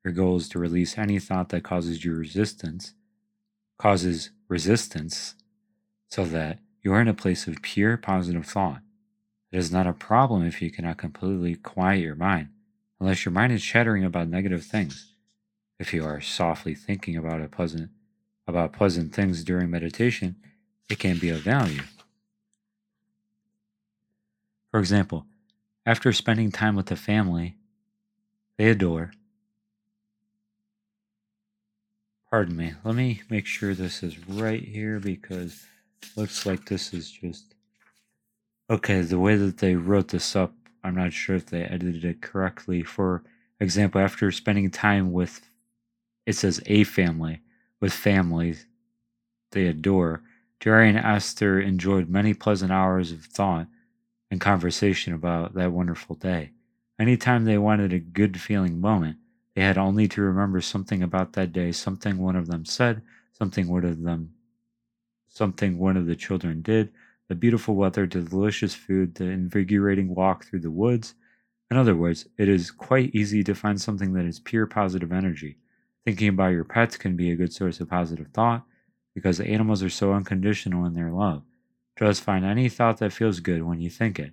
Your 0.03 0.15
goal 0.15 0.37
is 0.37 0.49
to 0.49 0.59
release 0.59 0.97
any 0.97 1.19
thought 1.19 1.49
that 1.49 1.63
causes 1.63 2.03
you 2.03 2.15
resistance, 2.15 2.95
causes 3.77 4.31
resistance, 4.47 5.35
so 6.09 6.25
that 6.25 6.57
you 6.81 6.91
are 6.91 7.01
in 7.01 7.07
a 7.07 7.13
place 7.13 7.45
of 7.45 7.61
pure 7.61 7.97
positive 7.97 8.47
thought. 8.47 8.81
It 9.51 9.59
is 9.59 9.71
not 9.71 9.85
a 9.85 9.93
problem 9.93 10.43
if 10.43 10.59
you 10.59 10.71
cannot 10.71 10.97
completely 10.97 11.53
quiet 11.53 12.01
your 12.01 12.15
mind, 12.15 12.49
unless 12.99 13.25
your 13.25 13.31
mind 13.31 13.53
is 13.53 13.63
chattering 13.63 14.03
about 14.03 14.27
negative 14.27 14.63
things. 14.63 15.13
If 15.79 15.93
you 15.93 16.03
are 16.03 16.19
softly 16.19 16.73
thinking 16.73 17.15
about 17.15 17.41
a 17.41 17.47
pleasant 17.47 17.91
about 18.47 18.73
pleasant 18.73 19.13
things 19.13 19.43
during 19.43 19.69
meditation, 19.69 20.37
it 20.89 20.97
can 20.97 21.19
be 21.19 21.29
of 21.29 21.41
value. 21.41 21.83
For 24.77 24.81
example, 24.81 25.25
after 25.87 26.13
spending 26.13 26.51
time 26.51 26.75
with 26.75 26.85
the 26.85 26.95
family 26.95 27.57
they 28.59 28.69
adore, 28.69 29.11
pardon 32.29 32.55
me, 32.55 32.75
let 32.83 32.93
me 32.93 33.23
make 33.27 33.47
sure 33.47 33.73
this 33.73 34.03
is 34.03 34.29
right 34.29 34.61
here 34.61 34.99
because 34.99 35.65
looks 36.15 36.45
like 36.45 36.65
this 36.65 36.93
is 36.93 37.09
just 37.09 37.55
okay. 38.69 39.01
The 39.01 39.17
way 39.17 39.35
that 39.35 39.57
they 39.57 39.73
wrote 39.73 40.09
this 40.09 40.35
up, 40.35 40.53
I'm 40.83 40.93
not 40.93 41.11
sure 41.11 41.35
if 41.35 41.47
they 41.47 41.63
edited 41.63 42.05
it 42.05 42.21
correctly. 42.21 42.83
For 42.83 43.23
example, 43.59 43.99
after 43.99 44.31
spending 44.31 44.69
time 44.69 45.11
with 45.11 45.41
it 46.27 46.33
says 46.33 46.61
a 46.67 46.83
family 46.83 47.41
with 47.81 47.93
families 47.93 48.67
they 49.53 49.65
adore, 49.65 50.21
Jerry 50.59 50.87
and 50.87 50.99
Esther 50.99 51.59
enjoyed 51.59 52.09
many 52.09 52.35
pleasant 52.35 52.71
hours 52.71 53.11
of 53.11 53.25
thought 53.25 53.65
and 54.29 54.41
conversation 54.41 55.13
about 55.13 55.53
that 55.55 55.71
wonderful 55.71 56.15
day. 56.15 56.51
Anytime 56.99 57.45
they 57.45 57.57
wanted 57.57 57.93
a 57.93 57.99
good 57.99 58.39
feeling 58.39 58.81
moment, 58.81 59.17
they 59.55 59.61
had 59.61 59.77
only 59.77 60.07
to 60.09 60.21
remember 60.21 60.61
something 60.61 61.03
about 61.03 61.33
that 61.33 61.53
day, 61.53 61.71
something 61.71 62.17
one 62.17 62.35
of 62.35 62.47
them 62.47 62.65
said, 62.65 63.01
something 63.33 63.67
one 63.67 63.85
of 63.85 64.01
them 64.01 64.33
something 65.37 65.77
one 65.77 65.95
of 65.95 66.07
the 66.07 66.15
children 66.15 66.61
did, 66.61 66.91
the 67.27 67.35
beautiful 67.35 67.75
weather, 67.75 68.07
the 68.07 68.21
delicious 68.21 68.73
food, 68.73 69.15
the 69.15 69.25
invigorating 69.25 70.15
walk 70.15 70.45
through 70.45 70.59
the 70.59 70.71
woods. 70.71 71.13
In 71.69 71.77
other 71.77 71.95
words, 71.95 72.27
it 72.37 72.49
is 72.49 72.71
quite 72.71 73.13
easy 73.13 73.43
to 73.43 73.53
find 73.53 73.79
something 73.79 74.13
that 74.13 74.25
is 74.25 74.39
pure 74.39 74.65
positive 74.65 75.11
energy. 75.11 75.57
Thinking 76.05 76.29
about 76.29 76.53
your 76.53 76.63
pets 76.63 76.97
can 76.97 77.15
be 77.15 77.29
a 77.31 77.35
good 77.35 77.53
source 77.53 77.79
of 77.79 77.89
positive 77.89 78.27
thought 78.33 78.63
because 79.13 79.37
the 79.37 79.47
animals 79.47 79.83
are 79.83 79.89
so 79.89 80.13
unconditional 80.13 80.85
in 80.85 80.93
their 80.93 81.11
love. 81.11 81.43
Just 81.99 82.23
find 82.23 82.45
any 82.45 82.69
thought 82.69 82.97
that 82.99 83.13
feels 83.13 83.39
good 83.39 83.63
when 83.63 83.81
you 83.81 83.89
think 83.89 84.19
it, 84.19 84.31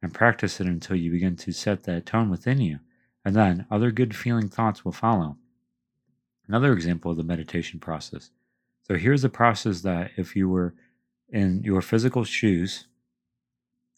and 0.00 0.14
practice 0.14 0.60
it 0.60 0.66
until 0.66 0.96
you 0.96 1.10
begin 1.10 1.36
to 1.36 1.52
set 1.52 1.82
that 1.84 2.06
tone 2.06 2.30
within 2.30 2.60
you, 2.60 2.78
and 3.24 3.34
then 3.34 3.66
other 3.70 3.90
good 3.90 4.14
feeling 4.14 4.48
thoughts 4.48 4.84
will 4.84 4.92
follow. 4.92 5.36
Another 6.46 6.72
example 6.72 7.10
of 7.10 7.16
the 7.16 7.24
meditation 7.24 7.80
process. 7.80 8.30
So 8.82 8.94
here's 8.94 9.24
a 9.24 9.28
process 9.28 9.82
that 9.82 10.12
if 10.16 10.36
you 10.36 10.48
were 10.48 10.74
in 11.28 11.62
your 11.62 11.82
physical 11.82 12.24
shoes, 12.24 12.86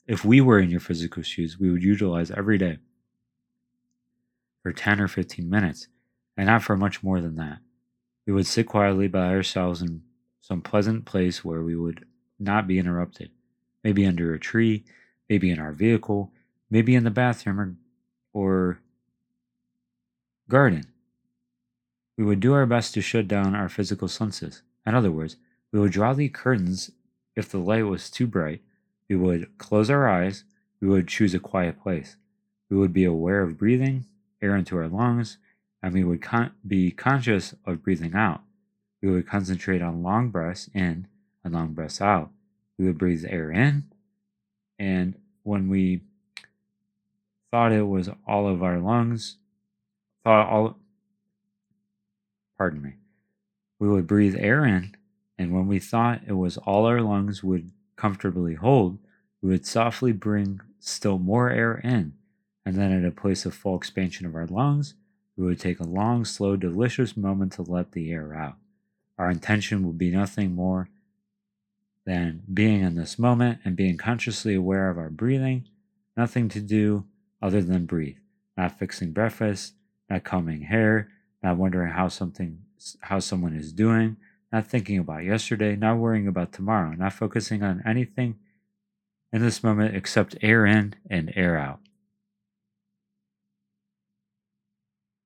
if 0.07 0.25
we 0.25 0.41
were 0.41 0.59
in 0.59 0.71
your 0.71 0.81
physical 0.81 1.23
shoes, 1.23 1.59
we 1.59 1.71
would 1.71 1.83
utilize 1.83 2.31
every 2.31 2.59
day 2.59 2.79
for 4.63 4.73
10 4.73 5.01
or 5.01 5.09
15 5.09 5.49
minutes, 5.49 5.89
and 6.37 6.47
not 6.47 6.63
for 6.63 6.77
much 6.77 7.03
more 7.03 7.21
than 7.21 7.37
that. 7.37 7.59
We 8.27 8.33
would 8.33 8.47
sit 8.47 8.67
quietly 8.67 9.09
by 9.09 9.29
ourselves 9.29 9.83
in 9.83 10.03
some 10.41 10.63
pleasant 10.63 11.05
place 11.05 11.45
where 11.45 11.63
we 11.63 11.77
would 11.77 12.07
not 12.39 12.67
be 12.67 12.79
interrupted. 12.79 13.31
Maybe 13.85 14.07
under 14.07 14.35
a 14.35 14.39
tree, 14.39 14.85
maybe 15.29 15.51
in 15.51 15.59
our 15.59 15.73
vehicle, 15.73 16.33
maybe 16.71 16.95
in 16.95 17.05
the 17.05 17.11
bathroom 17.11 17.59
or, 17.59 17.77
or 18.33 18.81
garden. 20.49 20.87
We 22.17 22.25
would 22.25 22.41
do 22.41 22.53
our 22.53 22.67
best 22.67 22.95
to 22.95 23.01
shut 23.01 23.27
down 23.29 23.55
our 23.55 23.69
physical 23.69 24.09
senses. 24.09 24.63
In 24.87 24.95
other 24.95 25.11
words, 25.11 25.37
we 25.73 25.81
would 25.81 25.93
draw 25.93 26.13
the 26.13 26.29
curtains 26.29 26.91
if 27.35 27.49
the 27.49 27.59
light 27.59 27.87
was 27.87 28.11
too 28.11 28.27
bright. 28.27 28.61
We 29.09 29.17
would 29.17 29.59
close 29.59 29.91
our 29.91 30.09
eyes. 30.09 30.45
We 30.81 30.89
would 30.89 31.09
choose 31.09 31.35
a 31.35 31.39
quiet 31.39 31.81
place. 31.83 32.17
We 32.69 32.77
would 32.77 32.93
be 32.93 33.05
aware 33.05 33.43
of 33.43 33.59
breathing 33.59 34.07
air 34.41 34.57
into 34.57 34.77
our 34.77 34.89
lungs, 34.89 35.39
and 35.83 35.95
we 35.95 36.05
would 36.05 36.21
con- 36.21 36.53
be 36.67 36.91
conscious 36.91 37.55
of 37.65 37.83
breathing 37.83 38.15
out. 38.15 38.43
We 39.01 39.11
would 39.11 39.27
concentrate 39.27 39.83
on 39.83 40.03
long 40.03 40.31
breaths 40.31 40.69
in 40.75 41.07
and 41.45 41.55
long 41.55 41.73
breaths 41.73 42.01
out. 42.01 42.31
We 42.79 42.87
would 42.87 42.99
breathe 42.99 43.25
air 43.29 43.51
in, 43.51 43.85
and 44.79 45.15
when 45.43 45.69
we 45.69 46.03
thought 47.51 47.73
it 47.73 47.87
was 47.87 48.09
all 48.27 48.49
of 48.49 48.63
our 48.63 48.79
lungs, 48.79 49.37
thought 50.25 50.49
all, 50.49 50.79
pardon 52.57 52.83
me, 52.83 52.95
we 53.79 53.89
would 53.89 54.07
breathe 54.07 54.37
air 54.39 54.65
in, 54.65 54.95
and 55.39 55.53
when 55.53 55.67
we 55.67 55.79
thought 55.79 56.23
it 56.27 56.33
was 56.33 56.57
all 56.59 56.87
our 56.87 57.01
lungs 57.01 57.43
would 57.43 57.71
comfortably 57.97 58.55
hold, 58.55 58.99
we 59.43 59.51
would 59.51 59.67
softly 59.67 60.13
bring 60.13 60.61
still 60.79 61.19
more 61.19 61.51
air 61.51 61.75
in, 61.85 62.15
and 62.65 62.77
then 62.77 62.93
at 62.93 63.07
a 63.07 63.11
place 63.11 63.45
of 63.45 63.55
full 63.55 63.77
expansion 63.77 64.27
of 64.27 64.35
our 64.35 64.47
lungs, 64.47 64.95
we 65.37 65.45
would 65.45 65.61
take 65.61 65.81
a 65.81 65.85
long, 65.85 66.25
slow, 66.25 66.57
delicious 66.57 67.17
moment 67.17 67.53
to 67.53 67.63
let 67.63 67.93
the 67.93 68.13
air 68.13 68.35
out. 68.35 68.57
Our 69.19 69.31
intention 69.31 69.87
would 69.87 69.99
be 69.99 70.11
nothing 70.11 70.55
more 70.55 70.89
than 72.05 72.43
being 72.53 72.83
in 72.83 72.95
this 72.95 73.19
moment 73.19 73.61
and 73.65 73.77
being 73.77 73.97
consciously 73.97 74.55
aware 74.55 74.91
of 74.91 74.99
our 74.99 75.11
breathing, 75.11 75.69
nothing 76.17 76.49
to 76.49 76.61
do 76.61 77.05
other 77.41 77.63
than 77.63 77.87
breathe, 77.87 78.19
not 78.57 78.79
fixing 78.79 79.13
breakfast, 79.13 79.75
not 80.11 80.25
combing 80.25 80.63
hair, 80.63 81.09
not 81.43 81.57
wondering 81.57 81.93
how 81.93 82.09
something 82.09 82.59
how 83.03 83.21
someone 83.21 83.55
is 83.55 83.73
doing, 83.73 84.17
not 84.53 84.67
thinking 84.67 84.99
about 84.99 85.25
yesterday, 85.25 85.77
not 85.77 85.99
worrying 85.99 86.27
about 86.27 86.53
tomorrow, 86.53 86.93
not 86.93 87.13
focusing 87.13 87.63
on 87.63 87.83
anything 87.87 88.37
in 89.33 89.41
this 89.41 89.63
moment 89.63 89.97
except 89.97 90.37
air 90.43 90.67
in 90.67 90.95
and 91.09 91.33
air 91.37 91.57
out. 91.57 91.81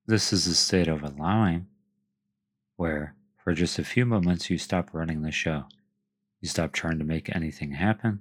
This 0.06 0.32
is 0.32 0.46
a 0.46 0.54
state 0.54 0.86
of 0.86 1.02
allowing 1.02 1.66
where, 2.76 3.16
for 3.42 3.52
just 3.54 3.78
a 3.78 3.84
few 3.84 4.06
moments, 4.06 4.50
you 4.50 4.58
stop 4.58 4.90
running 4.92 5.22
the 5.22 5.32
show. 5.32 5.64
You 6.46 6.50
stop 6.50 6.70
trying 6.70 7.00
to 7.00 7.04
make 7.04 7.34
anything 7.34 7.72
happen. 7.72 8.20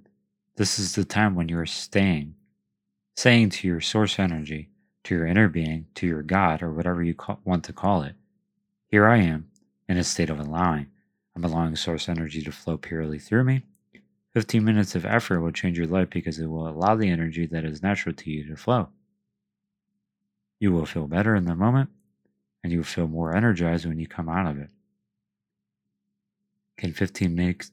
This 0.56 0.80
is 0.80 0.96
the 0.96 1.06
time 1.06 1.36
when 1.36 1.48
you're 1.48 1.68
staying, 1.68 2.34
saying 3.16 3.52
to 3.52 3.68
your 3.68 3.82
source 3.82 4.18
energy, 4.18 4.72
to 5.04 5.14
your 5.14 5.28
inner 5.28 5.48
being, 5.48 5.86
to 5.94 6.08
your 6.08 6.24
God, 6.24 6.64
or 6.64 6.74
whatever 6.74 7.04
you 7.04 7.14
call, 7.14 7.40
want 7.46 7.64
to 7.66 7.72
call 7.72 8.02
it, 8.02 8.16
Here 8.88 9.06
I 9.06 9.18
am, 9.18 9.52
in 9.88 9.98
a 9.98 10.04
state 10.04 10.32
of 10.32 10.40
allowing. 10.40 10.88
I'm 11.36 11.44
allowing 11.44 11.76
source 11.76 12.10
energy 12.10 12.42
to 12.42 12.52
flow 12.52 12.78
purely 12.78 13.20
through 13.20 13.44
me. 13.44 13.62
15 14.34 14.66
minutes 14.66 14.96
of 14.96 15.06
effort 15.06 15.42
will 15.42 15.52
change 15.52 15.78
your 15.78 15.86
life 15.86 16.10
because 16.10 16.40
it 16.40 16.48
will 16.48 16.68
allow 16.68 16.96
the 16.96 17.12
energy 17.12 17.46
that 17.46 17.64
is 17.64 17.84
natural 17.84 18.16
to 18.16 18.32
you 18.32 18.44
to 18.48 18.56
flow. 18.56 18.90
You 20.60 20.72
will 20.72 20.88
feel 20.88 21.06
better 21.06 21.36
in 21.36 21.46
the 21.46 21.54
moment, 21.54 21.92
and 22.64 22.74
you 22.74 22.80
will 22.80 22.86
feel 22.86 23.08
more 23.08 23.36
energized 23.36 23.86
when 23.86 24.00
you 24.00 24.08
come 24.08 24.30
out 24.30 24.48
of 24.48 24.58
it. 24.58 24.72
Can 26.76 26.92
15 26.92 27.36
make, 27.36 27.66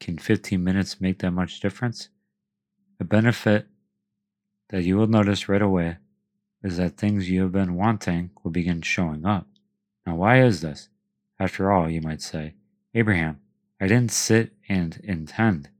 can 0.00 0.18
15 0.18 0.62
minutes 0.64 1.00
make 1.00 1.18
that 1.20 1.30
much 1.30 1.60
difference? 1.60 2.08
The 2.98 3.04
benefit 3.04 3.66
that 4.70 4.82
you 4.82 4.96
will 4.96 5.06
notice 5.06 5.48
right 5.48 5.62
away 5.62 5.98
is 6.62 6.78
that 6.78 6.96
things 6.96 7.30
you 7.30 7.42
have 7.42 7.52
been 7.52 7.74
wanting 7.74 8.30
will 8.42 8.50
begin 8.50 8.82
showing 8.82 9.24
up. 9.24 9.46
Now, 10.06 10.16
why 10.16 10.42
is 10.42 10.60
this? 10.60 10.88
After 11.38 11.70
all, 11.70 11.88
you 11.88 12.00
might 12.00 12.22
say, 12.22 12.54
Abraham, 12.94 13.40
I 13.80 13.86
didn't 13.86 14.12
sit 14.12 14.52
and 14.68 15.00
intend. 15.02 15.70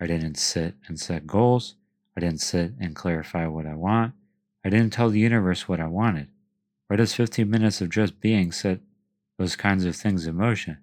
I 0.00 0.06
didn't 0.06 0.36
sit 0.36 0.74
and 0.86 0.98
set 0.98 1.26
goals. 1.26 1.76
I 2.16 2.20
didn't 2.20 2.40
sit 2.40 2.72
and 2.80 2.94
clarify 2.94 3.46
what 3.46 3.66
I 3.66 3.74
want. 3.74 4.14
I 4.64 4.68
didn't 4.68 4.92
tell 4.92 5.10
the 5.10 5.20
universe 5.20 5.68
what 5.68 5.80
I 5.80 5.86
wanted. 5.86 6.28
Why 6.88 6.96
does 6.96 7.14
15 7.14 7.48
minutes 7.48 7.80
of 7.80 7.88
just 7.88 8.20
being 8.20 8.52
set 8.52 8.80
those 9.38 9.56
kinds 9.56 9.84
of 9.84 9.96
things 9.96 10.26
in 10.26 10.36
motion? 10.36 10.78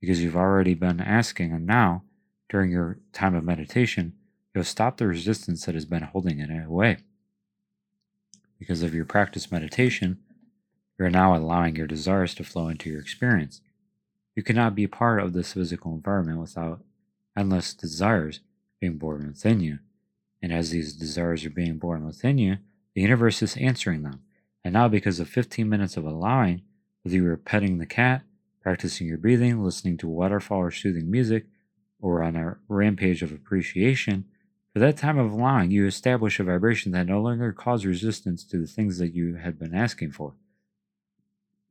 Because 0.00 0.22
you've 0.22 0.36
already 0.36 0.74
been 0.74 1.00
asking, 1.00 1.52
and 1.52 1.66
now, 1.66 2.02
during 2.54 2.70
your 2.70 3.00
time 3.12 3.34
of 3.34 3.42
meditation, 3.42 4.12
you'll 4.54 4.62
stop 4.62 4.96
the 4.96 5.08
resistance 5.08 5.66
that 5.66 5.74
has 5.74 5.84
been 5.84 6.04
holding 6.04 6.38
it 6.38 6.50
away. 6.64 6.98
Because 8.60 8.80
of 8.80 8.94
your 8.94 9.04
practice 9.04 9.50
meditation, 9.50 10.20
you're 10.96 11.10
now 11.10 11.34
allowing 11.34 11.74
your 11.74 11.88
desires 11.88 12.32
to 12.36 12.44
flow 12.44 12.68
into 12.68 12.88
your 12.88 13.00
experience. 13.00 13.60
You 14.36 14.44
cannot 14.44 14.76
be 14.76 14.86
part 14.86 15.20
of 15.20 15.32
this 15.32 15.54
physical 15.54 15.94
environment 15.94 16.38
without 16.38 16.84
endless 17.36 17.74
desires 17.74 18.38
being 18.80 18.98
born 18.98 19.26
within 19.26 19.58
you. 19.58 19.80
And 20.40 20.52
as 20.52 20.70
these 20.70 20.92
desires 20.92 21.44
are 21.44 21.50
being 21.50 21.78
born 21.78 22.06
within 22.06 22.38
you, 22.38 22.58
the 22.94 23.00
universe 23.00 23.42
is 23.42 23.56
answering 23.56 24.04
them. 24.04 24.20
And 24.62 24.74
now, 24.74 24.86
because 24.86 25.18
of 25.18 25.28
15 25.28 25.68
minutes 25.68 25.96
of 25.96 26.04
allowing, 26.04 26.62
whether 27.02 27.16
you 27.16 27.26
are 27.26 27.36
petting 27.36 27.78
the 27.78 27.84
cat, 27.84 28.22
practicing 28.62 29.08
your 29.08 29.18
breathing, 29.18 29.60
listening 29.64 29.96
to 29.96 30.06
waterfall 30.06 30.58
or 30.58 30.70
soothing 30.70 31.10
music, 31.10 31.46
or 32.04 32.22
on 32.22 32.36
a 32.36 32.58
rampage 32.68 33.22
of 33.22 33.32
appreciation, 33.32 34.26
for 34.74 34.78
that 34.78 34.98
time 34.98 35.18
of 35.18 35.32
allowing, 35.32 35.70
you 35.70 35.86
establish 35.86 36.38
a 36.38 36.44
vibration 36.44 36.92
that 36.92 37.06
no 37.06 37.18
longer 37.18 37.50
causes 37.50 37.86
resistance 37.86 38.44
to 38.44 38.58
the 38.58 38.66
things 38.66 38.98
that 38.98 39.14
you 39.14 39.36
had 39.36 39.58
been 39.58 39.74
asking 39.74 40.12
for. 40.12 40.34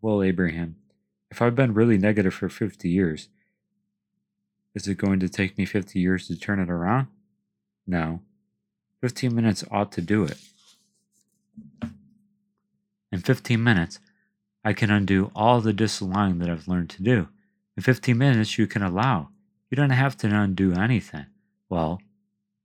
Well, 0.02 0.24
Abraham, 0.24 0.78
if 1.30 1.40
I've 1.40 1.54
been 1.54 1.76
really 1.76 2.00
negative 2.00 2.34
for 2.34 2.50
50 2.50 2.90
years, 2.90 3.30
is 4.74 4.88
it 4.88 4.98
going 4.98 5.20
to 5.20 5.30
take 5.30 5.56
me 5.56 5.66
50 5.66 6.00
years 6.00 6.28
to 6.28 6.36
turn 6.36 6.60
it 6.60 6.70
around? 6.72 7.10
No. 7.86 8.22
15 9.02 9.36
minutes 9.36 9.64
ought 9.70 9.92
to 9.92 10.02
do 10.02 10.24
it. 10.24 10.40
In 13.12 13.20
15 13.20 13.64
minutes, 13.64 14.00
I 14.66 14.74
can 14.74 14.90
undo 14.90 15.30
all 15.36 15.62
the 15.62 15.74
disallowing 15.74 16.40
that 16.40 16.50
I've 16.50 16.68
learned 16.68 16.90
to 16.90 17.04
do. 17.04 17.28
In 17.78 17.84
15 17.84 18.18
minutes, 18.18 18.58
you 18.58 18.66
can 18.66 18.82
allow. 18.82 19.30
You 19.74 19.78
don't 19.78 19.90
have 19.90 20.16
to 20.18 20.28
undo 20.28 20.74
anything. 20.74 21.26
Well, 21.68 22.00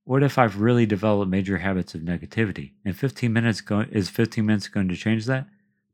what 0.04 0.22
if 0.22 0.36
I've 0.36 0.60
really 0.60 0.84
developed 0.84 1.30
major 1.30 1.56
habits 1.56 1.94
of 1.94 2.02
negativity? 2.02 2.72
And 2.84 2.94
15 2.94 3.32
minutes, 3.32 3.62
go- 3.62 3.86
is 3.90 4.10
15 4.10 4.44
minutes 4.44 4.68
going 4.68 4.88
to 4.88 4.94
change 4.94 5.24
that? 5.24 5.46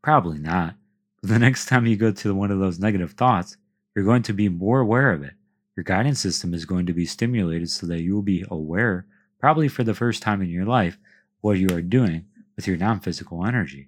Probably 0.03 0.41
not. 0.41 0.75
But 1.21 1.31
the 1.31 1.39
next 1.47 1.67
time 1.67 1.87
you 1.87 1.95
go 1.95 2.11
to 2.11 2.35
one 2.35 2.51
of 2.51 2.59
those 2.59 2.81
negative 2.81 3.13
thoughts, 3.13 3.57
you're 3.95 4.05
going 4.05 4.25
to 4.25 4.33
be 4.33 4.49
more 4.49 4.81
aware 4.81 5.13
of 5.13 5.23
it. 5.23 5.35
Your 5.77 5.85
guidance 5.85 6.19
system 6.19 6.53
is 6.53 6.65
going 6.65 6.87
to 6.87 6.93
be 6.93 7.07
stimulated 7.07 7.71
so 7.71 7.87
that 7.87 8.03
you 8.03 8.13
will 8.13 8.23
be 8.23 8.45
aware, 8.51 9.07
probably 9.39 9.69
for 9.69 9.85
the 9.85 9.95
first 9.95 10.21
time 10.21 10.43
in 10.43 10.49
your 10.49 10.67
life, 10.67 10.99
what 11.43 11.59
you 11.59 11.69
are 11.69 11.81
doing 11.81 12.25
with 12.57 12.67
your 12.67 12.77
non 12.77 12.99
physical 12.99 13.47
energy. 13.47 13.87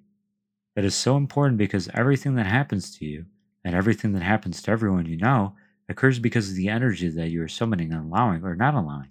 That 0.77 0.85
is 0.85 0.95
so 0.95 1.17
important 1.17 1.59
because 1.59 1.91
everything 1.93 2.37
that 2.37 2.47
happens 2.47 2.97
to 2.99 3.05
you 3.05 3.27
and 3.65 3.75
everything 3.75 4.13
that 4.13 4.23
happens 4.23 4.63
to 4.63 4.71
everyone 4.71 5.07
you 5.07 5.17
know 5.17 5.57
occurs 5.89 6.19
because 6.19 6.51
of 6.51 6.57
the 6.57 6.69
energy 6.69 7.09
that 7.09 7.31
you 7.31 7.43
are 7.43 7.49
summoning 7.49 7.93
and 7.93 8.07
allowing 8.07 8.43
or 8.45 8.57
not 8.57 8.75
allowing. 8.75 9.11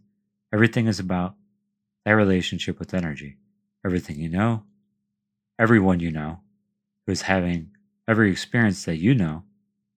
Everything 0.53 0.87
is 0.87 0.99
about 0.99 1.35
that 2.05 2.13
relationship 2.13 2.79
with 2.79 2.93
energy. 2.93 3.37
Everything 3.85 4.19
you 4.19 4.29
know, 4.29 4.63
everyone 5.59 5.99
you 5.99 6.11
know, 6.11 6.39
who 7.05 7.11
is 7.11 7.23
having 7.23 7.71
every 8.07 8.31
experience 8.31 8.85
that 8.85 8.97
you 8.97 9.15
know, 9.15 9.43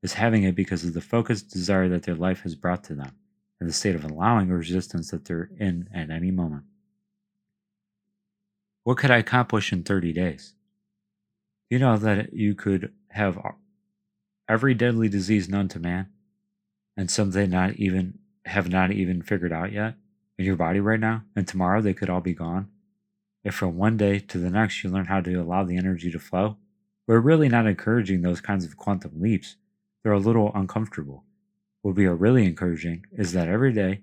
is 0.02 0.14
having 0.14 0.44
it 0.44 0.54
because 0.54 0.84
of 0.84 0.94
the 0.94 1.00
focused 1.00 1.50
desire 1.50 1.88
that 1.88 2.04
their 2.04 2.14
life 2.14 2.42
has 2.42 2.54
brought 2.54 2.84
to 2.84 2.94
them 2.94 3.12
and 3.60 3.68
the 3.68 3.72
state 3.72 3.94
of 3.94 4.04
allowing 4.04 4.50
or 4.50 4.58
resistance 4.58 5.10
that 5.10 5.24
they're 5.24 5.50
in 5.58 5.88
at 5.92 6.10
any 6.10 6.30
moment. 6.30 6.64
What 8.84 8.98
could 8.98 9.10
I 9.10 9.18
accomplish 9.18 9.72
in 9.72 9.82
30 9.82 10.12
days? 10.12 10.54
You 11.68 11.78
know 11.78 11.98
that 11.98 12.32
you 12.32 12.54
could 12.54 12.92
have 13.10 13.38
every 14.48 14.74
deadly 14.74 15.08
disease 15.08 15.48
known 15.48 15.68
to 15.68 15.80
man 15.80 16.08
and 16.98 17.12
some 17.12 17.30
they 17.30 17.46
not 17.46 17.76
even 17.76 18.18
have 18.44 18.68
not 18.68 18.90
even 18.90 19.22
figured 19.22 19.52
out 19.52 19.72
yet 19.72 19.94
in 20.36 20.44
your 20.44 20.56
body 20.56 20.80
right 20.80 20.98
now, 20.98 21.22
and 21.36 21.46
tomorrow 21.46 21.80
they 21.80 21.94
could 21.94 22.10
all 22.10 22.20
be 22.20 22.34
gone. 22.34 22.68
If 23.44 23.54
from 23.54 23.76
one 23.76 23.96
day 23.96 24.18
to 24.18 24.38
the 24.38 24.50
next 24.50 24.82
you 24.82 24.90
learn 24.90 25.04
how 25.04 25.20
to 25.20 25.34
allow 25.34 25.62
the 25.62 25.76
energy 25.76 26.10
to 26.10 26.18
flow, 26.18 26.56
we're 27.06 27.20
really 27.20 27.48
not 27.48 27.68
encouraging 27.68 28.22
those 28.22 28.40
kinds 28.40 28.64
of 28.64 28.76
quantum 28.76 29.12
leaps. 29.20 29.54
They're 30.02 30.12
a 30.12 30.18
little 30.18 30.50
uncomfortable. 30.56 31.22
What 31.82 31.94
we 31.94 32.04
are 32.06 32.16
really 32.16 32.44
encouraging 32.44 33.06
is 33.12 33.32
that 33.32 33.48
every 33.48 33.72
day 33.72 34.02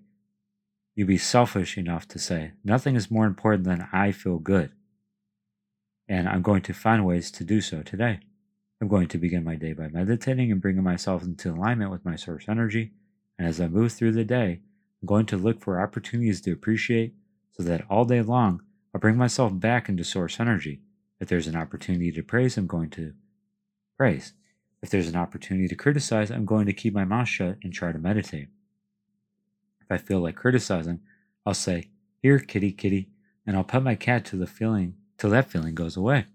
you 0.95 1.05
be 1.05 1.17
selfish 1.17 1.77
enough 1.77 2.07
to 2.07 2.17
say, 2.17 2.53
nothing 2.63 2.95
is 2.95 3.11
more 3.11 3.25
important 3.25 3.65
than 3.65 3.89
I 3.91 4.13
feel 4.13 4.39
good. 4.39 4.71
And 6.07 6.29
I'm 6.29 6.41
going 6.41 6.61
to 6.61 6.73
find 6.73 7.05
ways 7.05 7.29
to 7.31 7.43
do 7.43 7.59
so 7.59 7.81
today. 7.81 8.21
I'm 8.81 8.87
going 8.87 9.07
to 9.07 9.17
begin 9.17 9.43
my 9.43 9.55
day 9.55 9.73
by 9.73 9.87
meditating 9.87 10.51
and 10.51 10.61
bringing 10.61 10.83
myself 10.83 11.23
into 11.23 11.51
alignment 11.51 11.91
with 11.91 12.03
my 12.03 12.15
source 12.15 12.45
energy. 12.49 12.91
And 13.39 13.47
as 13.47 13.61
I 13.61 13.67
move 13.67 13.93
through 13.93 14.11
the 14.11 14.25
day, 14.25 14.59
I'm 15.01 15.05
going 15.05 15.25
to 15.27 15.37
look 15.37 15.61
for 15.61 15.79
opportunities 15.79 16.41
to 16.41 16.51
appreciate 16.51 17.15
so 17.53 17.63
that 17.63 17.85
all 17.89 18.05
day 18.05 18.21
long 18.21 18.61
I'll 18.93 18.99
bring 18.99 19.17
myself 19.17 19.57
back 19.57 19.87
into 19.87 20.03
source 20.03 20.39
energy. 20.39 20.81
If 21.19 21.29
there's 21.29 21.47
an 21.47 21.55
opportunity 21.55 22.11
to 22.11 22.23
praise, 22.23 22.57
I'm 22.57 22.67
going 22.67 22.89
to 22.91 23.13
praise. 23.97 24.33
If 24.81 24.89
there's 24.89 25.07
an 25.07 25.15
opportunity 25.15 25.67
to 25.69 25.75
criticize, 25.75 26.29
I'm 26.29 26.45
going 26.45 26.65
to 26.65 26.73
keep 26.73 26.93
my 26.93 27.05
mouth 27.05 27.29
shut 27.29 27.57
and 27.63 27.73
try 27.73 27.91
to 27.91 27.97
meditate. 27.97 28.49
If 29.81 29.87
I 29.89 29.97
feel 29.97 30.19
like 30.19 30.35
criticizing, 30.35 30.99
I'll 31.45 31.53
say, 31.53 31.89
Here, 32.21 32.39
kitty, 32.39 32.71
kitty, 32.71 33.09
and 33.47 33.55
I'll 33.55 33.63
pet 33.63 33.83
my 33.83 33.95
cat 33.95 34.25
till 34.25 34.39
the 34.39 34.47
feeling 34.47 34.95
till 35.17 35.29
that 35.29 35.49
feeling 35.49 35.75
goes 35.75 35.95
away. 35.95 36.25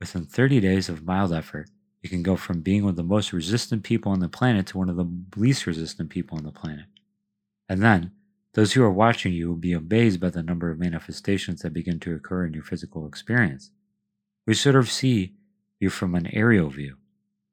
Within 0.00 0.24
30 0.26 0.60
days 0.60 0.88
of 0.88 1.04
mild 1.04 1.32
effort, 1.32 1.70
you 2.02 2.08
can 2.08 2.22
go 2.22 2.36
from 2.36 2.60
being 2.60 2.84
one 2.84 2.90
of 2.90 2.96
the 2.96 3.02
most 3.02 3.32
resistant 3.32 3.82
people 3.82 4.12
on 4.12 4.20
the 4.20 4.28
planet 4.28 4.66
to 4.68 4.78
one 4.78 4.88
of 4.88 4.96
the 4.96 5.10
least 5.36 5.66
resistant 5.66 6.10
people 6.10 6.38
on 6.38 6.44
the 6.44 6.52
planet. 6.52 6.86
And 7.68 7.82
then, 7.82 8.12
those 8.54 8.72
who 8.72 8.82
are 8.82 8.90
watching 8.90 9.32
you 9.32 9.48
will 9.48 9.56
be 9.56 9.72
amazed 9.72 10.20
by 10.20 10.30
the 10.30 10.42
number 10.42 10.70
of 10.70 10.78
manifestations 10.78 11.62
that 11.62 11.72
begin 11.72 12.00
to 12.00 12.14
occur 12.14 12.46
in 12.46 12.54
your 12.54 12.62
physical 12.62 13.06
experience. 13.06 13.70
We 14.46 14.54
sort 14.54 14.76
of 14.76 14.90
see 14.90 15.34
you 15.80 15.90
from 15.90 16.14
an 16.14 16.28
aerial 16.32 16.70
view, 16.70 16.96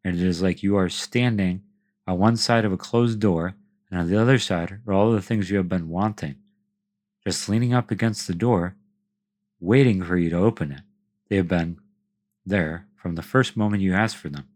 and 0.03 0.15
it 0.15 0.21
is 0.21 0.41
like 0.41 0.63
you 0.63 0.77
are 0.77 0.89
standing 0.89 1.63
On 2.08 2.19
one 2.19 2.38
side 2.38 2.65
of 2.65 2.71
a 2.71 2.77
closed 2.77 3.19
door, 3.19 3.55
and 3.89 3.99
on 3.99 4.10
the 4.10 4.19
other 4.19 4.38
side 4.38 4.79
are 4.86 4.93
all 4.93 5.12
the 5.12 5.21
things 5.21 5.49
you 5.49 5.58
have 5.58 5.69
been 5.69 5.89
wanting, 5.89 6.36
just 7.25 7.49
leaning 7.49 7.73
up 7.73 7.89
against 7.89 8.27
the 8.27 8.36
door, 8.36 8.75
waiting 9.60 10.03
for 10.03 10.15
you 10.15 10.29
to 10.29 10.38
open 10.38 10.71
it. 10.71 10.81
They 11.29 11.38
have 11.38 11.47
been 11.47 11.79
there 12.45 12.88
from 12.95 13.15
the 13.15 13.21
first 13.21 13.58
moment 13.58 13.81
you 13.81 13.93
asked 13.93 14.17
for 14.17 14.29
them. 14.29 14.47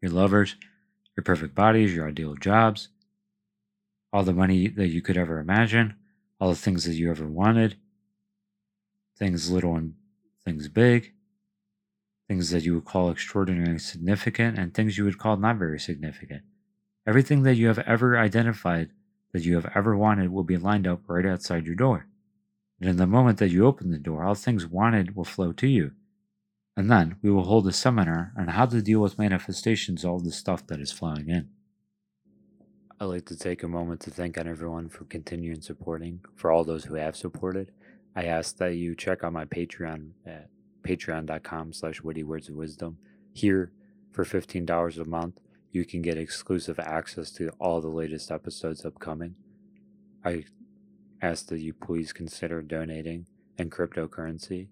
Your 0.00 0.12
lovers, 0.12 0.56
your 1.16 1.24
perfect 1.24 1.54
bodies, 1.54 1.94
your 1.94 2.08
ideal 2.08 2.34
jobs, 2.34 2.88
all 4.12 4.22
the 4.22 4.32
money 4.32 4.68
that 4.68 4.88
you 4.88 5.02
could 5.02 5.16
ever 5.16 5.38
imagine, 5.38 5.94
all 6.40 6.50
the 6.50 6.56
things 6.56 6.84
that 6.84 6.94
you 6.94 7.10
ever 7.10 7.26
wanted, 7.26 7.76
things 9.18 9.50
little 9.50 9.76
and 9.76 9.94
things 10.44 10.68
big, 10.68 11.12
things 12.28 12.50
that 12.50 12.64
you 12.64 12.74
would 12.74 12.84
call 12.84 13.10
extraordinarily 13.10 13.78
significant, 13.78 14.58
and 14.58 14.72
things 14.72 14.96
you 14.96 15.04
would 15.04 15.18
call 15.18 15.36
not 15.36 15.56
very 15.56 15.78
significant. 15.78 16.42
Everything 17.06 17.42
that 17.42 17.56
you 17.56 17.66
have 17.66 17.80
ever 17.80 18.18
identified 18.18 18.90
that 19.32 19.44
you 19.44 19.54
have 19.54 19.70
ever 19.74 19.96
wanted 19.96 20.30
will 20.30 20.44
be 20.44 20.56
lined 20.56 20.86
up 20.86 21.02
right 21.06 21.26
outside 21.26 21.66
your 21.66 21.74
door. 21.74 22.06
And 22.80 22.88
in 22.88 22.96
the 22.96 23.06
moment 23.06 23.38
that 23.38 23.50
you 23.50 23.66
open 23.66 23.90
the 23.90 23.98
door, 23.98 24.24
all 24.24 24.34
things 24.34 24.66
wanted 24.66 25.14
will 25.14 25.24
flow 25.24 25.52
to 25.52 25.66
you. 25.66 25.92
And 26.76 26.90
then 26.90 27.16
we 27.22 27.30
will 27.30 27.44
hold 27.44 27.66
a 27.66 27.72
seminar 27.72 28.32
on 28.38 28.48
how 28.48 28.66
to 28.66 28.80
deal 28.80 29.00
with 29.00 29.18
manifestations, 29.18 30.04
all 30.04 30.18
the 30.18 30.32
stuff 30.32 30.66
that 30.68 30.80
is 30.80 30.92
flowing 30.92 31.28
in. 31.28 31.48
I'd 32.98 33.06
like 33.06 33.26
to 33.26 33.36
take 33.36 33.62
a 33.62 33.68
moment 33.68 34.00
to 34.02 34.10
thank 34.10 34.36
everyone 34.36 34.88
for 34.88 35.04
continuing 35.04 35.62
supporting. 35.62 36.20
For 36.36 36.50
all 36.50 36.64
those 36.64 36.84
who 36.84 36.94
have 36.94 37.16
supported, 37.16 37.72
I 38.14 38.24
ask 38.24 38.56
that 38.58 38.76
you 38.76 38.94
check 38.94 39.24
out 39.24 39.32
my 39.32 39.46
Patreon 39.46 40.10
at 40.26 40.50
patreon.com 40.82 41.72
slash 41.72 42.02
witty 42.02 42.24
words 42.24 42.48
of 42.48 42.56
wisdom. 42.56 42.98
Here, 43.32 43.72
for 44.12 44.24
$15 44.24 44.98
a 44.98 45.04
month, 45.04 45.38
you 45.72 45.84
can 45.84 46.02
get 46.02 46.18
exclusive 46.18 46.78
access 46.78 47.30
to 47.32 47.50
all 47.58 47.80
the 47.80 47.88
latest 47.88 48.30
episodes 48.30 48.84
upcoming. 48.84 49.34
I 50.24 50.44
ask 51.22 51.46
that 51.46 51.60
you 51.60 51.72
please 51.72 52.12
consider 52.12 52.60
donating 52.60 53.26
in 53.56 53.70
cryptocurrency, 53.70 54.68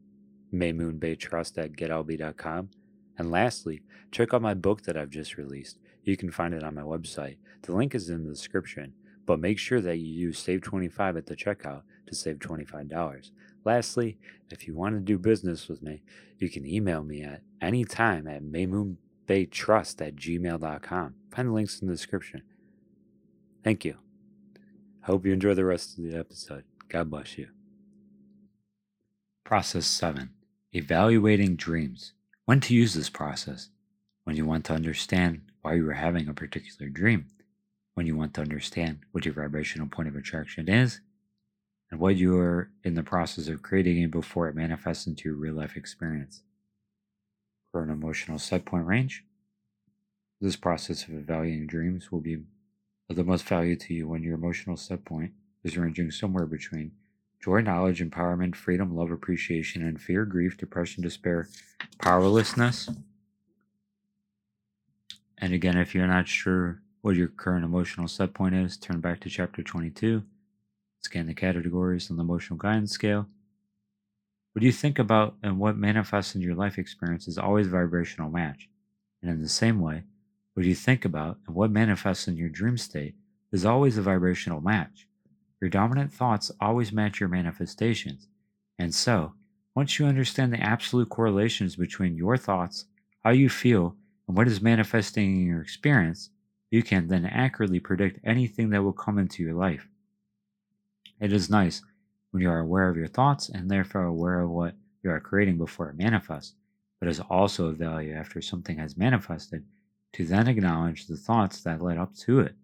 Maymun 0.52 1.02
at 1.02 1.72
getalby.com. 1.72 2.70
And 3.18 3.30
lastly, 3.30 3.82
check 4.12 4.32
out 4.32 4.42
my 4.42 4.54
book 4.54 4.82
that 4.82 4.96
I've 4.96 5.10
just 5.10 5.36
released. 5.36 5.78
You 6.04 6.16
can 6.16 6.30
find 6.30 6.54
it 6.54 6.62
on 6.62 6.74
my 6.74 6.82
website. 6.82 7.36
The 7.62 7.74
link 7.74 7.94
is 7.94 8.08
in 8.08 8.24
the 8.24 8.30
description, 8.30 8.94
but 9.26 9.40
make 9.40 9.58
sure 9.58 9.80
that 9.80 9.98
you 9.98 10.06
use 10.06 10.42
Save25 10.44 11.18
at 11.18 11.26
the 11.26 11.36
checkout 11.36 11.82
to 12.06 12.14
save 12.14 12.38
$25. 12.38 13.30
Lastly, 13.64 14.16
if 14.50 14.66
you 14.66 14.74
want 14.74 14.94
to 14.94 15.00
do 15.00 15.18
business 15.18 15.68
with 15.68 15.82
me, 15.82 16.02
you 16.38 16.48
can 16.48 16.64
email 16.64 17.02
me 17.02 17.22
at 17.22 17.42
any 17.60 17.84
time 17.84 18.26
at 18.26 18.42
maymunbeytrust 18.42 20.06
at 20.06 20.16
gmail.com. 20.16 21.14
Find 21.30 21.48
the 21.48 21.52
links 21.52 21.80
in 21.80 21.88
the 21.88 21.94
description. 21.94 22.42
Thank 23.64 23.84
you. 23.84 23.96
Hope 25.02 25.26
you 25.26 25.32
enjoy 25.32 25.54
the 25.54 25.64
rest 25.64 25.98
of 25.98 26.04
the 26.04 26.16
episode. 26.16 26.64
God 26.88 27.10
bless 27.10 27.36
you. 27.36 27.48
Process 29.44 29.86
7 29.86 30.30
Evaluating 30.74 31.56
Dreams. 31.56 32.12
When 32.44 32.60
to 32.60 32.74
use 32.74 32.92
this 32.92 33.08
process? 33.08 33.70
When 34.24 34.36
you 34.36 34.44
want 34.44 34.66
to 34.66 34.74
understand 34.74 35.50
why 35.62 35.74
you 35.74 35.88
are 35.88 35.94
having 35.94 36.28
a 36.28 36.34
particular 36.34 36.90
dream. 36.90 37.24
When 37.94 38.06
you 38.06 38.14
want 38.14 38.34
to 38.34 38.42
understand 38.42 38.98
what 39.10 39.24
your 39.24 39.32
vibrational 39.32 39.88
point 39.88 40.08
of 40.08 40.14
attraction 40.14 40.68
is 40.68 41.00
and 41.90 41.98
what 41.98 42.16
you 42.16 42.38
are 42.38 42.70
in 42.84 42.92
the 42.92 43.02
process 43.02 43.48
of 43.48 43.62
creating 43.62 44.10
before 44.10 44.46
it 44.46 44.54
manifests 44.54 45.06
into 45.06 45.30
your 45.30 45.38
real 45.38 45.54
life 45.54 45.74
experience. 45.74 46.42
For 47.72 47.82
an 47.82 47.88
emotional 47.88 48.38
set 48.38 48.66
point 48.66 48.84
range, 48.84 49.24
this 50.38 50.56
process 50.56 51.04
of 51.04 51.14
evaluating 51.14 51.66
dreams 51.66 52.12
will 52.12 52.20
be 52.20 52.42
of 53.08 53.16
the 53.16 53.24
most 53.24 53.44
value 53.44 53.74
to 53.74 53.94
you 53.94 54.06
when 54.06 54.22
your 54.22 54.34
emotional 54.34 54.76
set 54.76 55.06
point 55.06 55.32
is 55.64 55.78
ranging 55.78 56.10
somewhere 56.10 56.44
between 56.44 56.92
joy, 57.40 57.60
knowledge, 57.60 58.02
empowerment, 58.02 58.56
freedom, 58.56 58.94
love, 58.94 59.10
appreciation, 59.10 59.82
and 59.82 60.00
fear, 60.00 60.24
grief, 60.24 60.56
depression, 60.56 61.02
despair, 61.02 61.48
powerlessness. 62.00 62.90
And 65.38 65.52
again, 65.52 65.76
if 65.76 65.94
you're 65.94 66.06
not 66.06 66.28
sure 66.28 66.82
what 67.00 67.16
your 67.16 67.28
current 67.28 67.64
emotional 67.64 68.08
set 68.08 68.34
point 68.34 68.54
is, 68.54 68.76
turn 68.76 69.00
back 69.00 69.20
to 69.20 69.30
chapter 69.30 69.62
22 69.62 70.24
Scan 71.00 71.26
the 71.26 71.34
categories 71.34 72.10
on 72.10 72.16
the 72.16 72.22
emotional 72.22 72.58
guidance 72.58 72.92
scale. 72.92 73.26
What 74.52 74.62
you 74.62 74.72
think 74.72 74.98
about 74.98 75.36
and 75.42 75.58
what 75.58 75.76
manifests 75.76 76.34
in 76.34 76.40
your 76.40 76.54
life 76.54 76.78
experience 76.78 77.28
is 77.28 77.38
always 77.38 77.68
a 77.68 77.70
vibrational 77.70 78.30
match. 78.30 78.68
And 79.22 79.30
in 79.30 79.40
the 79.40 79.48
same 79.48 79.80
way, 79.80 80.04
what 80.54 80.66
you 80.66 80.74
think 80.74 81.04
about 81.04 81.38
and 81.46 81.54
what 81.54 81.70
manifests 81.70 82.28
in 82.28 82.36
your 82.36 82.48
dream 82.48 82.76
state 82.76 83.14
is 83.52 83.64
always 83.64 83.96
a 83.96 84.02
vibrational 84.02 84.60
match. 84.60 85.07
Your 85.60 85.70
dominant 85.70 86.12
thoughts 86.12 86.50
always 86.60 86.92
match 86.92 87.20
your 87.20 87.28
manifestations. 87.28 88.28
And 88.78 88.94
so, 88.94 89.32
once 89.74 89.98
you 89.98 90.06
understand 90.06 90.52
the 90.52 90.60
absolute 90.60 91.08
correlations 91.08 91.76
between 91.76 92.16
your 92.16 92.36
thoughts, 92.36 92.84
how 93.24 93.30
you 93.30 93.48
feel, 93.48 93.96
and 94.26 94.36
what 94.36 94.46
is 94.46 94.60
manifesting 94.60 95.40
in 95.40 95.46
your 95.46 95.62
experience, 95.62 96.30
you 96.70 96.82
can 96.82 97.08
then 97.08 97.24
accurately 97.26 97.80
predict 97.80 98.20
anything 98.24 98.70
that 98.70 98.82
will 98.82 98.92
come 98.92 99.18
into 99.18 99.42
your 99.42 99.54
life. 99.54 99.88
It 101.20 101.32
is 101.32 101.50
nice 101.50 101.82
when 102.30 102.42
you 102.42 102.50
are 102.50 102.60
aware 102.60 102.88
of 102.88 102.96
your 102.96 103.08
thoughts 103.08 103.48
and 103.48 103.70
therefore 103.70 104.04
aware 104.04 104.40
of 104.40 104.50
what 104.50 104.74
you 105.02 105.10
are 105.10 105.20
creating 105.20 105.58
before 105.58 105.88
it 105.88 105.96
manifests, 105.96 106.54
but 107.00 107.08
it 107.08 107.12
is 107.12 107.20
also 107.20 107.66
of 107.66 107.76
value 107.78 108.14
after 108.14 108.40
something 108.40 108.78
has 108.78 108.96
manifested 108.96 109.64
to 110.12 110.24
then 110.24 110.46
acknowledge 110.46 111.06
the 111.06 111.16
thoughts 111.16 111.62
that 111.62 111.82
led 111.82 111.98
up 111.98 112.14
to 112.14 112.40
it. 112.40 112.54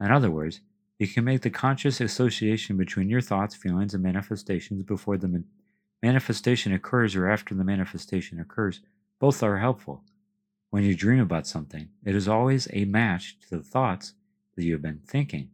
In 0.00 0.10
other 0.10 0.30
words, 0.30 0.60
you 1.02 1.08
can 1.08 1.24
make 1.24 1.42
the 1.42 1.50
conscious 1.50 2.00
association 2.00 2.76
between 2.76 3.10
your 3.10 3.20
thoughts, 3.20 3.56
feelings, 3.56 3.92
and 3.92 4.04
manifestations 4.04 4.84
before 4.84 5.18
the 5.18 5.42
manifestation 6.00 6.72
occurs 6.72 7.16
or 7.16 7.28
after 7.28 7.56
the 7.56 7.64
manifestation 7.64 8.38
occurs. 8.38 8.80
Both 9.18 9.42
are 9.42 9.58
helpful. 9.58 10.04
When 10.70 10.84
you 10.84 10.94
dream 10.94 11.18
about 11.18 11.48
something, 11.48 11.88
it 12.04 12.14
is 12.14 12.28
always 12.28 12.68
a 12.72 12.84
match 12.84 13.36
to 13.40 13.56
the 13.56 13.64
thoughts 13.64 14.14
that 14.54 14.62
you 14.62 14.74
have 14.74 14.82
been 14.82 15.00
thinking. 15.04 15.50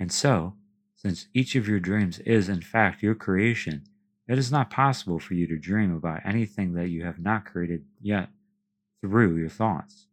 And 0.00 0.10
so, 0.10 0.54
since 0.96 1.28
each 1.32 1.54
of 1.54 1.68
your 1.68 1.78
dreams 1.78 2.18
is, 2.18 2.48
in 2.48 2.60
fact, 2.60 3.00
your 3.00 3.14
creation, 3.14 3.84
it 4.26 4.36
is 4.36 4.50
not 4.50 4.68
possible 4.68 5.20
for 5.20 5.34
you 5.34 5.46
to 5.46 5.56
dream 5.56 5.94
about 5.94 6.22
anything 6.24 6.72
that 6.72 6.88
you 6.88 7.04
have 7.04 7.20
not 7.20 7.44
created 7.44 7.84
yet 8.00 8.30
through 9.00 9.36
your 9.36 9.48
thoughts. 9.48 10.08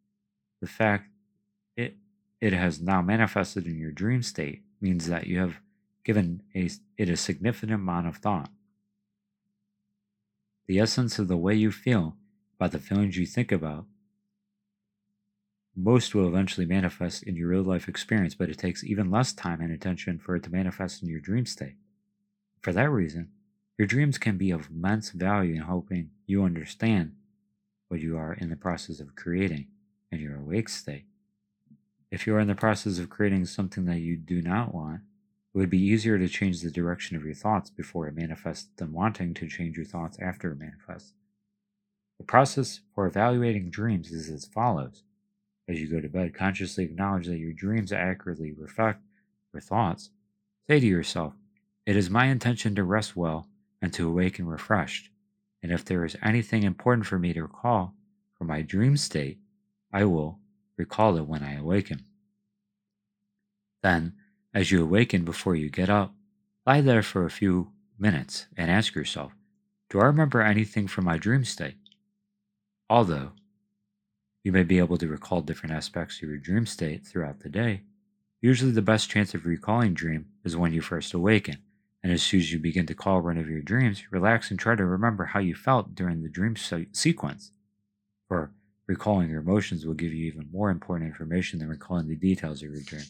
The 0.62 0.68
fact 0.68 1.10
it, 1.76 1.96
it 2.40 2.54
has 2.54 2.80
now 2.80 3.02
manifested 3.02 3.66
in 3.66 3.80
your 3.80 3.92
dream 3.92 4.22
state 4.22 4.62
means 4.82 5.08
that 5.08 5.28
you 5.28 5.40
have 5.40 5.56
given 6.04 6.44
a, 6.56 6.70
it 6.98 7.10
a 7.10 7.18
significant 7.18 7.74
amount 7.74 8.08
of 8.08 8.18
thought. 8.18 8.50
The 10.68 10.80
essence 10.80 11.20
of 11.20 11.28
the 11.28 11.38
way 11.38 11.56
you 11.56 11.72
feel 11.72 12.16
about 12.60 12.72
the 12.72 12.80
feelings 12.80 13.18
you 13.18 13.26
think 13.26 13.52
about 13.52 13.86
most 15.76 16.16
will 16.16 16.28
eventually 16.28 16.66
manifest 16.66 17.24
in 17.24 17.36
your 17.36 17.50
real 17.50 17.62
life 17.62 17.90
experience, 17.90 18.34
but 18.34 18.50
it 18.50 18.58
takes 18.58 18.84
even 18.84 19.12
less 19.12 19.34
time 19.34 19.60
and 19.60 19.72
attention 19.72 20.18
for 20.18 20.36
it 20.36 20.44
to 20.44 20.50
manifest 20.50 21.04
in 21.04 21.10
your 21.10 21.20
dream 21.20 21.46
state. 21.46 21.76
For 22.62 22.72
that 22.72 22.90
reason, 22.90 23.30
your 23.78 23.88
dreams 23.88 24.18
can 24.18 24.38
be 24.38 24.52
of 24.52 24.70
immense 24.70 25.10
value 25.10 25.56
in 25.56 25.64
helping 25.64 26.12
you 26.26 26.44
understand 26.44 27.14
what 27.90 28.00
you 28.00 28.18
are 28.18 28.34
in 28.34 28.50
the 28.50 28.56
process 28.56 29.02
of 29.02 29.16
creating 29.16 29.68
in 30.12 30.20
your 30.20 30.38
awake 30.38 30.70
state. 30.70 31.06
If 32.12 32.28
you 32.28 32.36
are 32.36 32.40
in 32.40 32.48
the 32.48 32.56
process 32.56 33.00
of 33.00 33.10
creating 33.10 33.46
something 33.46 33.86
that 33.86 34.00
you 34.00 34.16
do 34.16 34.42
not 34.42 34.74
want, 34.74 35.02
it 35.54 35.58
would 35.58 35.70
be 35.70 35.82
easier 35.82 36.18
to 36.18 36.28
change 36.28 36.62
the 36.62 36.72
direction 36.72 37.16
of 37.16 37.24
your 37.24 37.34
thoughts 37.34 37.70
before 37.70 38.08
it 38.08 38.16
manifests 38.16 38.70
than 38.78 38.94
wanting 38.94 39.34
to 39.36 39.48
change 39.48 39.78
your 39.78 39.86
thoughts 39.86 40.18
after 40.22 40.52
it 40.52 40.60
manifests. 40.60 41.14
The 42.20 42.26
process 42.26 42.82
for 42.94 43.08
evaluating 43.08 43.70
dreams 43.70 44.12
is 44.12 44.30
as 44.30 44.46
follows. 44.46 45.04
As 45.68 45.82
you 45.82 45.88
go 45.88 46.00
to 46.00 46.10
bed, 46.10 46.34
consciously 46.34 46.84
acknowledge 46.84 47.28
that 47.28 47.38
your 47.38 47.54
dreams 47.54 47.92
accurately 47.92 48.52
reflect 48.52 49.02
your 49.54 49.62
thoughts. 49.62 50.12
Say 50.68 50.80
to 50.80 50.86
yourself, 50.86 51.34
It 51.86 51.96
is 51.96 52.10
my 52.10 52.26
intention 52.26 52.76
to 52.76 52.84
rest 52.84 53.16
well 53.16 53.48
and 53.82 53.94
to 53.94 54.08
awaken 54.08 54.46
refreshed. 54.46 55.10
And 55.64 55.72
if 55.72 55.84
there 55.84 56.06
is 56.06 56.16
anything 56.22 56.64
important 56.64 57.08
for 57.08 57.18
me 57.18 57.34
to 57.34 57.42
recall 57.42 57.96
from 58.38 58.48
my 58.48 58.62
dream 58.62 58.98
state, 58.98 59.40
I 59.92 60.06
will 60.06 60.40
recall 60.78 61.18
it 61.18 61.28
when 61.28 61.44
I 61.44 61.56
awaken. 61.56 62.06
Then, 63.84 64.14
as 64.54 64.72
you 64.72 64.82
awaken 64.82 65.24
before 65.24 65.56
you 65.56 65.70
get 65.70 65.90
up, 65.90 66.14
lie 66.66 66.82
there 66.82 67.04
for 67.04 67.26
a 67.26 67.32
few 67.32 67.72
minutes 68.00 68.48
and 68.58 68.72
ask 68.72 68.96
yourself, 68.96 69.34
Do 69.90 70.00
I 70.00 70.06
remember 70.06 70.42
anything 70.42 70.88
from 70.88 71.06
my 71.06 71.18
dream 71.18 71.46
state? 71.46 71.76
Although, 72.90 73.32
you 74.44 74.52
may 74.52 74.64
be 74.64 74.78
able 74.78 74.98
to 75.00 75.08
recall 75.08 75.42
different 75.42 75.76
aspects 75.76 76.22
of 76.22 76.30
your 76.30 76.38
dream 76.38 76.66
state 76.66 77.06
throughout 77.06 77.40
the 77.40 77.50
day. 77.50 77.82
Usually, 78.42 78.72
the 78.72 78.82
best 78.82 79.10
chance 79.10 79.34
of 79.34 79.46
recalling 79.46 79.94
dream 79.96 80.28
is 80.44 80.56
when 80.56 80.72
you 80.72 80.82
first 80.82 81.14
awaken, 81.14 81.58
and 82.04 82.14
as 82.14 82.22
soon 82.22 82.40
as 82.40 82.54
you 82.54 82.60
begin 82.60 82.86
to 82.86 82.94
call 82.94 83.22
one 83.22 83.40
of 83.40 83.50
your 83.50 83.62
dreams, 83.62 84.04
relax 84.12 84.52
and 84.52 84.60
try 84.60 84.76
to 84.76 84.86
remember 84.86 85.26
how 85.26 85.40
you 85.40 85.56
felt 85.56 85.96
during 85.96 86.22
the 86.22 86.30
dream 86.30 86.56
se- 86.56 86.90
sequence. 86.92 87.52
For 88.28 88.52
Recalling 88.88 89.30
your 89.30 89.42
emotions 89.42 89.86
will 89.86 89.96
give 89.96 90.14
you 90.14 90.28
even 90.28 90.50
more 90.52 90.70
important 90.70 91.10
information 91.10 91.60
than 91.60 91.70
recalling 91.70 92.08
the 92.08 92.16
details 92.16 92.62
of 92.62 92.72
your 92.72 92.84
dream. 92.84 93.06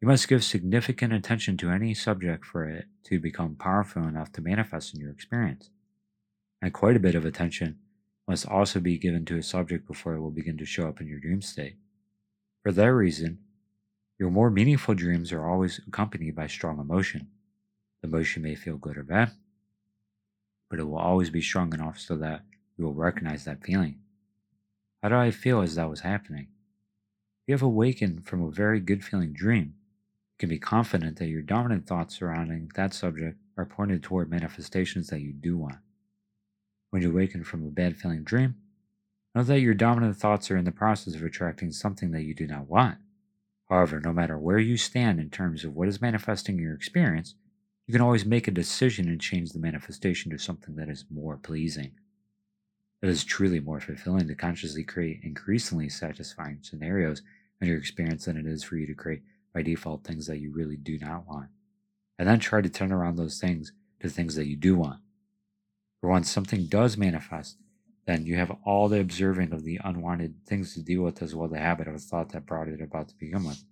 You 0.00 0.06
must 0.06 0.28
give 0.28 0.44
significant 0.44 1.12
attention 1.12 1.56
to 1.56 1.70
any 1.70 1.92
subject 1.92 2.44
for 2.44 2.64
it 2.64 2.86
to 3.04 3.18
become 3.18 3.56
powerful 3.56 4.06
enough 4.06 4.30
to 4.32 4.40
manifest 4.40 4.94
in 4.94 5.00
your 5.00 5.10
experience. 5.10 5.70
And 6.62 6.72
quite 6.72 6.96
a 6.96 7.00
bit 7.00 7.16
of 7.16 7.24
attention 7.24 7.78
must 8.28 8.46
also 8.46 8.78
be 8.78 8.98
given 8.98 9.24
to 9.24 9.38
a 9.38 9.42
subject 9.42 9.88
before 9.88 10.14
it 10.14 10.20
will 10.20 10.30
begin 10.30 10.56
to 10.58 10.64
show 10.64 10.86
up 10.86 11.00
in 11.00 11.08
your 11.08 11.18
dream 11.18 11.42
state. 11.42 11.76
For 12.62 12.70
that 12.70 12.92
reason, 12.92 13.38
your 14.18 14.30
more 14.30 14.50
meaningful 14.50 14.94
dreams 14.94 15.32
are 15.32 15.48
always 15.48 15.80
accompanied 15.88 16.36
by 16.36 16.46
strong 16.46 16.78
emotion. 16.78 17.28
The 18.02 18.08
emotion 18.08 18.42
may 18.42 18.54
feel 18.54 18.76
good 18.76 18.96
or 18.96 19.02
bad, 19.02 19.32
but 20.70 20.78
it 20.78 20.84
will 20.84 20.98
always 20.98 21.30
be 21.30 21.40
strong 21.40 21.72
enough 21.72 21.98
so 21.98 22.16
that 22.16 22.42
you 22.76 22.84
will 22.84 22.94
recognize 22.94 23.44
that 23.44 23.64
feeling. 23.64 23.98
How 25.02 25.10
did 25.10 25.18
I 25.18 25.30
feel 25.30 25.62
as 25.62 25.76
that 25.76 25.88
was 25.88 26.00
happening? 26.00 26.48
If 27.46 27.48
you 27.48 27.54
have 27.54 27.62
awakened 27.62 28.26
from 28.26 28.42
a 28.42 28.50
very 28.50 28.80
good 28.80 29.04
feeling 29.04 29.32
dream, 29.32 29.74
you 30.32 30.38
can 30.38 30.48
be 30.48 30.58
confident 30.58 31.18
that 31.18 31.28
your 31.28 31.42
dominant 31.42 31.86
thoughts 31.86 32.16
surrounding 32.18 32.70
that 32.74 32.92
subject 32.92 33.38
are 33.56 33.64
pointed 33.64 34.02
toward 34.02 34.28
manifestations 34.28 35.06
that 35.08 35.20
you 35.20 35.32
do 35.32 35.56
want. 35.56 35.78
When 36.90 37.02
you 37.02 37.10
awaken 37.10 37.44
from 37.44 37.64
a 37.64 37.70
bad 37.70 37.96
feeling 37.96 38.24
dream, 38.24 38.56
know 39.36 39.44
that 39.44 39.60
your 39.60 39.74
dominant 39.74 40.16
thoughts 40.16 40.50
are 40.50 40.56
in 40.56 40.64
the 40.64 40.72
process 40.72 41.14
of 41.14 41.22
attracting 41.22 41.70
something 41.70 42.10
that 42.10 42.24
you 42.24 42.34
do 42.34 42.48
not 42.48 42.68
want. 42.68 42.98
However, 43.68 44.00
no 44.00 44.12
matter 44.12 44.36
where 44.36 44.58
you 44.58 44.76
stand 44.76 45.20
in 45.20 45.30
terms 45.30 45.64
of 45.64 45.76
what 45.76 45.86
is 45.86 46.00
manifesting 46.00 46.58
your 46.58 46.74
experience, 46.74 47.36
you 47.86 47.92
can 47.92 48.00
always 48.02 48.24
make 48.24 48.48
a 48.48 48.50
decision 48.50 49.08
and 49.08 49.20
change 49.20 49.52
the 49.52 49.60
manifestation 49.60 50.32
to 50.32 50.38
something 50.38 50.74
that 50.74 50.88
is 50.88 51.04
more 51.08 51.36
pleasing. 51.36 51.92
It 53.00 53.08
is 53.08 53.24
truly 53.24 53.60
more 53.60 53.80
fulfilling 53.80 54.26
to 54.28 54.34
consciously 54.34 54.82
create 54.82 55.20
increasingly 55.22 55.88
satisfying 55.88 56.58
scenarios 56.62 57.22
in 57.60 57.68
your 57.68 57.78
experience 57.78 58.24
than 58.24 58.36
it 58.36 58.46
is 58.46 58.64
for 58.64 58.76
you 58.76 58.86
to 58.86 58.94
create 58.94 59.22
by 59.54 59.62
default 59.62 60.04
things 60.04 60.26
that 60.26 60.38
you 60.38 60.52
really 60.52 60.76
do 60.76 60.98
not 60.98 61.26
want. 61.26 61.48
And 62.18 62.28
then 62.28 62.40
try 62.40 62.60
to 62.60 62.68
turn 62.68 62.92
around 62.92 63.16
those 63.16 63.40
things 63.40 63.72
to 64.00 64.08
things 64.08 64.34
that 64.34 64.46
you 64.46 64.56
do 64.56 64.76
want. 64.76 65.00
For 66.00 66.10
once 66.10 66.30
something 66.30 66.66
does 66.66 66.96
manifest, 66.96 67.56
then 68.06 68.26
you 68.26 68.36
have 68.36 68.56
all 68.64 68.88
the 68.88 69.00
observing 69.00 69.52
of 69.52 69.64
the 69.64 69.80
unwanted 69.84 70.34
things 70.46 70.74
to 70.74 70.82
deal 70.82 71.02
with 71.02 71.22
as 71.22 71.34
well 71.34 71.46
as 71.46 71.52
the 71.52 71.58
habit 71.58 71.86
of 71.86 72.00
thought 72.00 72.30
that 72.30 72.46
brought 72.46 72.68
it 72.68 72.80
about 72.80 73.08
to 73.08 73.18
begin 73.18 73.44
with. 73.44 73.62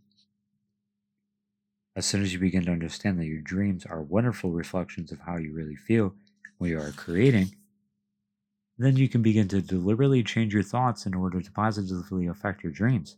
As 1.96 2.04
soon 2.04 2.22
as 2.22 2.32
you 2.32 2.38
begin 2.38 2.64
to 2.66 2.72
understand 2.72 3.18
that 3.18 3.26
your 3.26 3.40
dreams 3.40 3.86
are 3.86 4.02
wonderful 4.02 4.50
reflections 4.50 5.10
of 5.10 5.20
how 5.20 5.38
you 5.38 5.52
really 5.52 5.76
feel 5.76 6.14
when 6.58 6.70
you 6.70 6.78
are 6.78 6.92
creating, 6.92 7.56
then 8.84 8.96
you 8.96 9.08
can 9.08 9.22
begin 9.22 9.48
to 9.48 9.62
deliberately 9.62 10.22
change 10.22 10.52
your 10.52 10.62
thoughts 10.62 11.06
in 11.06 11.14
order 11.14 11.40
to 11.40 11.52
positively 11.52 12.26
affect 12.26 12.62
your 12.62 12.72
dreams. 12.72 13.16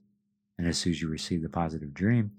And 0.56 0.66
as 0.66 0.78
soon 0.78 0.92
as 0.92 1.02
you 1.02 1.08
receive 1.08 1.42
the 1.42 1.48
positive 1.48 1.94
dream, 1.94 2.32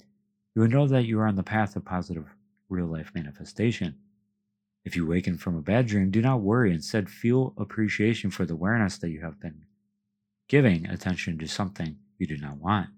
you 0.55 0.61
will 0.61 0.69
know 0.69 0.87
that 0.87 1.05
you 1.05 1.19
are 1.19 1.27
on 1.27 1.35
the 1.35 1.43
path 1.43 1.75
of 1.75 1.85
positive 1.85 2.25
real 2.69 2.87
life 2.87 3.11
manifestation. 3.13 3.95
If 4.85 4.95
you 4.95 5.05
waken 5.05 5.37
from 5.37 5.57
a 5.57 5.61
bad 5.61 5.87
dream, 5.87 6.11
do 6.11 6.21
not 6.21 6.41
worry. 6.41 6.73
Instead, 6.73 7.09
feel 7.09 7.53
appreciation 7.57 8.31
for 8.31 8.45
the 8.45 8.53
awareness 8.53 8.97
that 8.97 9.09
you 9.09 9.21
have 9.21 9.39
been 9.39 9.65
giving 10.47 10.87
attention 10.87 11.37
to 11.37 11.47
something 11.47 11.97
you 12.17 12.27
do 12.27 12.37
not 12.37 12.57
want. 12.57 12.89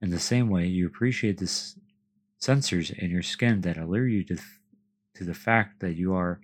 In 0.00 0.10
the 0.10 0.18
same 0.18 0.48
way, 0.48 0.66
you 0.66 0.86
appreciate 0.86 1.38
the 1.38 1.46
sensors 2.40 2.96
in 2.96 3.10
your 3.10 3.22
skin 3.22 3.60
that 3.62 3.76
alert 3.76 4.08
you 4.08 4.24
to, 4.24 4.38
to 5.14 5.24
the 5.24 5.34
fact 5.34 5.80
that 5.80 5.96
you 5.96 6.14
are 6.14 6.40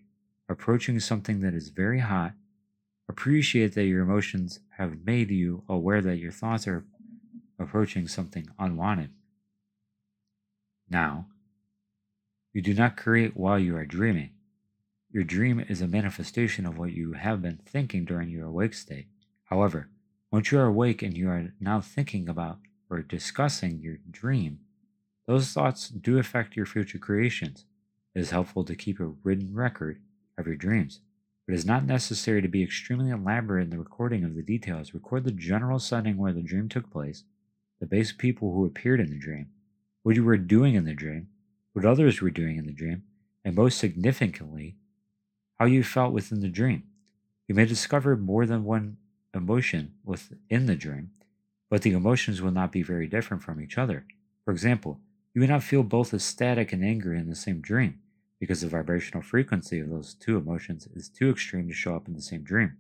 approaching 0.49 1.01
something 1.01 1.41
that 1.41 1.55
is 1.55 1.69
very 1.69 2.01
hot. 2.01 2.33
Appreciate 3.09 3.75
that 3.75 3.85
your 3.85 4.03
emotions 4.03 4.61
have 4.79 5.05
made 5.05 5.31
you 5.31 5.63
aware 5.69 6.01
that 6.01 6.19
your 6.19 6.33
thoughts 6.33 6.67
are 6.67 6.85
approaching 7.59 8.09
something 8.09 8.49
unwanted. 8.59 9.11
Now, 10.89 11.27
you 12.53 12.63
do 12.63 12.75
not 12.75 12.97
create 12.97 13.37
while 13.37 13.59
you 13.59 13.77
are 13.77 13.85
dreaming. 13.85 14.31
Your 15.11 15.25
dream 15.25 15.61
is 15.61 15.81
a 15.81 15.87
manifestation 15.87 16.67
of 16.67 16.79
what 16.79 16.93
you 16.93 17.13
have 17.13 17.43
been 17.43 17.61
thinking 17.67 18.05
during 18.05 18.29
your 18.31 18.47
awake 18.47 18.75
state. 18.75 19.07
However, 19.45 19.89
once 20.31 20.51
you 20.51 20.59
are 20.59 20.67
awake 20.67 21.03
and 21.03 21.17
you 21.17 21.29
are 21.29 21.53
now 21.61 21.81
thinking 21.81 22.29
about 22.29 22.59
or 22.91 23.03
discussing 23.03 23.81
your 23.81 23.99
dream, 24.11 24.61
those 25.27 25.53
thoughts 25.53 25.89
do 25.89 26.19
affect 26.19 26.57
your 26.57 26.67
future 26.67 26.99
creations. 26.99 27.65
It 28.15 28.21
is 28.21 28.31
helpful 28.31 28.65
to 28.65 28.75
keep 28.75 29.01
a 29.01 29.13
written 29.23 29.55
record 29.55 30.01
of 30.37 30.47
your 30.47 30.57
dreams. 30.57 31.01
It 31.47 31.53
is 31.53 31.67
not 31.67 31.85
necessary 31.85 32.41
to 32.41 32.49
be 32.49 32.63
extremely 32.63 33.11
elaborate 33.11 33.65
in 33.65 33.71
the 33.71 33.79
recording 33.79 34.25
of 34.25 34.35
the 34.35 34.43
details. 34.43 34.95
Record 34.95 35.25
the 35.25 35.31
general 35.31 35.79
setting 35.79 36.17
where 36.17 36.33
the 36.33 36.41
dream 36.41 36.71
took 36.71 36.91
place, 36.91 37.25
the 37.81 37.87
base 37.87 38.13
people 38.13 38.55
who 38.55 38.65
appeared 38.65 38.99
in 38.99 39.11
the 39.11 39.19
dream, 39.19 39.49
what 40.03 40.17
you 40.17 40.25
were 40.25 40.39
doing 40.39 40.75
in 40.75 40.85
the 40.85 40.95
dream, 40.95 41.29
what 41.75 41.85
others 41.85 42.23
were 42.23 42.31
doing 42.31 42.57
in 42.57 42.65
the 42.65 42.73
dream, 42.73 43.03
and 43.45 43.55
most 43.55 43.77
significantly, 43.77 44.77
how 45.59 45.67
you 45.67 45.85
felt 45.85 46.15
within 46.15 46.41
the 46.41 46.49
dream. 46.49 46.85
You 47.47 47.55
may 47.55 47.67
discover 47.67 48.17
more 48.17 48.47
than 48.47 48.65
one 48.65 48.97
emotion 49.35 49.95
within 50.03 50.65
the 50.65 50.77
dream, 50.77 51.11
but 51.69 51.83
the 51.83 51.93
emotions 51.93 52.41
will 52.41 52.53
not 52.53 52.73
be 52.73 52.83
very 52.83 53.07
different 53.07 53.43
from 53.43 53.61
each 53.61 53.77
other. 53.77 54.07
For 54.47 54.51
example, 54.51 55.01
you 55.35 55.43
may 55.43 55.47
not 55.49 55.63
feel 55.63 55.83
both 55.83 56.15
ecstatic 56.15 56.73
and 56.73 56.83
angry 56.83 57.19
in 57.19 57.29
the 57.29 57.35
same 57.35 57.61
dream, 57.61 58.01
because 58.45 58.61
the 58.61 58.69
vibrational 58.69 59.23
frequency 59.23 59.81
of 59.81 59.91
those 59.91 60.15
two 60.15 60.37
emotions 60.37 60.87
is 60.95 61.09
too 61.09 61.31
extreme 61.31 61.67
to 61.69 61.75
show 61.75 61.97
up 61.97 62.07
in 62.07 62.15
the 62.15 62.23
same 62.23 62.43
dream. 62.43 62.77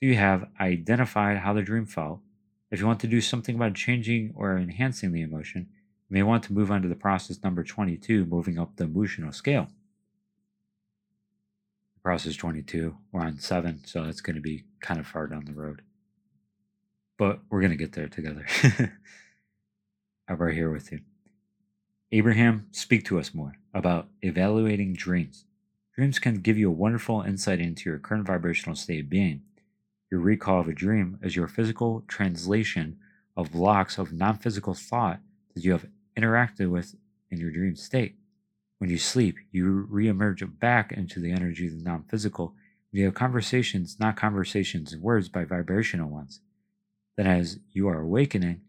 So 0.00 0.06
you 0.06 0.14
have 0.14 0.48
identified 0.60 1.38
how 1.38 1.52
the 1.52 1.62
dream 1.62 1.86
felt. 1.86 2.20
If 2.70 2.80
you 2.80 2.86
want 2.86 3.00
to 3.00 3.06
do 3.06 3.20
something 3.20 3.56
about 3.56 3.74
changing 3.74 4.32
or 4.36 4.56
enhancing 4.56 5.12
the 5.12 5.22
emotion, 5.22 5.68
you 6.08 6.14
may 6.14 6.22
want 6.22 6.44
to 6.44 6.52
move 6.52 6.70
on 6.70 6.82
to 6.82 6.88
the 6.88 6.94
process 6.94 7.42
number 7.42 7.64
22, 7.64 8.24
moving 8.24 8.58
up 8.58 8.76
the 8.76 8.84
emotional 8.84 9.32
scale 9.32 9.68
process 12.02 12.34
22. 12.36 12.96
We're 13.12 13.22
on 13.22 13.38
7, 13.38 13.82
so 13.84 14.04
it's 14.04 14.20
going 14.20 14.36
to 14.36 14.42
be 14.42 14.64
kind 14.80 14.98
of 14.98 15.06
far 15.06 15.26
down 15.26 15.44
the 15.44 15.52
road. 15.52 15.82
But 17.16 17.40
we're 17.48 17.60
going 17.60 17.70
to 17.70 17.76
get 17.76 17.92
there 17.92 18.08
together. 18.08 18.46
I'm 20.28 20.36
right 20.36 20.54
here 20.54 20.70
with 20.70 20.90
you. 20.90 21.00
Abraham, 22.14 22.66
speak 22.72 23.06
to 23.06 23.18
us 23.18 23.32
more 23.32 23.54
about 23.72 24.08
evaluating 24.20 24.92
dreams. 24.92 25.46
Dreams 25.94 26.18
can 26.18 26.42
give 26.42 26.58
you 26.58 26.68
a 26.68 26.72
wonderful 26.72 27.22
insight 27.22 27.58
into 27.58 27.88
your 27.88 27.98
current 27.98 28.26
vibrational 28.26 28.76
state 28.76 29.04
of 29.04 29.08
being. 29.08 29.40
Your 30.10 30.20
recall 30.20 30.60
of 30.60 30.68
a 30.68 30.74
dream 30.74 31.18
is 31.22 31.36
your 31.36 31.48
physical 31.48 32.04
translation 32.08 32.98
of 33.34 33.52
blocks 33.52 33.96
of 33.96 34.12
non 34.12 34.36
physical 34.36 34.74
thought 34.74 35.20
that 35.54 35.64
you 35.64 35.72
have 35.72 35.86
interacted 36.14 36.70
with 36.70 36.96
in 37.30 37.40
your 37.40 37.50
dream 37.50 37.76
state. 37.76 38.16
When 38.76 38.90
you 38.90 38.98
sleep, 38.98 39.36
you 39.50 39.88
reemerge 39.90 40.46
back 40.58 40.92
into 40.92 41.18
the 41.18 41.32
energy 41.32 41.68
of 41.68 41.78
the 41.78 41.82
non 41.82 42.02
physical. 42.10 42.54
You 42.90 43.06
have 43.06 43.14
conversations, 43.14 43.96
not 43.98 44.16
conversations 44.16 44.92
in 44.92 45.00
words, 45.00 45.30
by 45.30 45.44
vibrational 45.44 46.10
ones. 46.10 46.40
Then, 47.16 47.26
as 47.26 47.58
you 47.72 47.88
are 47.88 48.02
awakening, 48.02 48.60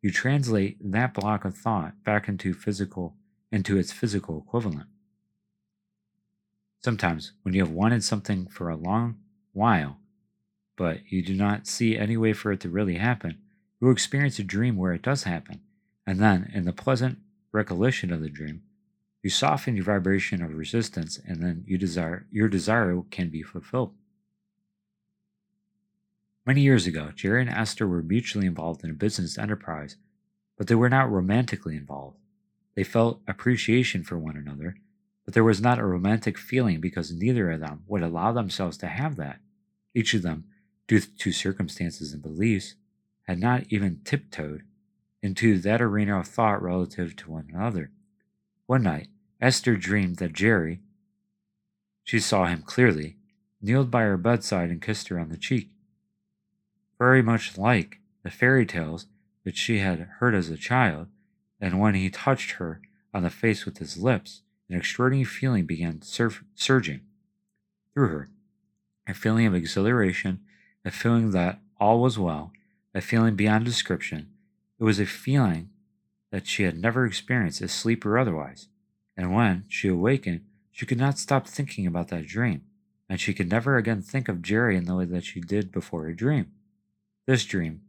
you 0.00 0.10
translate 0.10 0.78
that 0.80 1.14
block 1.14 1.44
of 1.44 1.56
thought 1.56 2.04
back 2.04 2.28
into 2.28 2.54
physical, 2.54 3.16
into 3.50 3.78
its 3.78 3.92
physical 3.92 4.38
equivalent. 4.38 4.86
Sometimes, 6.82 7.32
when 7.42 7.54
you 7.54 7.60
have 7.60 7.72
wanted 7.72 8.04
something 8.04 8.46
for 8.46 8.68
a 8.68 8.76
long 8.76 9.16
while, 9.52 9.98
but 10.76 11.00
you 11.08 11.22
do 11.22 11.34
not 11.34 11.66
see 11.66 11.98
any 11.98 12.16
way 12.16 12.32
for 12.32 12.52
it 12.52 12.60
to 12.60 12.68
really 12.68 12.96
happen, 12.96 13.38
you 13.80 13.86
will 13.86 13.92
experience 13.92 14.38
a 14.38 14.44
dream 14.44 14.76
where 14.76 14.92
it 14.92 15.02
does 15.02 15.24
happen, 15.24 15.60
and 16.06 16.20
then, 16.20 16.50
in 16.54 16.64
the 16.64 16.72
pleasant 16.72 17.18
recollection 17.52 18.12
of 18.12 18.20
the 18.20 18.28
dream, 18.28 18.62
you 19.22 19.30
soften 19.30 19.74
your 19.74 19.84
vibration 19.84 20.42
of 20.42 20.54
resistance, 20.54 21.18
and 21.26 21.42
then 21.42 21.64
you 21.66 21.76
desire 21.76 22.26
your 22.30 22.48
desire 22.48 23.02
can 23.10 23.28
be 23.28 23.42
fulfilled. 23.42 23.92
Many 26.48 26.62
years 26.62 26.86
ago, 26.86 27.12
Jerry 27.14 27.42
and 27.42 27.50
Esther 27.50 27.86
were 27.86 28.02
mutually 28.02 28.46
involved 28.46 28.82
in 28.82 28.88
a 28.88 28.94
business 28.94 29.36
enterprise, 29.36 29.96
but 30.56 30.66
they 30.66 30.74
were 30.74 30.88
not 30.88 31.10
romantically 31.10 31.76
involved. 31.76 32.16
They 32.74 32.84
felt 32.84 33.20
appreciation 33.28 34.02
for 34.02 34.18
one 34.18 34.34
another, 34.34 34.76
but 35.26 35.34
there 35.34 35.44
was 35.44 35.60
not 35.60 35.78
a 35.78 35.84
romantic 35.84 36.38
feeling 36.38 36.80
because 36.80 37.12
neither 37.12 37.50
of 37.50 37.60
them 37.60 37.82
would 37.86 38.02
allow 38.02 38.32
themselves 38.32 38.78
to 38.78 38.86
have 38.86 39.16
that. 39.16 39.40
Each 39.94 40.14
of 40.14 40.22
them, 40.22 40.44
due 40.86 41.00
to 41.00 41.32
circumstances 41.32 42.14
and 42.14 42.22
beliefs, 42.22 42.76
had 43.24 43.38
not 43.38 43.64
even 43.68 44.00
tiptoed 44.02 44.62
into 45.22 45.58
that 45.58 45.82
arena 45.82 46.18
of 46.18 46.28
thought 46.28 46.62
relative 46.62 47.14
to 47.16 47.30
one 47.30 47.50
another. 47.52 47.90
One 48.64 48.84
night, 48.84 49.08
Esther 49.38 49.76
dreamed 49.76 50.16
that 50.16 50.32
Jerry, 50.32 50.80
she 52.04 52.18
saw 52.18 52.46
him 52.46 52.62
clearly, 52.62 53.18
kneeled 53.60 53.90
by 53.90 54.04
her 54.04 54.16
bedside 54.16 54.70
and 54.70 54.80
kissed 54.80 55.08
her 55.08 55.18
on 55.18 55.28
the 55.28 55.36
cheek. 55.36 55.68
Very 56.98 57.22
much 57.22 57.56
like 57.56 58.00
the 58.22 58.30
fairy 58.30 58.66
tales 58.66 59.06
that 59.44 59.56
she 59.56 59.78
had 59.78 60.00
heard 60.18 60.34
as 60.34 60.50
a 60.50 60.56
child, 60.56 61.06
and 61.60 61.80
when 61.80 61.94
he 61.94 62.10
touched 62.10 62.52
her 62.52 62.80
on 63.14 63.22
the 63.22 63.30
face 63.30 63.64
with 63.64 63.78
his 63.78 63.96
lips, 63.96 64.42
an 64.68 64.76
extraordinary 64.76 65.24
feeling 65.24 65.64
began 65.64 66.02
surf- 66.02 66.44
surging 66.54 67.00
through 67.94 68.08
her 68.08 68.28
a 69.08 69.14
feeling 69.14 69.46
of 69.46 69.54
exhilaration, 69.54 70.40
a 70.84 70.90
feeling 70.90 71.30
that 71.30 71.60
all 71.80 72.00
was 72.00 72.18
well, 72.18 72.52
a 72.94 73.00
feeling 73.00 73.34
beyond 73.34 73.64
description. 73.64 74.28
It 74.78 74.84
was 74.84 75.00
a 75.00 75.06
feeling 75.06 75.70
that 76.30 76.46
she 76.46 76.64
had 76.64 76.78
never 76.78 77.06
experienced 77.06 77.62
asleep 77.62 78.04
or 78.04 78.18
otherwise. 78.18 78.68
And 79.16 79.32
when 79.34 79.64
she 79.68 79.88
awakened, 79.88 80.42
she 80.70 80.86
could 80.86 80.98
not 80.98 81.18
stop 81.18 81.48
thinking 81.48 81.86
about 81.86 82.08
that 82.08 82.26
dream, 82.26 82.62
and 83.08 83.18
she 83.18 83.32
could 83.32 83.50
never 83.50 83.76
again 83.76 84.02
think 84.02 84.28
of 84.28 84.42
Jerry 84.42 84.76
in 84.76 84.84
the 84.84 84.94
way 84.94 85.06
that 85.06 85.24
she 85.24 85.40
did 85.40 85.72
before 85.72 86.04
her 86.04 86.12
dream. 86.12 86.52
This 87.28 87.44
dream 87.44 87.82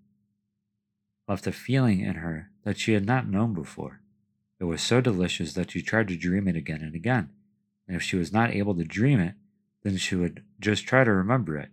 left 1.26 1.48
a 1.48 1.54
feeling 1.54 2.02
in 2.02 2.16
her 2.16 2.52
that 2.66 2.78
she 2.78 2.92
had 2.92 3.06
not 3.06 3.26
known 3.26 3.54
before. 3.54 4.02
It 4.60 4.66
was 4.66 4.82
so 4.82 5.00
delicious 5.00 5.54
that 5.54 5.72
she 5.72 5.82
tried 5.82 6.10
to 6.10 6.18
dream 6.18 6.50
it 6.50 6.58
again 6.58 6.82
and 6.82 6.94
again, 6.94 7.30
and 7.88 7.96
if 7.96 8.04
she 8.04 8.18
was 8.18 8.34
not 8.34 8.54
able 8.54 8.76
to 8.76 8.84
dream 8.84 9.22
it, 9.22 9.36
then 9.82 9.96
she 9.96 10.18
would 10.18 10.44
just 10.60 10.86
try 10.86 11.06
to 11.06 11.14
remember 11.14 11.58
it. 11.58 11.70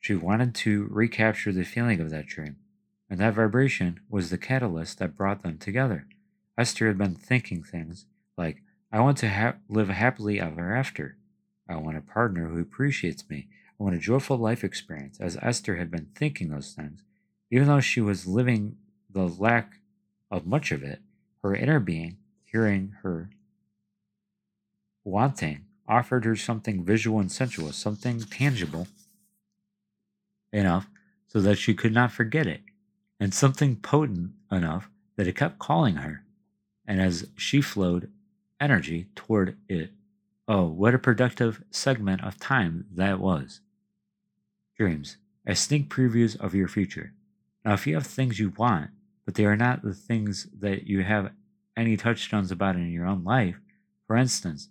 She 0.00 0.16
wanted 0.16 0.56
to 0.56 0.88
recapture 0.90 1.52
the 1.52 1.62
feeling 1.62 2.00
of 2.00 2.10
that 2.10 2.26
dream, 2.26 2.56
and 3.08 3.20
that 3.20 3.34
vibration 3.34 4.00
was 4.10 4.30
the 4.30 4.36
catalyst 4.36 4.98
that 4.98 5.16
brought 5.16 5.44
them 5.44 5.58
together. 5.58 6.08
Esther 6.58 6.88
had 6.88 6.98
been 6.98 7.14
thinking 7.14 7.62
things 7.62 8.06
like, 8.36 8.64
I 8.90 8.98
want 8.98 9.18
to 9.18 9.28
ha- 9.28 9.54
live 9.68 9.88
happily 9.88 10.40
ever 10.40 10.74
after. 10.74 11.16
I 11.68 11.76
want 11.76 11.96
a 11.96 12.00
partner 12.00 12.48
who 12.48 12.60
appreciates 12.60 13.30
me. 13.30 13.46
Want 13.82 13.96
a 13.96 13.98
joyful 13.98 14.36
life 14.36 14.62
experience, 14.62 15.18
as 15.18 15.36
Esther 15.42 15.74
had 15.74 15.90
been 15.90 16.06
thinking 16.14 16.50
those 16.50 16.72
things. 16.72 17.02
Even 17.50 17.66
though 17.66 17.80
she 17.80 18.00
was 18.00 18.28
living 18.28 18.76
the 19.10 19.26
lack 19.26 19.80
of 20.30 20.46
much 20.46 20.70
of 20.70 20.84
it, 20.84 21.00
her 21.42 21.52
inner 21.52 21.80
being, 21.80 22.18
hearing 22.44 22.94
her 23.02 23.30
wanting, 25.02 25.64
offered 25.88 26.24
her 26.24 26.36
something 26.36 26.84
visual 26.84 27.18
and 27.18 27.32
sensuous, 27.32 27.74
something 27.74 28.20
tangible 28.20 28.86
enough 30.52 30.88
so 31.26 31.40
that 31.40 31.58
she 31.58 31.74
could 31.74 31.92
not 31.92 32.12
forget 32.12 32.46
it, 32.46 32.60
and 33.18 33.34
something 33.34 33.74
potent 33.74 34.30
enough 34.52 34.88
that 35.16 35.26
it 35.26 35.34
kept 35.34 35.58
calling 35.58 35.96
her. 35.96 36.22
And 36.86 37.00
as 37.00 37.26
she 37.34 37.60
flowed 37.60 38.12
energy 38.60 39.08
toward 39.16 39.56
it, 39.68 39.90
oh, 40.46 40.66
what 40.66 40.94
a 40.94 41.00
productive 41.00 41.64
segment 41.72 42.22
of 42.22 42.38
time 42.38 42.86
that 42.94 43.18
was. 43.18 43.60
Dreams, 44.76 45.18
as 45.46 45.60
sneak 45.60 45.90
previews 45.90 46.38
of 46.40 46.54
your 46.54 46.68
future. 46.68 47.12
Now, 47.64 47.74
if 47.74 47.86
you 47.86 47.94
have 47.94 48.06
things 48.06 48.38
you 48.38 48.52
want, 48.56 48.90
but 49.24 49.34
they 49.34 49.44
are 49.44 49.56
not 49.56 49.82
the 49.82 49.94
things 49.94 50.48
that 50.58 50.86
you 50.86 51.02
have 51.02 51.32
any 51.76 51.96
touchstones 51.96 52.50
about 52.50 52.76
in 52.76 52.90
your 52.90 53.06
own 53.06 53.22
life, 53.22 53.56
for 54.06 54.16
instance, 54.16 54.68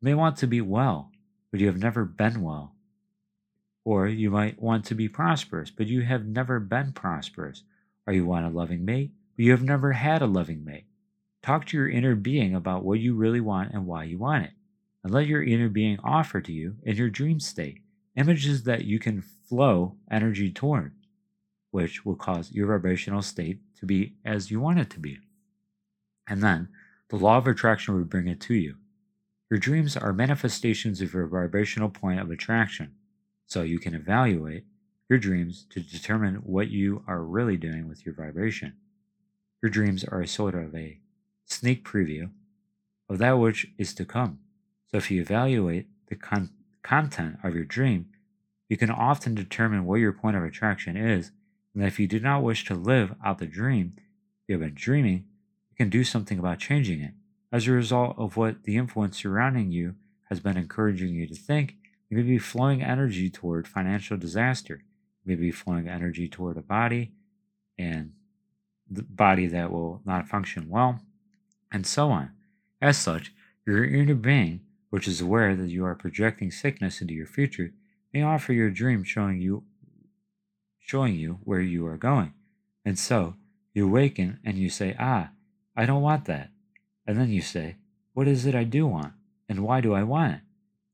you 0.00 0.06
may 0.06 0.14
want 0.14 0.36
to 0.38 0.46
be 0.46 0.60
well, 0.60 1.10
but 1.50 1.60
you 1.60 1.66
have 1.66 1.78
never 1.78 2.04
been 2.04 2.42
well. 2.42 2.74
Or 3.84 4.08
you 4.08 4.30
might 4.30 4.60
want 4.60 4.84
to 4.86 4.94
be 4.94 5.08
prosperous, 5.08 5.70
but 5.70 5.86
you 5.86 6.02
have 6.02 6.26
never 6.26 6.58
been 6.58 6.92
prosperous. 6.92 7.62
Or 8.06 8.12
you 8.12 8.26
want 8.26 8.46
a 8.46 8.50
loving 8.50 8.84
mate, 8.84 9.12
but 9.36 9.44
you 9.44 9.50
have 9.52 9.62
never 9.62 9.92
had 9.92 10.20
a 10.20 10.26
loving 10.26 10.64
mate. 10.64 10.84
Talk 11.42 11.66
to 11.66 11.76
your 11.76 11.88
inner 11.88 12.14
being 12.14 12.54
about 12.54 12.84
what 12.84 13.00
you 13.00 13.14
really 13.14 13.40
want 13.40 13.72
and 13.72 13.86
why 13.86 14.04
you 14.04 14.18
want 14.18 14.44
it. 14.44 14.52
And 15.02 15.12
let 15.12 15.26
your 15.26 15.42
inner 15.42 15.68
being 15.68 15.98
offer 16.02 16.40
to 16.40 16.52
you 16.52 16.76
in 16.82 16.96
your 16.96 17.10
dream 17.10 17.40
state 17.40 17.80
images 18.16 18.62
that 18.64 18.84
you 18.84 18.98
can 18.98 19.22
flow 19.48 19.96
energy 20.10 20.50
toward, 20.50 20.92
which 21.70 22.04
will 22.04 22.16
cause 22.16 22.52
your 22.52 22.68
vibrational 22.68 23.22
state 23.22 23.60
to 23.78 23.86
be 23.86 24.14
as 24.24 24.50
you 24.50 24.60
want 24.60 24.78
it 24.78 24.90
to 24.90 25.00
be. 25.00 25.18
And 26.26 26.42
then 26.42 26.68
the 27.08 27.16
law 27.16 27.36
of 27.36 27.46
attraction 27.46 27.94
will 27.94 28.04
bring 28.04 28.28
it 28.28 28.40
to 28.42 28.54
you. 28.54 28.76
Your 29.50 29.60
dreams 29.60 29.96
are 29.96 30.12
manifestations 30.12 31.00
of 31.00 31.12
your 31.12 31.26
vibrational 31.26 31.90
point 31.90 32.20
of 32.20 32.30
attraction, 32.30 32.94
so 33.46 33.62
you 33.62 33.78
can 33.78 33.94
evaluate 33.94 34.64
your 35.08 35.18
dreams 35.18 35.66
to 35.70 35.80
determine 35.80 36.36
what 36.36 36.70
you 36.70 37.04
are 37.06 37.22
really 37.22 37.56
doing 37.56 37.88
with 37.88 38.06
your 38.06 38.14
vibration. 38.14 38.74
Your 39.62 39.70
dreams 39.70 40.04
are 40.04 40.20
a 40.20 40.26
sort 40.26 40.54
of 40.54 40.74
a 40.74 40.98
sneak 41.44 41.84
preview 41.84 42.30
of 43.08 43.18
that 43.18 43.38
which 43.38 43.66
is 43.78 43.94
to 43.94 44.04
come. 44.04 44.38
So 44.90 44.96
if 44.96 45.10
you 45.10 45.20
evaluate 45.20 45.88
the 46.08 46.16
con- 46.16 46.50
content 46.82 47.36
of 47.44 47.54
your 47.54 47.64
dream, 47.64 48.06
you 48.68 48.76
can 48.76 48.90
often 48.90 49.34
determine 49.34 49.84
what 49.84 49.96
your 49.96 50.12
point 50.12 50.36
of 50.36 50.44
attraction 50.44 50.96
is, 50.96 51.32
and 51.74 51.84
if 51.84 51.98
you 51.98 52.06
do 52.06 52.20
not 52.20 52.42
wish 52.42 52.64
to 52.66 52.74
live 52.74 53.14
out 53.24 53.38
the 53.38 53.46
dream 53.46 53.94
you 54.46 54.54
have 54.54 54.62
been 54.62 54.74
dreaming, 54.74 55.24
you 55.70 55.76
can 55.76 55.90
do 55.90 56.04
something 56.04 56.38
about 56.38 56.58
changing 56.58 57.00
it. 57.00 57.12
As 57.52 57.66
a 57.66 57.72
result 57.72 58.16
of 58.18 58.36
what 58.36 58.64
the 58.64 58.76
influence 58.76 59.18
surrounding 59.18 59.70
you 59.72 59.94
has 60.24 60.40
been 60.40 60.56
encouraging 60.56 61.14
you 61.14 61.26
to 61.26 61.34
think, 61.34 61.76
you 62.08 62.16
may 62.16 62.22
be 62.22 62.38
flowing 62.38 62.82
energy 62.82 63.30
toward 63.30 63.66
financial 63.66 64.16
disaster. 64.16 64.84
You 65.24 65.36
may 65.36 65.40
be 65.40 65.50
flowing 65.50 65.88
energy 65.88 66.28
toward 66.28 66.56
a 66.56 66.62
body 66.62 67.12
and 67.78 68.12
the 68.90 69.02
body 69.02 69.46
that 69.46 69.70
will 69.70 70.02
not 70.04 70.28
function 70.28 70.68
well, 70.68 71.00
and 71.72 71.86
so 71.86 72.10
on. 72.10 72.30
As 72.80 72.98
such, 72.98 73.32
your 73.66 73.84
inner 73.84 74.14
being, 74.14 74.60
which 74.90 75.08
is 75.08 75.20
aware 75.20 75.56
that 75.56 75.70
you 75.70 75.84
are 75.84 75.94
projecting 75.94 76.50
sickness 76.50 77.00
into 77.00 77.14
your 77.14 77.26
future, 77.26 77.72
may 78.14 78.22
offer 78.22 78.52
your 78.52 78.70
dream 78.70 79.02
showing 79.02 79.40
you 79.40 79.64
showing 80.78 81.14
you 81.14 81.40
where 81.44 81.60
you 81.60 81.84
are 81.86 81.96
going. 81.96 82.32
And 82.84 82.98
so 82.98 83.34
you 83.72 83.86
awaken 83.86 84.38
and 84.44 84.56
you 84.56 84.70
say, 84.70 84.94
Ah, 84.98 85.30
I 85.76 85.84
don't 85.84 86.02
want 86.02 86.26
that. 86.26 86.50
And 87.06 87.18
then 87.18 87.30
you 87.30 87.42
say, 87.42 87.76
What 88.12 88.28
is 88.28 88.46
it 88.46 88.54
I 88.54 88.64
do 88.64 88.86
want? 88.86 89.14
And 89.48 89.64
why 89.64 89.80
do 89.80 89.92
I 89.94 90.04
want 90.04 90.34
it? 90.34 90.40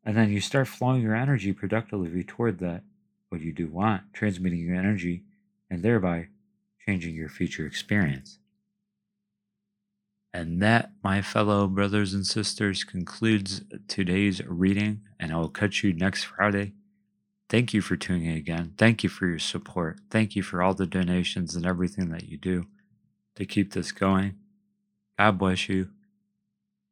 And 0.02 0.16
then 0.16 0.30
you 0.30 0.40
start 0.40 0.66
flowing 0.66 1.02
your 1.02 1.14
energy 1.14 1.52
productively 1.52 2.24
toward 2.24 2.58
that, 2.60 2.82
what 3.28 3.42
you 3.42 3.52
do 3.52 3.68
want, 3.68 4.02
transmitting 4.14 4.60
your 4.60 4.76
energy, 4.76 5.24
and 5.68 5.82
thereby 5.82 6.28
changing 6.86 7.14
your 7.14 7.28
future 7.28 7.66
experience. 7.66 8.38
And 10.32 10.62
that, 10.62 10.92
my 11.02 11.20
fellow 11.20 11.66
brothers 11.66 12.14
and 12.14 12.24
sisters, 12.24 12.84
concludes 12.84 13.62
today's 13.88 14.44
reading, 14.46 15.02
and 15.18 15.32
I 15.32 15.36
will 15.36 15.48
catch 15.48 15.84
you 15.84 15.92
next 15.92 16.24
Friday. 16.24 16.72
Thank 17.50 17.74
you 17.74 17.82
for 17.82 17.96
tuning 17.96 18.26
in 18.26 18.36
again. 18.36 18.74
Thank 18.78 19.02
you 19.02 19.10
for 19.10 19.26
your 19.26 19.40
support. 19.40 19.98
Thank 20.08 20.36
you 20.36 20.42
for 20.42 20.62
all 20.62 20.72
the 20.72 20.86
donations 20.86 21.56
and 21.56 21.66
everything 21.66 22.10
that 22.10 22.28
you 22.28 22.38
do 22.38 22.68
to 23.34 23.44
keep 23.44 23.72
this 23.72 23.90
going. 23.92 24.36
God 25.18 25.38
bless 25.38 25.68
you. 25.68 25.90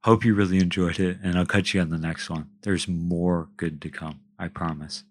Hope 0.04 0.24
you 0.24 0.34
really 0.34 0.58
enjoyed 0.58 0.98
it, 0.98 1.18
and 1.22 1.38
I'll 1.38 1.46
catch 1.46 1.74
you 1.74 1.80
on 1.80 1.90
the 1.90 1.98
next 1.98 2.28
one. 2.28 2.50
There's 2.62 2.88
more 2.88 3.48
good 3.56 3.80
to 3.82 3.88
come, 3.88 4.20
I 4.38 4.48
promise. 4.48 5.04